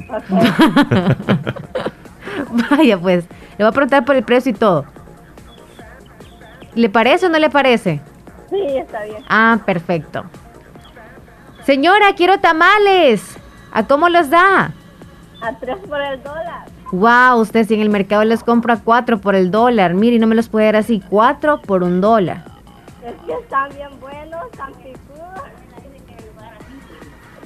[2.70, 3.24] Vaya, pues,
[3.58, 4.84] le voy a preguntar por el precio y todo.
[6.74, 8.00] ¿Le parece o no le parece?
[8.48, 9.24] Sí, está bien.
[9.28, 10.24] Ah, perfecto.
[11.64, 13.36] Señora, quiero tamales.
[13.72, 14.72] ¿A cómo los da?
[15.40, 16.66] A tres por el dólar.
[16.92, 19.94] Wow, usted si en el mercado les compra cuatro por el dólar.
[19.94, 22.44] Mire, no me los puede dar así, cuatro por un dólar.
[23.04, 24.72] Es que están bien buenos, están.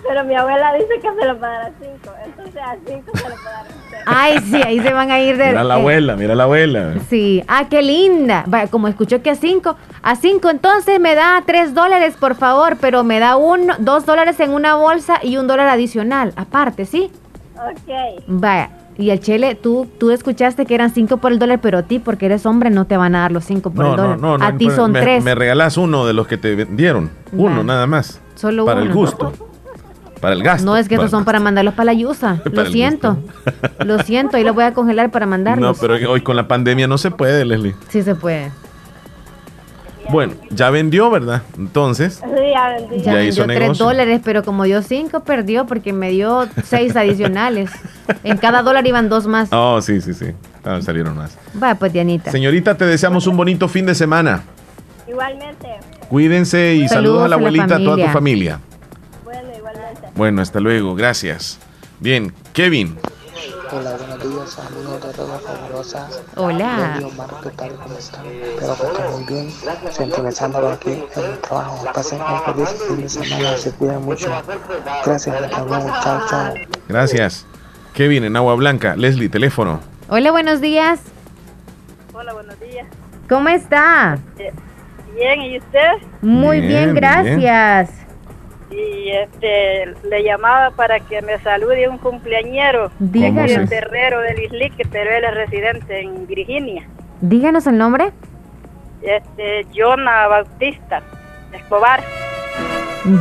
[0.06, 2.14] Pero mi abuela dice que se los va a dar a cinco.
[2.24, 3.98] Entonces a cinco se dar a usted.
[4.06, 5.46] Ay, sí, ahí se van a ir de...
[5.48, 6.94] Mira la eh, abuela, mira la abuela.
[7.08, 8.44] Sí, ah, qué linda.
[8.46, 12.76] Vaya, como escuchó que a cinco, a cinco entonces me da tres dólares, por favor,
[12.80, 17.10] pero me da uno, dos dólares en una bolsa y un dólar adicional, aparte, ¿sí?
[17.56, 18.24] Ok.
[18.26, 21.82] Vaya, y el chele, tú, tú escuchaste que eran cinco por el dólar, pero a
[21.82, 24.18] ti, porque eres hombre, no te van a dar los cinco por No, el dólar.
[24.18, 24.44] no, no.
[24.44, 27.10] a ti me- son me, tres, Me regalás uno de los que te dieron.
[27.32, 28.20] Uno, nada más.
[28.34, 28.90] solo Para uno.
[28.90, 29.32] el gusto.
[30.24, 30.64] Para el gasto.
[30.64, 32.38] No, es que estos son para mandarlos para la yusa.
[32.44, 33.18] Para Lo siento.
[33.84, 35.76] Lo siento, y los voy a congelar para No, mandarlos.
[35.78, 37.74] pero hoy con la pandemia no se puede, Leslie.
[37.90, 38.50] Sí se puede.
[40.08, 41.42] Bueno, ya vendió, ¿verdad?
[41.58, 43.02] Entonces, Sí, ya vendí.
[43.02, 43.84] Ya Ya hizo dio tres negocio.
[43.84, 47.70] dólares, pero como dio cinco, perdió porque me dio seis adicionales.
[48.22, 49.50] En cada dólar iban dos más.
[49.52, 50.28] oh, sí, sí, sí.
[50.64, 51.36] Ah, salieron más.
[51.62, 52.30] Va, pues, Dianita.
[52.30, 54.42] Señorita, te deseamos un bonito fin de semana.
[55.06, 55.68] Igualmente.
[56.08, 58.60] Cuídense y saludos, Saludos a la a la abuelita, a toda tu familia.
[60.16, 61.58] Bueno, hasta luego, gracias.
[62.00, 62.96] Bien, Kevin.
[63.72, 66.08] Hola, buenos días, amigos de Roda Fabulosa.
[66.36, 66.92] Hola.
[66.94, 67.72] Leslie, Omar, ¿qué tal?
[67.74, 68.26] ¿Cómo están?
[68.26, 69.50] Espero que estén muy bien.
[69.90, 71.84] Sintonizándolo aquí en el trabajo.
[71.92, 73.56] Pasen un feliz fin de semana.
[73.56, 74.30] Se cuidan mucho.
[75.04, 75.86] Gracias, hasta luego.
[76.02, 76.54] Chao, chao.
[76.88, 77.46] Gracias.
[77.94, 78.94] Kevin, en Agua Blanca.
[78.96, 79.80] Leslie, teléfono.
[80.08, 81.00] Hola, buenos días.
[82.12, 82.86] Hola, buenos días.
[83.28, 84.18] ¿Cómo está?
[85.16, 85.90] Bien, ¿y usted?
[86.22, 87.88] Muy Bien, bien, bien.
[88.76, 92.90] Y este, le llamaba para que me salude un cumpleañero.
[92.98, 93.50] Díganos.
[93.50, 96.88] Es el terrero del Islique, pero él es residente en Virginia.
[97.20, 98.12] Díganos el nombre.
[99.02, 101.02] Este, Jonah Bautista
[101.52, 102.02] Escobar.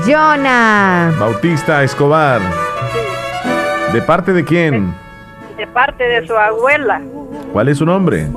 [0.05, 1.13] Jonah.
[1.19, 2.41] Bautista Escobar.
[3.91, 4.93] ¿De parte de quién?
[5.57, 7.01] De parte de su abuela,
[7.53, 8.27] ¿Cuál es su nombre?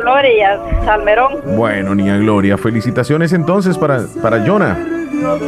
[0.00, 1.40] Gloria Salmerón.
[1.56, 4.76] Bueno, niña Gloria, felicitaciones entonces para, para Jonah.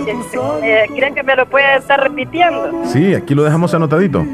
[0.07, 2.83] Este, eh, ¿Cree que me lo puede estar repitiendo?
[2.85, 4.25] Sí, aquí lo dejamos anotadito.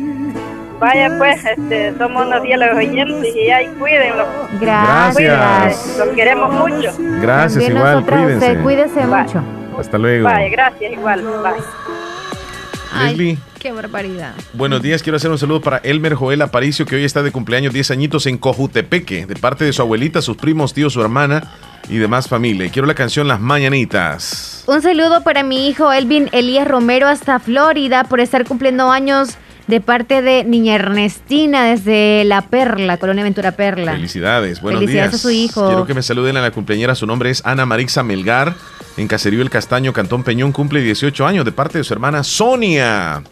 [0.81, 4.25] Vaya pues, este, somos unos fieles oyentes y ahí cuídenlo.
[4.61, 5.97] Gracias.
[5.99, 6.93] Los queremos mucho.
[7.21, 8.35] Gracias, También igual, cuídense.
[8.35, 9.43] usted cuídese mucho.
[9.79, 10.25] Hasta luego.
[10.25, 11.23] Vaya, gracias igual.
[11.23, 13.09] Bye.
[13.09, 13.39] Leslie.
[13.59, 14.35] Qué barbaridad.
[14.53, 17.73] Buenos días, quiero hacer un saludo para Elmer Joel Aparicio, que hoy está de cumpleaños
[17.75, 21.43] 10 añitos en Cojutepeque, de parte de su abuelita, sus primos, tíos, su hermana
[21.89, 22.67] y demás familia.
[22.67, 24.63] Y Quiero la canción Las Mañanitas.
[24.67, 29.31] Un saludo para mi hijo Elvin Elías Romero hasta Florida por estar cumpliendo años
[29.67, 33.93] de parte de Niña Ernestina desde La Perla, Colonia Ventura Perla.
[33.93, 35.21] Felicidades, buenos Felicidades días.
[35.21, 35.67] a su hijo.
[35.67, 38.55] Quiero que me saluden a la cumpleañera, su nombre es Ana Marixa Melgar,
[38.97, 43.23] en Caserío El Castaño, Cantón Peñón, cumple 18 años, de parte de su hermana Sonia.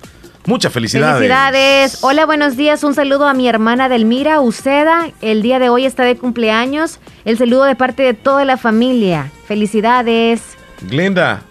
[0.46, 1.16] Muchas felicidades.
[1.16, 2.04] Felicidades.
[2.04, 2.84] Hola, buenos días.
[2.84, 5.10] Un saludo a mi hermana Delmira Uceda.
[5.20, 7.00] El día de hoy está de cumpleaños.
[7.24, 9.32] El saludo de parte de toda la familia.
[9.48, 10.42] Felicidades.
[10.82, 11.42] Glenda.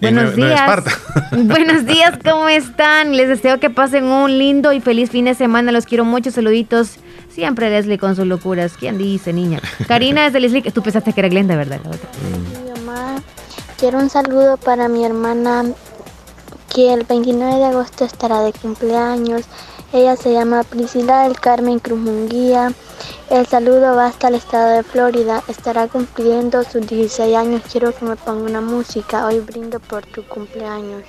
[0.00, 0.82] en Buenos días.
[1.32, 3.14] Buenos días, ¿cómo están?
[3.14, 5.70] Les deseo que pasen un lindo y feliz fin de semana.
[5.70, 6.30] Los quiero mucho.
[6.30, 6.96] Saluditos.
[7.28, 8.72] Siempre Leslie con sus locuras.
[8.78, 9.60] ¿Quién dice, niña?
[9.88, 10.62] Karina es de Leslie.
[10.62, 11.80] Tú pensaste que era Glenda, ¿verdad?
[11.84, 12.08] La otra.
[12.64, 13.22] Mi mamá,
[13.78, 15.66] quiero un saludo para mi hermana
[16.76, 19.44] que el 29 de agosto estará de cumpleaños.
[19.94, 22.70] Ella se llama Priscila del Carmen Cruz Munguía.
[23.30, 25.42] El saludo va hasta el estado de Florida.
[25.48, 27.62] Estará cumpliendo sus 16 años.
[27.72, 29.24] Quiero que me ponga una música.
[29.24, 31.02] Hoy brindo por tu cumpleaños.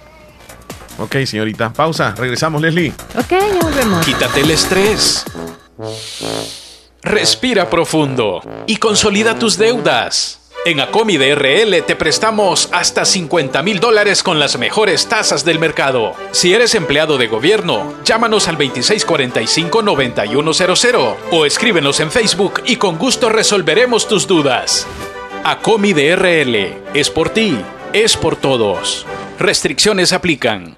[1.00, 1.74] Ok, señorita.
[1.74, 2.16] Pausa.
[2.16, 2.94] Regresamos, Leslie.
[3.20, 4.06] Ok, ya volvemos.
[4.06, 5.26] Quítate el estrés.
[7.02, 10.47] Respira profundo y consolida tus deudas.
[10.68, 16.14] En Acomi DRL te prestamos hasta 50 mil dólares con las mejores tasas del mercado.
[16.32, 23.30] Si eres empleado de gobierno, llámanos al 2645-9100 o escríbenos en Facebook y con gusto
[23.30, 24.86] resolveremos tus dudas.
[25.46, 27.58] Acomi DRL es por ti,
[27.94, 29.06] es por todos.
[29.40, 30.78] Restricciones aplican.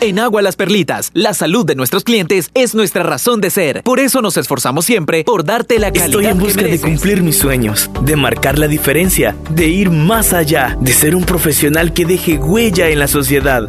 [0.00, 3.82] En Agua Las Perlitas, la salud de nuestros clientes es nuestra razón de ser.
[3.82, 7.20] Por eso nos esforzamos siempre por darte la calidad Estoy en que busca de cumplir
[7.20, 12.04] mis sueños, de marcar la diferencia, de ir más allá, de ser un profesional que
[12.04, 13.68] deje huella en la sociedad.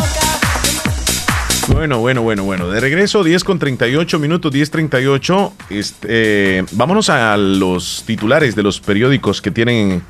[1.67, 2.69] Bueno, bueno, bueno, bueno.
[2.69, 5.51] De regreso, 10 con 38 minutos, 10.38.
[5.69, 10.01] Este, eh, vámonos a los titulares de los periódicos que tienen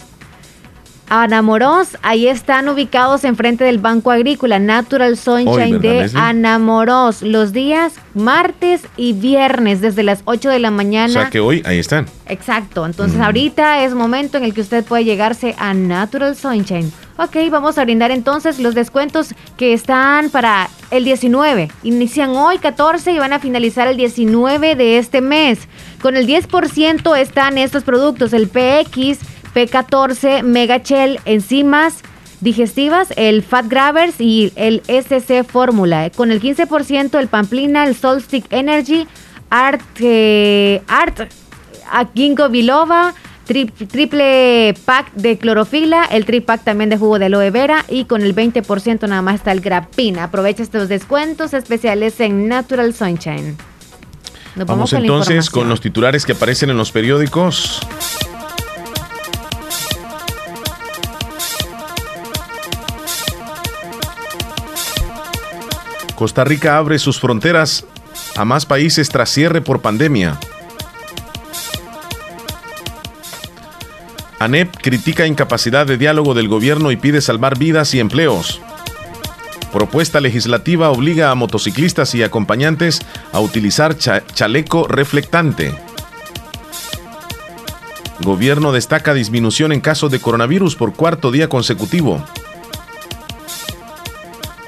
[1.09, 6.21] Anamoros, ahí están ubicados enfrente del Banco Agrícola, Natural Sunshine ¿verdad, de Leslie?
[6.21, 11.13] Anamoros, los días martes y viernes desde las 8 de la O mañana.
[11.13, 12.07] sea que hoy, ahí están.
[12.27, 16.91] Exacto, entonces ahorita es momento en el que usted puede llegarse a Natural Sunshine.
[17.17, 21.71] Ok, vamos a brindar entonces los descuentos que están para el 19.
[21.85, 25.61] Inician hoy 14 y van a finalizar el 19 de este mes.
[26.03, 29.21] Con el 10% están estos productos, el PX,
[29.55, 32.03] P14, Megachel, enzimas
[32.41, 36.11] digestivas, el Fat Grabbers y el SC Fórmula.
[36.11, 39.07] Con el 15% el Pamplina, el Solstick Energy,
[39.51, 41.31] Art, eh, Art
[42.15, 47.85] Ginkgo biloba, triple pack de clorofila, el triple pack también de jugo de aloe vera
[47.89, 50.25] y con el 20% nada más está el grapina.
[50.25, 53.57] Aprovecha estos descuentos especiales en Natural Sunshine.
[54.57, 57.81] Vamos entonces con los titulares que aparecen en los periódicos.
[66.15, 67.85] Costa Rica abre sus fronteras
[68.37, 70.39] a más países tras cierre por pandemia.
[74.45, 78.61] ANEP critica incapacidad de diálogo del gobierno y pide salvar vidas y empleos.
[79.73, 83.01] Propuesta legislativa obliga a motociclistas y acompañantes
[83.33, 85.75] a utilizar chaleco reflectante.
[88.21, 92.23] Gobierno destaca disminución en casos de coronavirus por cuarto día consecutivo.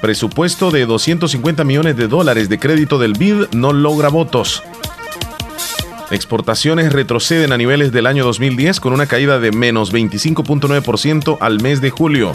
[0.01, 4.63] Presupuesto de 250 millones de dólares de crédito del BID no logra votos.
[6.09, 11.81] Exportaciones retroceden a niveles del año 2010 con una caída de menos 25.9% al mes
[11.81, 12.31] de julio.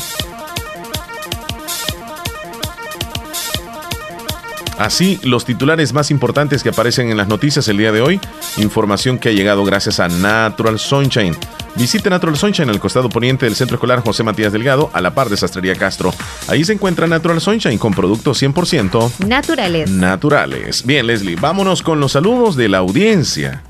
[4.82, 8.20] Así, los titulares más importantes que aparecen en las noticias el día de hoy,
[8.56, 11.36] información que ha llegado gracias a Natural Sunshine.
[11.76, 15.28] Visite Natural Sunshine al costado poniente del Centro Escolar José Matías Delgado, a la par
[15.28, 16.12] de Sastrería Castro.
[16.48, 19.88] Ahí se encuentra Natural Sunshine con productos 100% naturales.
[19.88, 20.84] Naturales.
[20.84, 23.62] Bien, Leslie, vámonos con los saludos de la audiencia.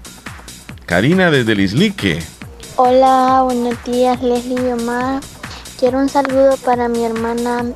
[0.86, 2.22] Karina desde Lislique.
[2.76, 5.20] Hola, buenos días, Leslie y Omar.
[5.78, 7.66] Quiero un saludo para mi hermana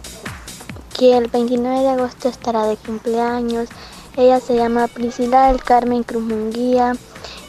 [0.97, 3.69] que el 29 de agosto estará de cumpleaños.
[4.17, 6.95] Ella se llama Priscila del Carmen Cruz Munguía.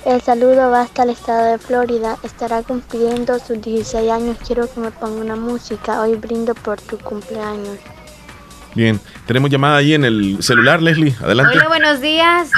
[0.05, 2.17] El saludo va hasta el estado de Florida.
[2.23, 4.37] Estará cumpliendo sus 16 años.
[4.45, 6.01] Quiero que me ponga una música.
[6.01, 7.79] Hoy brindo por tu cumpleaños.
[8.75, 11.15] Bien, tenemos llamada ahí en el celular, Leslie.
[11.21, 11.57] Adelante.
[11.57, 12.49] Hola, buenos días.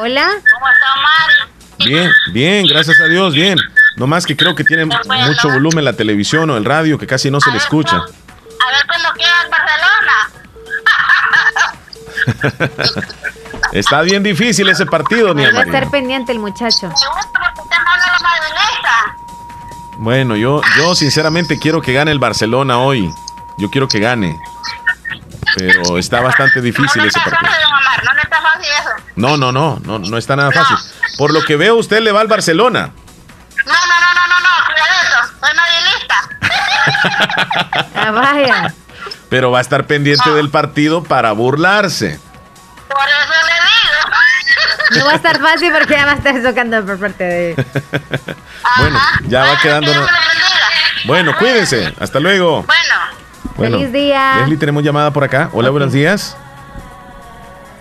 [0.00, 0.28] Hola.
[0.52, 1.50] ¿Cómo está Omar?
[1.78, 3.58] Bien, bien, gracias a Dios, bien.
[4.00, 7.30] No más que creo que tiene mucho volumen la televisión o el radio que casi
[7.30, 7.96] no se le escucha.
[7.96, 9.50] A ver cuándo queda el
[12.40, 13.06] Barcelona.
[13.72, 16.90] Está bien difícil ese partido, mi Va a estar pendiente el muchacho.
[19.98, 23.06] Bueno, yo, yo sinceramente quiero que gane el Barcelona hoy.
[23.58, 24.40] Yo quiero que gane.
[25.56, 27.50] Pero está bastante difícil ese partido.
[29.16, 30.78] No, no, no, no, no está nada fácil.
[31.18, 32.94] Por lo que veo, usted le va al Barcelona.
[37.94, 38.74] Ah, vaya.
[39.28, 42.18] Pero va a estar pendiente del partido para burlarse.
[42.88, 44.98] Por eso le digo.
[44.98, 47.66] No va a estar fácil porque ya va a estar tocando por parte de.
[48.78, 48.98] bueno,
[49.28, 49.92] ya va quedando.
[51.06, 51.94] Bueno, cuídense.
[51.98, 52.64] Hasta luego.
[53.56, 53.78] Bueno.
[53.78, 54.36] Feliz día.
[54.40, 55.50] Leslie, tenemos llamada por acá.
[55.52, 56.36] Hola, buenos días.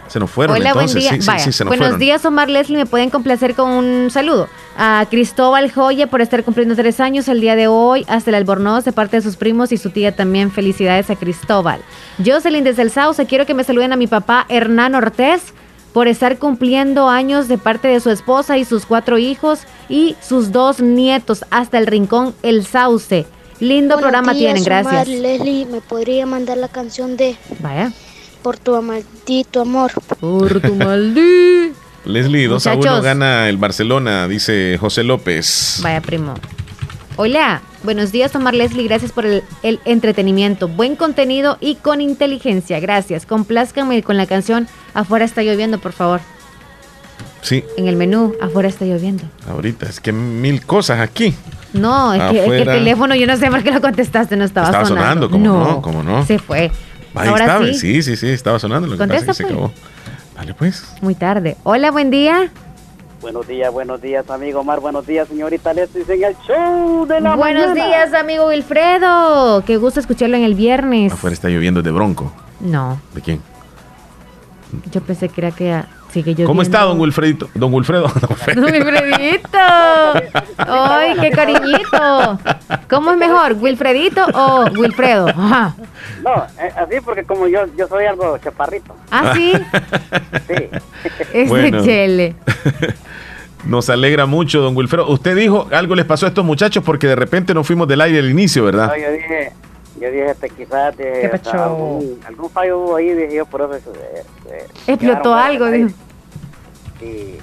[0.08, 1.04] Se nos fueron Hola, entonces.
[1.04, 1.38] buen día.
[1.38, 2.78] Sí, sí, se nos Buenos días, Omar Leslie.
[2.78, 4.50] ¿Me pueden complacer con un saludo?
[4.82, 8.06] A Cristóbal Joya por estar cumpliendo tres años el día de hoy.
[8.08, 10.52] Hasta el Albornoz de parte de sus primos y su tía también.
[10.52, 11.82] Felicidades a Cristóbal.
[12.26, 13.26] Jocelyn desde el Sauce.
[13.26, 15.42] Quiero que me saluden a mi papá Hernán Ortez
[15.92, 20.54] por estar cumpliendo años de parte de su esposa y sus cuatro hijos y sus
[20.54, 23.26] dos nietos hasta el Rincón El Sauce.
[23.60, 24.94] Lindo programa tienen, gracias.
[24.94, 27.92] Omar, Leslie, ¿me podría mandar la canción de Vaya.
[28.42, 29.92] Por tu maldito amor.
[30.22, 31.89] Por tu maldito.
[32.06, 35.80] Leslie, 2 a 1 gana el Barcelona, dice José López.
[35.84, 36.34] Vaya primo.
[37.18, 38.88] Hola, buenos días, Omar Leslie.
[38.88, 42.80] Gracias por el, el, entretenimiento, buen contenido y con inteligencia.
[42.80, 43.26] Gracias.
[43.26, 46.22] Complázcame con la canción Afuera está lloviendo, por favor.
[47.42, 47.64] Sí.
[47.78, 49.24] En el menú, afuera está lloviendo.
[49.48, 51.34] Ahorita, es que mil cosas aquí.
[51.74, 54.44] No, es que, es que, el teléfono, yo no sé por qué lo contestaste, no
[54.44, 55.30] estaba, estaba sonando.
[55.30, 55.32] sonando.
[55.32, 55.72] ¿cómo no?
[55.76, 55.82] no?
[55.82, 56.26] ¿Cómo no?
[56.26, 56.72] Se fue.
[57.16, 57.74] Ahí Ahora estaba, sí.
[57.76, 58.88] sí, sí, sí, estaba sonando.
[58.88, 59.72] Lo que pasa es que se acabó.
[60.40, 60.96] Dale, pues.
[61.02, 61.58] Muy tarde.
[61.64, 62.50] Hola, buen día.
[63.20, 64.80] Buenos días, buenos días, amigo Omar.
[64.80, 67.86] Buenos días, señorita Leslie, en el show de la Buenos mañana.
[67.86, 69.62] días, amigo Wilfredo.
[69.66, 71.12] Qué gusto escucharlo en el viernes.
[71.12, 72.32] Afuera está lloviendo de bronco.
[72.62, 73.42] No, ¿De quién?
[74.90, 75.84] yo pensé que era que
[76.46, 77.50] ¿Cómo está, don Wilfredito?
[77.54, 78.08] Don Wilfredo.
[78.56, 79.58] Don Wilfredito.
[80.58, 82.40] ¡Ay, qué cariñito!
[82.90, 85.28] ¿Cómo es mejor, Wilfredito o Wilfredo?
[85.30, 85.76] Ajá.
[86.24, 88.96] No, eh, así porque como yo, yo soy algo chaparrito.
[89.12, 89.54] ¿Ah, sí?
[90.48, 90.70] Sí.
[91.34, 91.78] Es Bueno.
[91.82, 92.36] de Chele.
[93.66, 95.08] Nos alegra mucho, don Wilfredo.
[95.10, 98.20] Usted dijo, algo les pasó a estos muchachos porque de repente nos fuimos del aire
[98.20, 98.88] al inicio, ¿verdad?
[98.88, 99.52] No, yo dije,
[100.00, 101.64] yo dije, este, quizás ¿Qué o sea, pacho?
[101.64, 103.92] algún, algún fallo hubo ahí, dije yo, por eso.
[103.94, 105.90] eh, eh, Explotó algo, dijo.
[107.02, 107.36] Y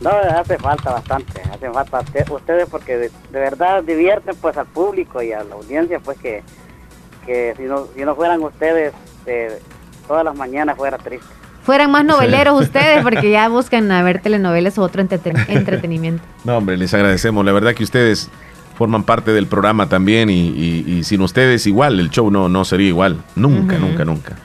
[0.00, 4.66] no, hace falta bastante, hace falta usted- ustedes porque de, de verdad divierten pues al
[4.66, 6.42] público y a la audiencia, pues que,
[7.24, 8.92] que si no, si no fueran ustedes,
[9.26, 9.58] eh,
[10.06, 11.26] todas las mañanas fuera triste.
[11.62, 16.22] fueran más noveleros ustedes, porque ya buscan a ver telenovelas o otro entreten- entretenimiento.
[16.44, 17.44] No, hombre, les agradecemos.
[17.44, 18.30] La verdad que ustedes
[18.76, 22.64] forman parte del programa también y, y- y sin ustedes igual, el show no, no
[22.64, 23.22] sería igual.
[23.34, 23.86] Nunca, Ujú.
[23.86, 24.36] nunca, nunca.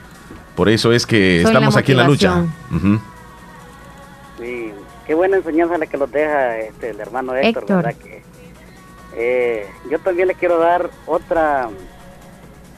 [0.56, 2.34] Por eso es que la estamos aquí en la lucha.
[2.34, 2.94] motivación.
[2.94, 3.02] Ujú.
[4.40, 4.72] Sí,
[5.06, 7.76] qué buena enseñanza la que nos deja este, el hermano Héctor, Héctor.
[7.76, 7.94] ¿verdad?
[8.02, 8.22] Que,
[9.16, 11.68] eh, yo también le quiero dar otra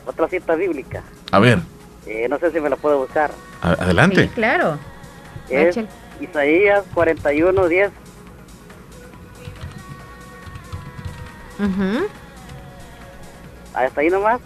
[0.06, 1.02] otra cita bíblica.
[1.32, 1.60] A ver,
[2.06, 3.30] Eh, no sé si me la puedo buscar.
[3.62, 4.28] a- adelante.
[4.34, 4.78] claro.
[5.48, 5.88] Es Rachel.
[6.20, 7.90] Isaías 41, 10.
[11.58, 12.06] Ujú.
[13.74, 14.40] Hasta ahí nomás.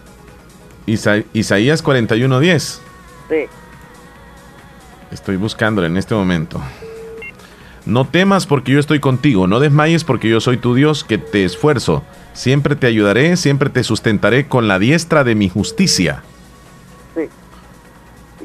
[0.86, 2.80] Isa- Isaías 41:10.
[3.28, 3.46] Sí.
[5.10, 6.60] Estoy buscándole en este momento.
[7.86, 11.44] No temas porque yo estoy contigo, no desmayes porque yo soy tu Dios que te
[11.44, 12.02] esfuerzo.
[12.34, 16.22] Siempre te ayudaré, siempre te sustentaré con la diestra de mi justicia.
[17.14, 17.28] Sí.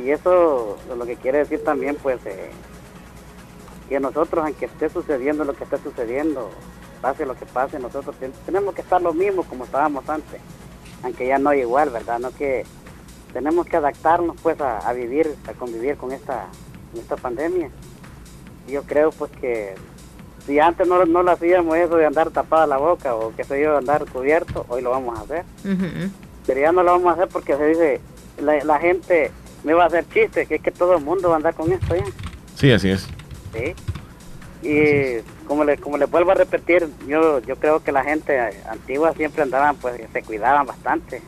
[0.02, 2.52] Y eso lo que quiere decir también, pues, eh,
[3.90, 6.50] que nosotros, aunque esté sucediendo lo que esté sucediendo,
[7.04, 10.40] pase lo que pase, nosotros ten- tenemos que estar lo mismo como estábamos antes,
[11.04, 12.18] aunque ya no es igual, ¿verdad?
[12.20, 12.66] No que
[13.34, 16.46] tenemos que adaptarnos, pues, a, a vivir, a convivir con esta,
[16.92, 17.70] con esta pandemia.
[18.70, 19.76] Yo creo, pues, que
[20.46, 23.62] si antes no, no lo hacíamos eso de andar tapada la boca o que sé
[23.62, 25.44] yo, andar cubierto, hoy lo vamos a hacer.
[25.66, 26.10] Ujú.
[26.48, 28.02] Pero ya no lo vamos a hacer porque se dice,
[28.42, 29.30] la, la gente
[29.66, 31.70] me va a hacer chiste, que es que todo el mundo va a andar con
[31.72, 32.06] esto ya.
[32.56, 33.08] Sí, así es.
[33.54, 33.74] ¿sí?
[34.68, 38.40] Y como le, como le vuelvo a repetir, yo, yo creo que la gente
[38.70, 41.22] antigua siempre andaban, pues se cuidaban bastante.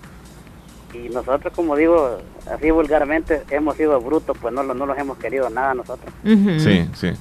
[0.93, 2.19] Y nosotros, como digo,
[2.49, 6.13] así vulgarmente, hemos sido brutos, pues no, no los hemos querido nada nosotros.
[6.23, 7.11] Sí, sí.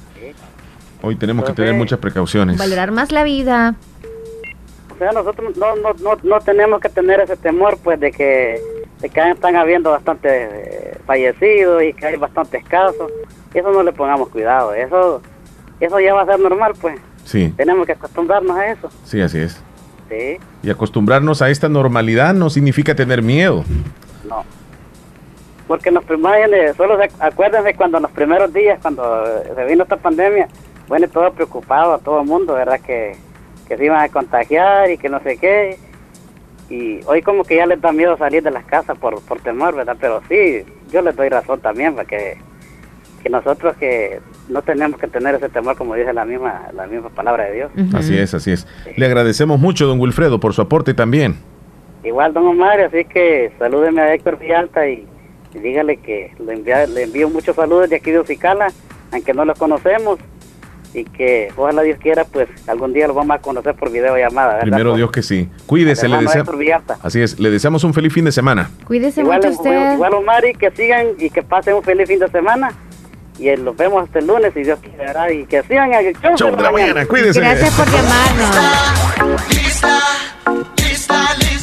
[1.03, 2.57] Hoy tenemos que tener muchas precauciones.
[2.57, 3.75] Valorar más la vida.
[4.95, 8.61] O sea, nosotros no, no, no, no tenemos que tener ese temor, pues, de que,
[9.01, 13.11] de que están habiendo bastantes eh, fallecidos y que hay bastantes casos.
[13.53, 14.73] Eso no le pongamos cuidado.
[14.73, 15.21] Eso,
[15.81, 16.99] eso ya va a ser normal, pues.
[17.25, 18.89] Sí, Tenemos que acostumbrarnos a eso.
[19.05, 19.61] sí, así es.
[20.11, 23.65] Sí, Y acostumbrarnos a esta normalidad no significa tener miedo.
[24.29, 24.45] no.
[25.67, 29.51] Porque en los primeros, eh, solo se- acuérdense cuando en los primeros días, cuando eh,
[29.55, 30.47] se vino esta pandemia,
[30.89, 32.79] bueno, todo preocupado, todo el mundo, ¿verdad?
[32.81, 33.17] Que,
[33.67, 35.79] que se iban a contagiar y que no sé qué.
[36.69, 39.75] Y hoy como que ya les da miedo salir de las casas por, por temor,
[39.75, 39.97] ¿verdad?
[39.99, 42.37] Pero sí, yo les doy razón también, porque
[43.23, 47.09] que nosotros que no tenemos que tener ese temor, como dice la misma, la misma
[47.11, 47.71] palabra de Dios.
[47.95, 48.67] Así es, así es.
[48.97, 51.37] Le agradecemos mucho, don Wilfredo, por su aporte también.
[52.03, 55.07] Igual, don Omar, así que salúdeme a Héctor Villalta y,
[55.55, 58.67] y dígale que le, envía- le envío muchos saludos de aquí de Ocicala,
[59.13, 60.19] aunque no los conocemos,
[60.93, 64.63] y que ojalá Dios quiera, pues algún día lo vamos a conocer por videollamada, ¿verdad?
[64.63, 65.49] Primero Dios que sí.
[65.67, 66.99] Cuídese, le hermano desea- Héctor Villalta.
[67.03, 68.71] Así es, le deseamos un feliz fin de semana.
[68.87, 69.95] Cuídese Igual, mucho usted.
[69.95, 72.71] igual, Omar, y que sigan y que pasen un feliz fin de semana.
[73.39, 75.29] Y eh, los vemos hasta el lunes, si Dios quiere, ¿verdad?
[75.31, 77.41] Y que sigan el show, Show de la mañana, cuídese.
[77.41, 79.49] Gracias por llamarnos.
[79.51, 80.01] Lista,
[80.77, 81.54] lista, lista.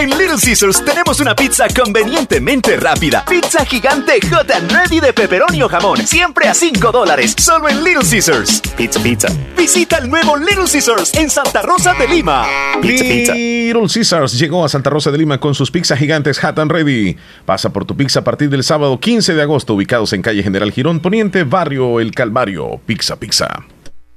[0.00, 3.22] En Little Caesars tenemos una pizza convenientemente rápida.
[3.26, 5.98] Pizza gigante Hot and Ready de pepperoni o jamón.
[6.06, 7.34] Siempre a 5 dólares.
[7.36, 8.62] Solo en Little Caesars.
[8.78, 9.28] Pizza, pizza.
[9.58, 12.46] Visita el nuevo Little Caesars en Santa Rosa de Lima.
[12.80, 13.34] Pizza, pizza.
[13.34, 17.18] Little Caesars llegó a Santa Rosa de Lima con sus pizzas gigantes Hot and Ready.
[17.44, 20.72] Pasa por tu pizza a partir del sábado 15 de agosto, ubicados en calle General
[20.72, 22.80] Girón Poniente, barrio El Calvario.
[22.86, 23.66] Pizza, pizza.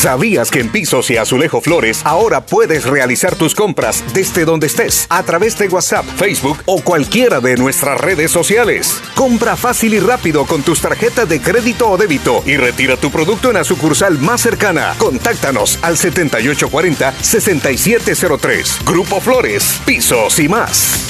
[0.00, 5.06] ¿Sabías que en Pisos y Azulejo Flores ahora puedes realizar tus compras desde donde estés
[5.10, 9.02] a través de WhatsApp, Facebook o cualquiera de nuestras redes sociales?
[9.14, 13.48] Compra fácil y rápido con tus tarjetas de crédito o débito y retira tu producto
[13.48, 14.94] en la sucursal más cercana.
[14.96, 18.82] Contáctanos al 7840-6703.
[18.86, 21.09] Grupo Flores, Pisos y más.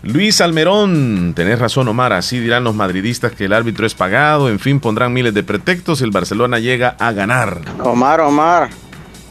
[0.02, 4.60] Luis Almerón, tenés razón Omar, así dirán los madridistas que el árbitro es pagado, en
[4.60, 7.60] fin, pondrán miles de pretextos, el Barcelona llega a ganar.
[7.84, 8.70] Omar, Omar,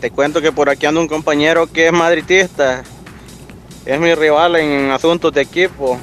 [0.01, 2.83] te cuento que por aquí anda un compañero que es madridista.
[3.87, 5.99] Es mi rival en asuntos de equipo.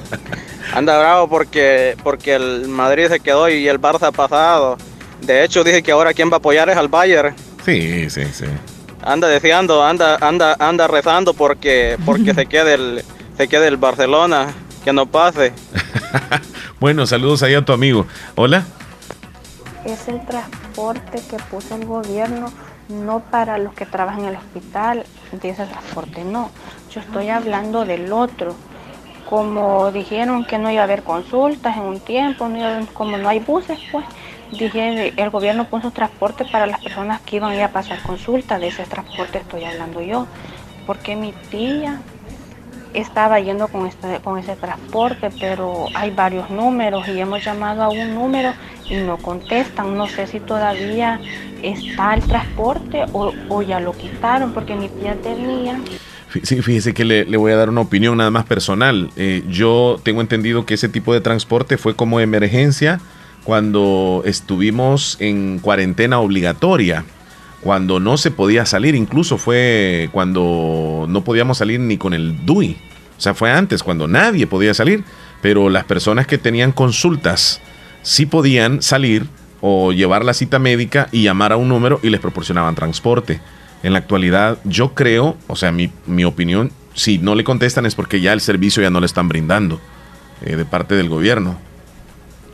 [0.72, 4.78] Anda bravo porque, porque el Madrid se quedó y el Barça ha pasado.
[5.20, 7.34] De hecho, dije que ahora quien va a apoyar es al Bayern.
[7.64, 8.46] Sí, sí, sí.
[9.02, 13.04] Anda deseando, anda, anda, anda rezando porque, porque se quede el,
[13.36, 14.48] se quede el Barcelona,
[14.84, 15.52] que no pase.
[16.80, 18.06] Bueno, saludos ahí a tu amigo.
[18.36, 18.64] Hola.
[19.84, 22.50] es el transporte que puso el gobierno,
[22.88, 26.50] no para los que trabajan en el hospital, de ese transporte, no.
[26.90, 28.54] Yo estoy hablando del otro.
[29.28, 32.86] Como dijeron que no iba a haber consultas en un tiempo, no iba a haber-
[32.94, 34.06] como no hay buses, pues,
[34.52, 38.58] dije, el gobierno puso transporte para las personas que iban a ir a pasar consulta,
[38.58, 40.26] de ese transporte estoy hablando yo.
[40.86, 42.00] Porque mi tía
[42.94, 47.88] estaba yendo con, este, con ese transporte, pero hay varios números y hemos llamado a
[47.88, 48.52] un número
[48.88, 49.96] y no contestan.
[49.96, 51.20] No sé si todavía
[51.62, 55.78] está el transporte o, o ya lo quitaron, porque mi tía tenía.
[56.42, 59.10] Sí, fíjese que le, le voy a dar una opinión nada más personal.
[59.16, 63.00] Eh, yo tengo entendido que ese tipo de transporte fue como emergencia
[63.44, 67.04] cuando estuvimos en cuarentena obligatoria,
[67.60, 72.76] cuando no se podía salir, incluso fue cuando no podíamos salir ni con el DUI.
[73.16, 75.04] O sea, fue antes, cuando nadie podía salir,
[75.42, 77.60] pero las personas que tenían consultas
[78.02, 79.26] sí podían salir
[79.60, 83.40] o llevar la cita médica y llamar a un número y les proporcionaban transporte.
[83.82, 87.94] En la actualidad, yo creo, o sea, mi, mi opinión, si no le contestan es
[87.94, 89.80] porque ya el servicio ya no le están brindando
[90.42, 91.58] eh, de parte del gobierno.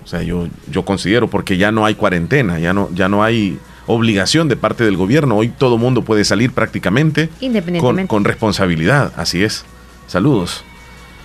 [0.07, 3.59] O sea, yo, yo considero, porque ya no hay cuarentena, ya no, ya no hay
[3.89, 5.37] obligación de parte del gobierno.
[5.37, 8.09] Hoy todo mundo puede salir prácticamente con, Independientemente.
[8.09, 9.12] con responsabilidad.
[9.16, 9.65] Así es.
[10.07, 10.62] Saludos.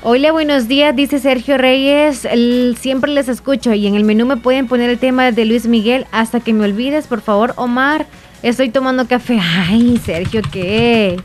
[0.03, 2.25] Hola, buenos días, dice Sergio Reyes.
[2.25, 5.67] El- siempre les escucho y en el menú me pueden poner el tema de Luis
[5.67, 8.07] Miguel hasta que me olvides, por favor, Omar.
[8.41, 9.39] Estoy tomando café.
[9.69, 11.17] Ay, Sergio, qué,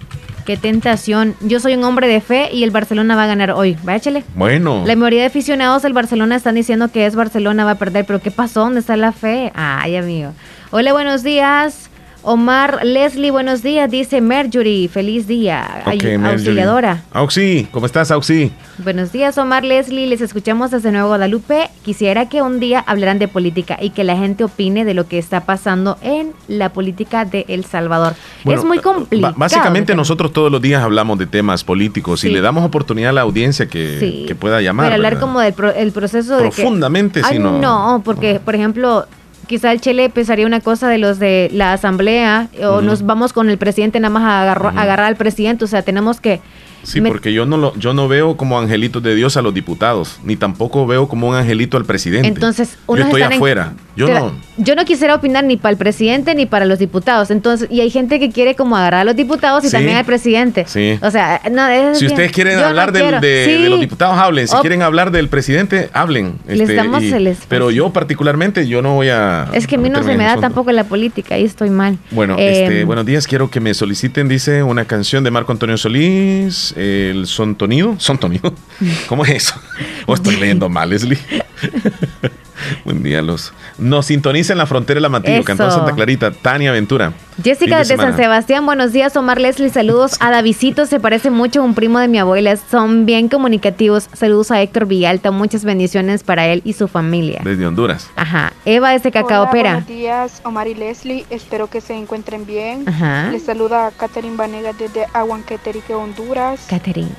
[0.47, 1.35] qué tentación.
[1.43, 3.77] Yo soy un hombre de fe y el Barcelona va a ganar hoy.
[3.83, 4.25] Váchale.
[4.35, 4.85] Bueno.
[4.87, 8.23] La mayoría de aficionados del Barcelona están diciendo que es Barcelona va a perder, pero
[8.23, 8.61] ¿qué pasó?
[8.61, 9.53] ¿Dónde está la fe?
[9.55, 10.33] Ay, amigo.
[10.71, 11.91] Hola, buenos días.
[12.37, 14.89] Omar Leslie, buenos días, dice Mercury.
[14.89, 15.85] Feliz día.
[15.87, 17.05] Auxiliadora.
[17.13, 18.51] Auxi, ¿cómo estás, Auxi?
[18.79, 20.09] Buenos días, Omar Leslie.
[20.09, 21.71] Les escuchamos desde Nuevo Guadalupe.
[21.85, 25.19] Quisiera que un día hablaran de política y que la gente opine de lo que
[25.19, 28.15] está pasando en la política de El Salvador.
[28.43, 29.33] Bueno, es muy complicado.
[29.35, 32.33] Ba- Básicamente nosotros todos los días hablamos de temas políticos y Sí.
[32.35, 34.25] le damos oportunidad a la audiencia que, Sí.
[34.27, 34.87] que pueda llamar.
[34.87, 35.29] Pero hablar ¿verdad?
[35.29, 36.43] como del pro- el proceso de.
[36.43, 39.07] Profundamente, Ay, si no- No, porque, por ejemplo,
[39.47, 43.49] quizá el Chele pensaría una cosa de los de la asamblea o nos vamos con
[43.49, 44.79] el presidente nada más a agarro- Ujú.
[44.79, 45.65] agarrar al presidente.
[45.65, 46.41] O sea, tenemos que...
[46.87, 49.53] Sí, me- porque yo no lo, yo no veo como angelitos de Dios a los
[49.53, 52.29] diputados, ni tampoco veo como un angelito al presidente.
[52.29, 53.73] Entonces, yo estoy en- afuera.
[53.97, 54.33] Yo no.
[54.59, 57.31] yo no quisiera opinar ni para el presidente ni para los diputados.
[57.31, 59.73] Entonces, y hay gente que quiere como agarrar a los diputados y Sí.
[59.73, 60.65] también al presidente.
[60.69, 60.99] Sí.
[61.01, 63.63] O sea, no, es Si bien- ustedes quieren yo no hablar del- de, Sí.
[63.63, 64.47] de los diputados, hablen.
[64.49, 66.35] Si quieren hablar del presidente, hablen.
[66.47, 69.49] Les Este, damos y- el pero yo particularmente, yo no voy a...
[69.55, 71.97] Es que a mí no se me da tampoco la política, ahí estoy mal.
[72.11, 73.27] Bueno, Eh, este, buenos días.
[73.27, 77.97] Quiero que me soliciten, dice, una canción de Marco Antonio Solís, el Sontonido.
[77.99, 78.55] ¿Sontonido?
[79.09, 79.55] ¿Cómo es eso?
[80.07, 81.19] ¿O estoy leyendo mal, Leslie?
[82.85, 83.53] Buen día, los.
[83.79, 85.45] Nos sintoniza en la frontera de la Matillo, Eso.
[85.45, 87.13] cantó Santa Clarita, Tania Ventura.
[87.43, 88.17] Jessica Fin de de San.
[88.17, 89.17] Sebastián, buenos días.
[89.17, 90.17] Omar Leslie, saludos.
[90.21, 92.57] A Davidito se parece mucho a un primo de mi abuela.
[92.57, 94.09] Son bien comunicativos.
[94.13, 95.31] Saludos a Héctor Villalta.
[95.31, 97.41] Muchas bendiciones para él y su familia.
[97.45, 98.09] Desde Honduras.
[98.17, 98.53] Ajá.
[98.65, 99.71] Eva de Cacao Hola, Pera.
[99.73, 101.27] Buenos días, Omar y Leslie.
[101.31, 102.89] Espero que se encuentren bien.
[102.89, 103.31] Ajá.
[103.31, 106.67] Les saluda Catherine Vanegas desde Aguanqueterique, Honduras.
[106.69, 107.11] Catherine.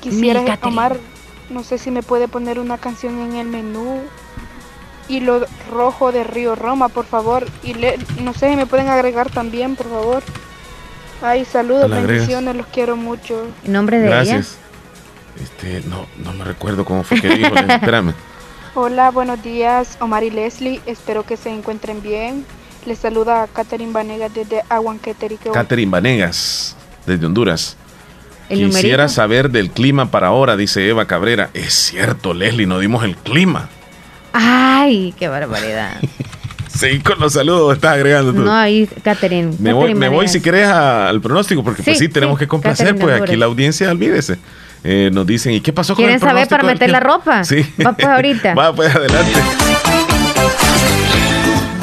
[0.00, 0.58] Quisiera.
[0.62, 0.96] Omar,
[1.50, 4.00] no sé si me puede poner una canción en el menú.
[5.08, 7.46] Y lo rojo de Río Roma, por favor.
[7.62, 10.22] Y le- no sé si me pueden agregar también, por favor.
[11.22, 13.46] Ay, saludos, bendiciones, los quiero mucho.
[13.64, 14.56] En nombre de Gracias.
[15.42, 17.54] Este, no, no me recuerdo cómo fue que dijo.
[17.68, 18.14] Espérame.
[18.74, 20.80] Hola, buenos días, Omar y Leslie.
[20.86, 22.44] Espero que se encuentren bien.
[22.86, 25.50] Les saluda a Catherine Vanegas desde Aguanqueterique.
[25.50, 26.76] Catherine Vanegas,
[27.06, 27.76] desde Honduras.
[28.50, 29.08] ¿El Quisiera numerito?
[29.08, 31.48] saber del clima para ahora, dice Eva Cabrera.
[31.54, 33.70] Es cierto, Leslie, no dimos el clima.
[34.34, 35.92] Ay, qué barbaridad.
[36.68, 38.40] Seguí con los saludos, estás agregando tú.
[38.40, 39.54] No, ahí, Catherine.
[39.60, 42.40] me voy, me voy si querés a- al pronóstico, porque pues Sí, sí, tenemos sí,
[42.44, 44.38] que complacer, Catherine pues aquí la audiencia, olvídese.
[44.82, 47.44] Eh, nos dicen, ¿y qué pasó con el ¿Quieren saber pronóstico para meter la ropa?
[47.44, 47.64] Sí.
[47.86, 48.54] Va pues ahorita.
[48.54, 49.32] Va pues adelante.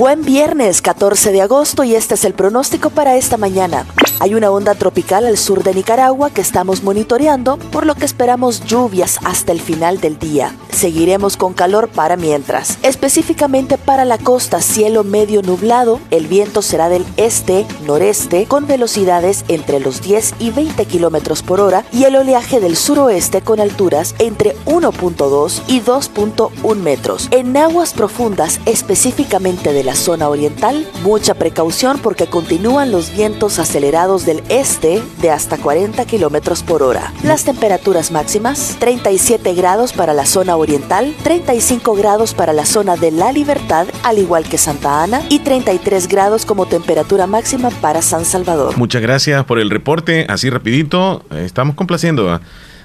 [0.02, 3.86] Buen viernes 14 de agosto y este es el pronóstico para esta mañana.
[4.20, 8.64] Hay una onda tropical al sur de Nicaragua que estamos monitoreando, por lo que esperamos
[8.66, 10.56] lluvias hasta el final del día.
[10.72, 12.78] Seguiremos con calor para mientras.
[12.84, 19.80] Específicamente para la costa, cielo medio nublado, el viento será del este-noreste con velocidades entre
[19.80, 24.56] los 10 y 20 kilómetros por hora y el oleaje del suroeste con alturas entre
[24.66, 27.28] 1.2 y 2.1 metros.
[27.32, 34.26] En aguas profundas, específicamente de la zona oriental, mucha precaución porque continúan los vientos acelerados
[34.26, 37.14] del este de hasta 40 kilómetros por hora.
[37.24, 43.12] Las temperaturas máximas: 37 grados para la zona oriental, 35 grados para la zona de
[43.12, 48.26] la Libertad, al igual que Santa Ana, y 33 grados como temperatura máxima para San
[48.26, 48.78] Salvador.
[48.78, 51.24] Muchas gracias por el reporte, así rapidito.
[51.32, 52.40] eh, Estamos complaciendo.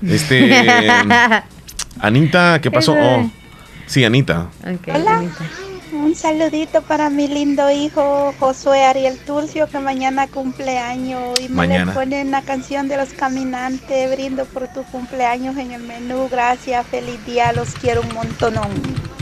[0.07, 0.53] Este,
[2.01, 2.93] Anita, ¿qué pasó?
[2.93, 3.31] Oh,
[3.87, 4.49] sí, Anita.
[4.95, 5.23] Hola.
[6.07, 11.85] Un saludito para mi lindo hijo Josué Ariel Turcio que mañana cumpleaños y me le
[11.87, 14.09] ponen la canción de los caminantes.
[14.13, 16.29] Brindo por tu cumpleaños en el menú.
[16.31, 18.55] Gracias, feliz día, los quiero un montón.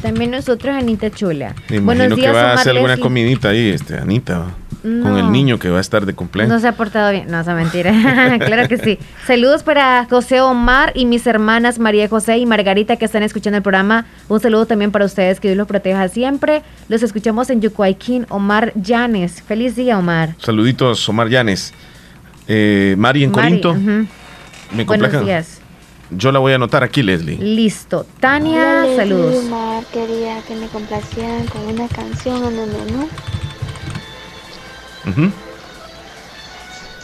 [0.02, 1.54] También nosotros, Anita Chula.
[1.70, 4.54] Me Buenos imagino que días, va a hacer alguna comidita ahí, este, Anita.
[4.84, 5.18] Con No.
[5.18, 6.60] el niño que va a estar de No cumpleaños.
[6.60, 7.30] se ha portado bien.
[7.30, 7.90] No, esa mentira.
[8.44, 8.98] claro que sí.
[9.26, 13.62] Saludos para José Omar y mis hermanas María José y Margarita que están escuchando el
[13.62, 14.04] programa.
[14.28, 15.40] Un saludo también para ustedes.
[15.40, 16.62] Que Dios los proteja siempre.
[16.88, 18.26] Los escuchamos en Yucuayquín.
[18.28, 19.40] Omar Llanes.
[19.40, 20.34] Feliz día, Omar.
[20.38, 21.72] Saluditos, Omar Llanes.
[22.46, 23.70] Eh, Mari en Mari, Corinto.
[23.70, 24.06] ujú.
[24.76, 25.60] Me Buenos días.
[26.10, 27.38] Yo la voy a anotar aquí, Leslie.
[27.38, 28.04] Listo.
[28.20, 29.44] Tania, Hola, Leslie saludos.
[29.44, 33.08] Mar, quería que me complacieran con una canción en el menú.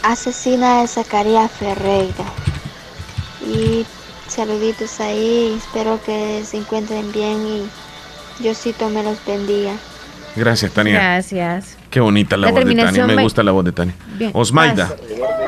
[0.03, 2.25] Asesina de Zacarías Ferreira.
[3.47, 3.87] Y
[4.29, 7.71] saluditos ahí, espero que se encuentren bien y
[8.43, 9.73] Diosito me los bendiga.
[10.37, 10.95] Gracias, Tania.
[10.95, 11.80] Gracias.
[11.91, 13.07] Qué bonita la, La voz de Tania.
[13.07, 13.95] Me gusta la voz de Tania.
[14.17, 14.31] Bien.
[14.35, 14.91] Osmaida.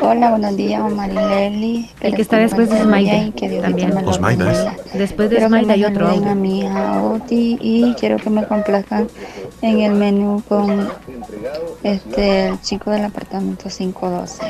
[0.00, 1.90] Hola, buenos días, Omar y Leslie.
[2.00, 3.30] El que está después de Osmaida.
[3.62, 3.92] También.
[4.04, 4.92] Osmaida es.
[4.94, 6.28] Después de Osmaida hay otro audio.
[6.30, 9.06] a mi hija Oti y quiero que me complazcan
[9.60, 10.88] en el menú con
[11.84, 14.42] este el chico del apartamento 512.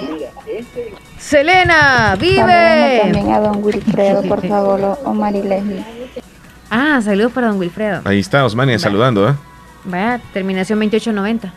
[1.18, 3.00] Selena, vive.
[3.02, 5.84] también a don Wilfredo, por favor, o- Omar y Leslie.
[6.70, 8.00] Ah, saludos para don Wilfredo.
[8.04, 9.34] Ahí está Osmania saludando, ¿eh?
[9.84, 11.52] Vaya, terminación 2890.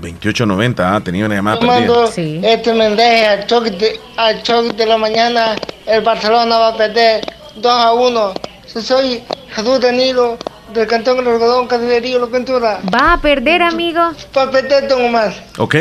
[0.00, 2.48] 2890, ah, tenía una llamada Tomando perdida.
[2.50, 5.56] este mensaje al choque, de, al choque de la mañana,
[5.86, 7.24] el Barcelona va a perder
[7.56, 8.34] 2 a 1.
[8.66, 9.22] Si soy
[9.54, 10.36] Jesús Danilo,
[10.74, 12.80] del Cantón del Algodón, Caserío, La Pintura.
[12.94, 14.00] Va a perder, amigo.
[14.36, 15.32] Va a perder, don Omar.
[15.58, 15.74] Ok.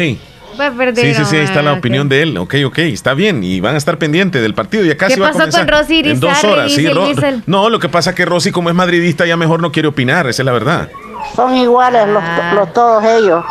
[0.58, 1.06] Va a perder.
[1.06, 2.38] Sí, sí, sí, ahí está la opinión de él.
[2.38, 3.44] Ok, ok, está bien.
[3.44, 4.86] Y van a estar pendientes del partido.
[4.86, 5.66] Ya casi ¿Qué va a pasó comenzar.
[5.70, 6.88] con Rosy En dos horas, sí.
[6.88, 7.44] Ro- Diesel?
[7.46, 10.28] no, lo que pasa es que Rosy, como es madridista, ya mejor no quiere opinar.
[10.30, 10.90] Esa es la verdad.
[11.36, 13.44] Son iguales los, los todos ellos.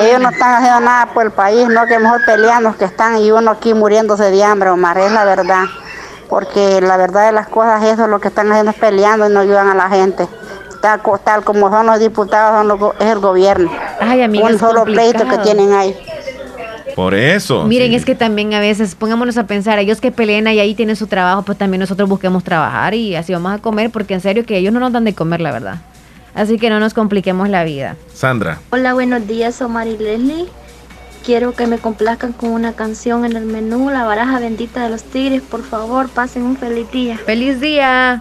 [0.00, 3.30] Ellos no están haciendo nada por el país, no que mejor peleando que están y
[3.30, 5.64] uno aquí muriéndose de hambre, Omar, es la verdad.
[6.28, 9.40] Porque la verdad de las cosas, eso lo que están haciendo es peleando y no
[9.40, 10.28] ayudan a la gente.
[10.80, 13.70] Tal, co- tal como son los diputados, son los es el gobierno.
[14.00, 15.94] Ay, amiga, Un solo pleito que tienen ahí.
[16.96, 17.64] Por eso.
[17.64, 17.96] Miren, sí.
[17.96, 21.06] es que también a veces, pongámonos a pensar, ellos que pelean y ahí tienen su
[21.06, 24.56] trabajo, pues también nosotros busquemos trabajar y así vamos a comer, porque en serio que
[24.56, 25.74] ellos no nos dan de comer, la verdad.
[26.34, 27.96] Así que no nos compliquemos la vida.
[28.14, 28.60] Sandra.
[28.70, 30.46] Hola, buenos días, Omar y Leslie.
[31.24, 35.02] Quiero que me complazcan con una canción en el menú, La baraja bendita de los
[35.02, 35.42] tigres.
[35.42, 37.18] Por favor, pasen un feliz día.
[37.26, 38.20] ¡Feliz día!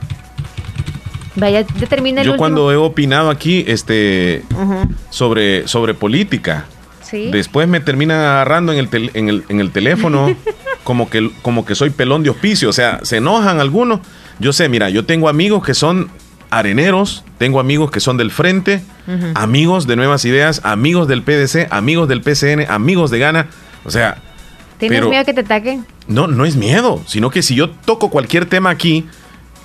[1.36, 2.41] Vaya, ya termina el Yo último.
[2.44, 4.44] cuando he opinado aquí este,
[5.10, 6.65] sobre, sobre política,
[7.02, 7.30] Sí.
[7.31, 10.36] después me terminan agarrando en el, tel- en el, en el teléfono
[10.84, 12.69] como que, como que soy pelón de hospicio.
[12.69, 14.02] O sea, se enojan algunos.
[14.40, 16.10] Yo sé, mira, yo tengo amigos que son
[16.50, 18.82] areneros, tengo amigos que son del frente,
[19.36, 23.48] amigos de Nuevas Ideas, amigos del PDC, amigos del PCN, amigos de Gana.
[23.86, 24.18] O sea,
[24.78, 25.86] ¿Tienes pero- miedo que te ataquen?
[26.08, 29.06] no, no es miedo, sino que si yo toco cualquier tema aquí,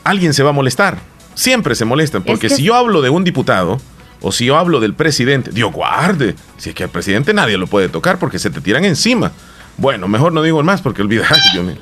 [0.03, 0.99] alguien se va a molestar.
[1.35, 3.81] Siempre se molestan, porque que- si yo hablo de un diputado
[4.21, 7.67] o si yo hablo del presidente, Dios guarde, si es que al presidente nadie lo
[7.67, 9.33] puede tocar porque se te tiran encima.
[9.77, 11.25] Bueno, mejor no digo más porque olvida.
[11.29, 11.77] Ay, Dios mío.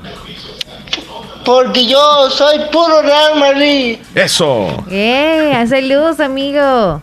[1.44, 3.98] Porque yo soy puro Real Madrid.
[4.14, 4.85] Eso.
[4.90, 5.52] ¡Eh!
[5.56, 7.01] Hace luz, amigo.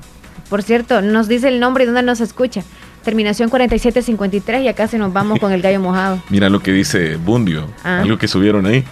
[0.50, 2.64] Por cierto, nos dice el nombre y dónde nos escucha.
[3.04, 6.22] terminación 4753 y acá se nos vamos con el gallo mojado.
[6.30, 8.02] Mira lo que dice Bundio, Ah.
[8.02, 8.84] algo que subieron ahí.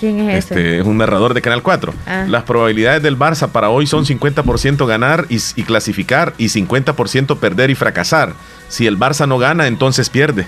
[0.00, 0.54] ¿Quién es ese?
[0.54, 1.94] Este es un narrador de Canal 4.
[2.06, 2.26] Ah.
[2.28, 7.70] Las probabilidades del Barça para hoy son 50% ganar y, y clasificar y 50% perder
[7.70, 8.34] y fracasar.
[8.68, 10.46] Si el Barça no gana, entonces pierde.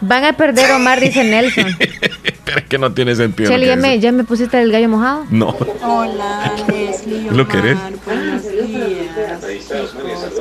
[0.00, 1.76] Van a perder Omar, dice Nelson.
[2.44, 3.50] Pero es que no tiene sentido.
[3.50, 3.98] que ¿ya me.
[3.98, 5.24] ¿ya me pusiste el gallo mojado?
[5.30, 5.56] No.
[5.82, 7.30] Hola, Leslie.
[7.30, 7.76] ¿Lo querés?
[8.04, 9.40] Buenos días.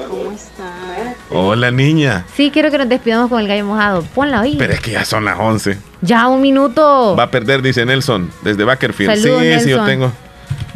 [0.07, 1.15] ¿Cómo están?
[1.31, 2.25] Hola, niña.
[2.35, 4.03] Sí, quiero que nos despidamos con el gallo mojado.
[4.13, 4.55] Ponla ahí.
[4.57, 5.77] Pero es que ya son las 11.
[6.01, 7.15] Ya, un minuto.
[7.17, 9.15] Va a perder, dice Nelson, desde Bakerfield.
[9.15, 9.85] Saludos, sí, sí, yo Nelson.
[9.87, 10.11] tengo,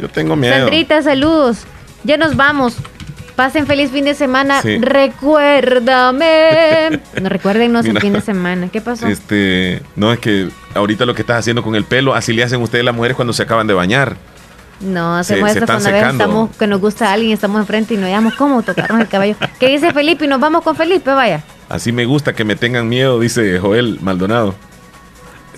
[0.00, 0.56] yo tengo miedo.
[0.56, 1.58] Sandrita, saludos.
[2.02, 2.76] Ya nos vamos.
[3.40, 4.60] Pasen feliz fin de semana.
[4.60, 4.76] Sí.
[4.76, 7.00] Recuérdame.
[7.22, 8.02] No recuérdenos el Mira.
[8.02, 8.68] fin de semana.
[8.70, 9.06] ¿Qué pasó?
[9.06, 12.60] Este, no, es que ahorita lo que estás haciendo con el pelo, así le hacen
[12.60, 14.16] ustedes las mujeres cuando se acaban de bañar.
[14.80, 16.24] No, Se- hacemos se eso están cuando secando.
[16.24, 19.36] estamos que nos gusta a alguien estamos enfrente y no hayamos cómo tocarnos el cabello.
[19.58, 20.26] ¿Qué dice Felipe?
[20.26, 21.42] Y nos vamos con Felipe, vaya.
[21.70, 24.54] Así me gusta que me tengan miedo, dice Joel Maldonado.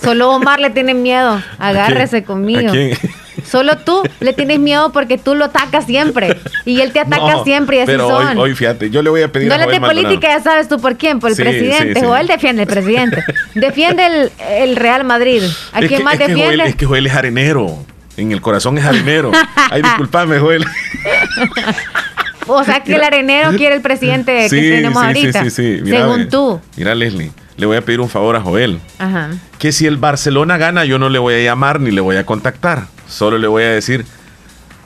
[0.02, 1.40] Solo Omar le tiene miedo.
[1.58, 2.72] Agárrese ¿A conmigo.
[2.72, 2.96] quién?
[3.48, 6.38] Solo tú le tienes miedo porque tú lo atacas siempre.
[6.64, 8.26] Y él te ataca No, siempre y así pero son.
[8.38, 10.68] hoy, hoy, fíjate, yo le voy a pedir no a Joel de política, ya sabes
[10.68, 11.94] tú por quién, por el Sí, presidente.
[11.94, 12.06] sí, sí.
[12.06, 13.24] Joel defiende al presidente.
[13.54, 15.42] defiende el, el Real Madrid.
[15.72, 16.68] ¿A Es quién que, más es que Joel, defiende?
[16.70, 17.78] es que Joel es arenero.
[18.18, 19.32] En el corazón es arenero.
[19.70, 20.64] Ay, disculpame, Joel.
[22.48, 25.44] O sea que el arenero quiere el presidente que tenemos ahorita.
[25.44, 25.82] sí, sí, sí.
[25.82, 26.60] Mira, según tú.
[26.76, 27.30] Mira, Leslie,
[27.62, 28.80] le voy a pedir un favor a Joel.
[28.98, 29.30] Ajá.
[29.60, 32.26] que si el Barcelona gana, yo no le voy a llamar ni le voy a
[32.26, 32.86] contactar.
[33.08, 34.04] Solo le voy a decir,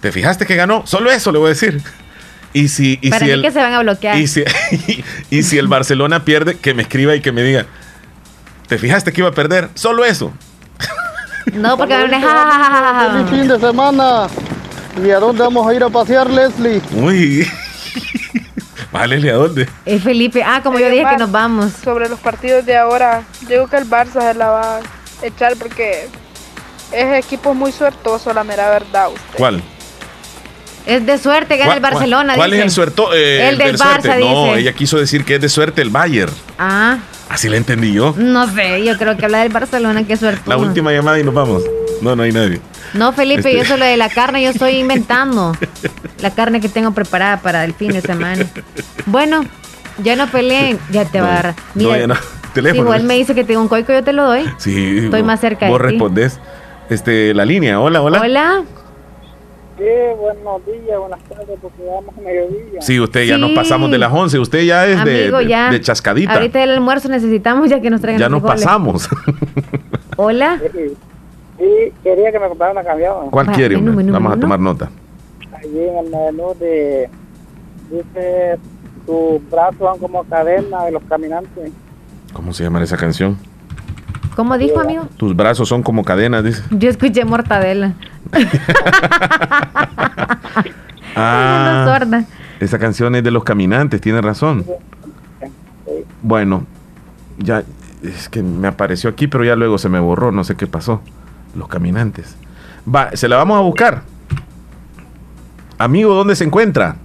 [0.02, 0.86] ¿te fijaste que ganó?
[0.86, 1.80] Solo eso le voy a decir.
[2.52, 4.18] Y si, y Para si mí el, que se van a bloquear.
[4.18, 4.44] y si,
[5.30, 7.64] y si el Barcelona pierde, que me escriba y que me diga,
[8.68, 9.70] ¿te fijaste que iba a perder?
[9.74, 10.32] Solo eso.
[11.54, 14.26] No, porque van a ja, fin de semana.
[15.02, 16.82] ¿Y a dónde vamos a ir a pasear, Leslie?
[16.92, 17.48] Uy.
[18.98, 19.68] Vale, ¿a dónde?
[19.84, 20.42] Es Felipe.
[20.44, 21.72] Ah, como yo dije que nos vamos.
[21.84, 24.80] Sobre los partidos de ahora, yo digo que el Barça se la va a
[25.26, 26.08] echar porque
[26.92, 29.08] es equipo muy suertoso, la mera verdad.
[29.08, 29.20] usted.
[29.38, 29.62] ¿Cuál?
[30.86, 32.34] Es de suerte gana el ¿Cuál- Barcelona.
[32.36, 32.60] ¿Cuál dice.
[32.60, 33.12] es el suerto?
[33.12, 34.08] eh, El del suerte?
[34.08, 34.60] Barça, No, dice.
[34.60, 36.32] ella quiso decir que es de suerte el Bayern.
[36.58, 36.98] Ah,
[37.28, 38.14] Así la entendí yo.
[38.16, 40.42] no sé, yo creo que habla del Barcelona, qué suerte.
[40.46, 41.62] La última llamada y nos vamos.
[42.02, 42.60] No, no hay nadie.
[42.96, 45.52] No, Felipe, Este- yo eso lo de la carne, yo estoy inventando.
[46.22, 48.46] La carne que tengo preparada para el fin de semana.
[49.04, 49.44] Bueno,
[50.02, 52.14] ya no peleen, ya te va a no, Mira, ya no.
[52.16, 52.20] si
[52.54, 52.82] Teléfono.
[52.84, 54.44] igual me dice que tengo un coico, yo te lo doy.
[54.56, 54.98] Sí.
[55.04, 55.86] Estoy vos- más cerca de Vos ti.
[55.88, 56.40] respondés.
[56.88, 57.80] Este, la línea.
[57.80, 58.20] Hola, hola.
[58.22, 58.62] Hola.
[59.76, 59.84] Sí,
[60.18, 62.80] buenos días, buenas tardes, porque vamos a mediodía.
[62.80, 63.40] Sí, usted ya Sí.
[63.42, 64.38] nos pasamos de las 11.
[64.38, 65.70] Usted ya es de, Amigo, de- ya.
[65.70, 66.32] de chascadita.
[66.32, 68.64] Ahorita el almuerzo necesitamos ya que nos traigan ya los nos frijoles.
[68.64, 69.08] pasamos.
[70.16, 70.58] Hola.
[70.72, 70.94] Sí,
[71.58, 73.30] sí, quería que me comprara una camioneta.
[73.30, 74.04] ¿Cuál Va, quiere, menú, hombre?
[74.04, 74.90] menú, Vamos a tomar nota.
[75.52, 77.08] Allí en el menú de...
[77.90, 78.58] Dice,
[79.06, 81.70] tus brazos son como cadena de los caminantes.
[82.32, 83.36] ¿Cómo se llama esa canción?
[84.34, 85.06] ¿Cómo dijo, amigo?
[85.16, 86.62] Tus brazos son como cadenas, dice.
[86.70, 87.94] Yo escuché mortadela.
[91.18, 92.24] Ah, sorda.
[92.60, 94.66] esa canción es de los caminantes, tiene razón.
[96.20, 96.66] Bueno,
[97.38, 97.62] ya
[98.02, 101.00] es que me apareció aquí, pero ya luego se me borró, no sé qué pasó.
[101.56, 102.36] Los caminantes.
[102.86, 104.02] Va, se la vamos a buscar.
[105.78, 106.96] Amigo, ¿dónde se encuentra?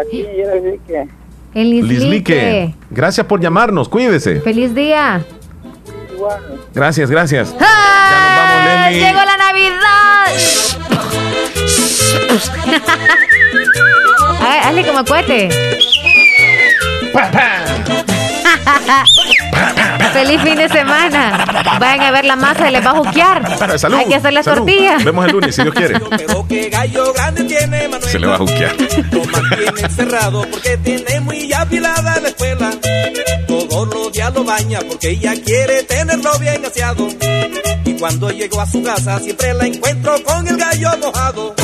[0.00, 1.08] Aquí yo le dije que...
[1.54, 1.94] El Lislique.
[1.94, 2.74] Lislique.
[2.90, 4.40] Gracias por llamarnos, cuídese.
[4.40, 5.24] Feliz día.
[6.74, 7.54] Gracias, gracias.
[7.60, 8.88] ¡Ah!
[8.88, 9.06] Leslie.
[9.06, 10.26] ¡Llegó la Navidad!
[14.64, 15.48] Hazle como cohete.
[20.12, 21.44] Feliz fin de semana.
[21.80, 23.78] Vayan a ver la masa y les va a juquear.
[23.78, 24.58] Salud, Hay que hacer la salud.
[24.58, 24.98] tortilla.
[25.04, 25.94] Vemos el lunes, si Dios quiere.
[28.10, 28.74] Se le va a juquear.
[29.78, 32.70] Encerrado porque tiene muy afilada la escuela.
[33.46, 37.08] Todos los días lo baña porque ella quiere tenerlo bien aseado.
[37.84, 41.54] Y cuando llego a su casa siempre la encuentro con el gallo mojado.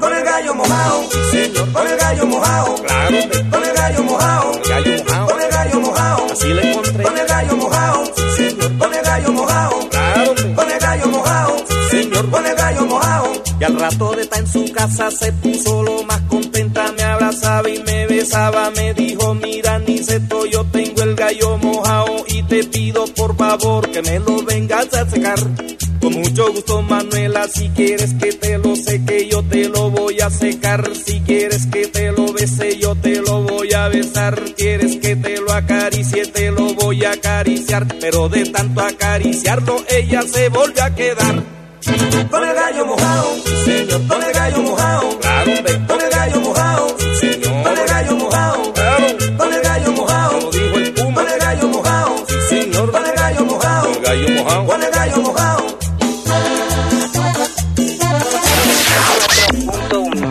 [0.00, 2.74] Con el gallo mojado, señor, con el gallo mojado.
[2.76, 3.16] Claro,
[3.50, 4.52] con el gallo mojado.
[4.52, 5.26] El gallo mojado.
[5.28, 6.21] Con el gallo mojado.
[6.32, 7.04] Así le encontré.
[7.04, 8.04] Con el gallo mojado,
[8.36, 9.88] señor, con el gallo mojado.
[9.90, 11.56] Claro, con el gallo mojado.
[11.90, 13.32] Señor, con el gallo mojado.
[13.60, 17.68] Y al rato de estar en su casa se puso lo más contenta, me abrazaba
[17.68, 23.34] y me besaba, me dijo, mira Niceto, yo tengo el gallo mojado te pido por
[23.34, 25.38] favor que me lo vengas a secar.
[26.02, 30.28] Con mucho gusto Manuela, si quieres que te lo seque, yo te lo voy a
[30.28, 30.84] secar.
[30.94, 34.38] Si quieres que te lo bese, yo te lo voy a besar.
[34.54, 37.86] Quieres que te lo acaricie, te lo voy a acariciar.
[37.98, 41.42] Pero de tanto acariciarlo, ella se volvió a quedar.
[42.30, 43.28] Con el gallo mojado,
[43.64, 45.18] señor, con el gallo mojado.
[45.20, 45.52] Claro,
[45.88, 46.61] con el gallo mojado.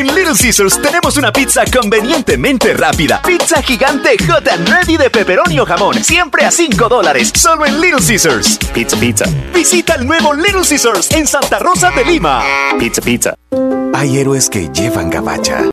[0.00, 3.20] En Little Caesars tenemos una pizza convenientemente rápida.
[3.20, 6.02] Pizza gigante hot and ready de pepperoni o jamón.
[6.02, 7.30] Siempre a 5 dólares.
[7.34, 8.58] Solo en Little Caesars.
[8.72, 9.26] Pizza, pizza.
[9.52, 12.42] Visita el nuevo Little Caesars en Santa Rosa de Lima.
[12.78, 13.34] Pizza, pizza.
[13.92, 15.64] Hay héroes que llevan gabacha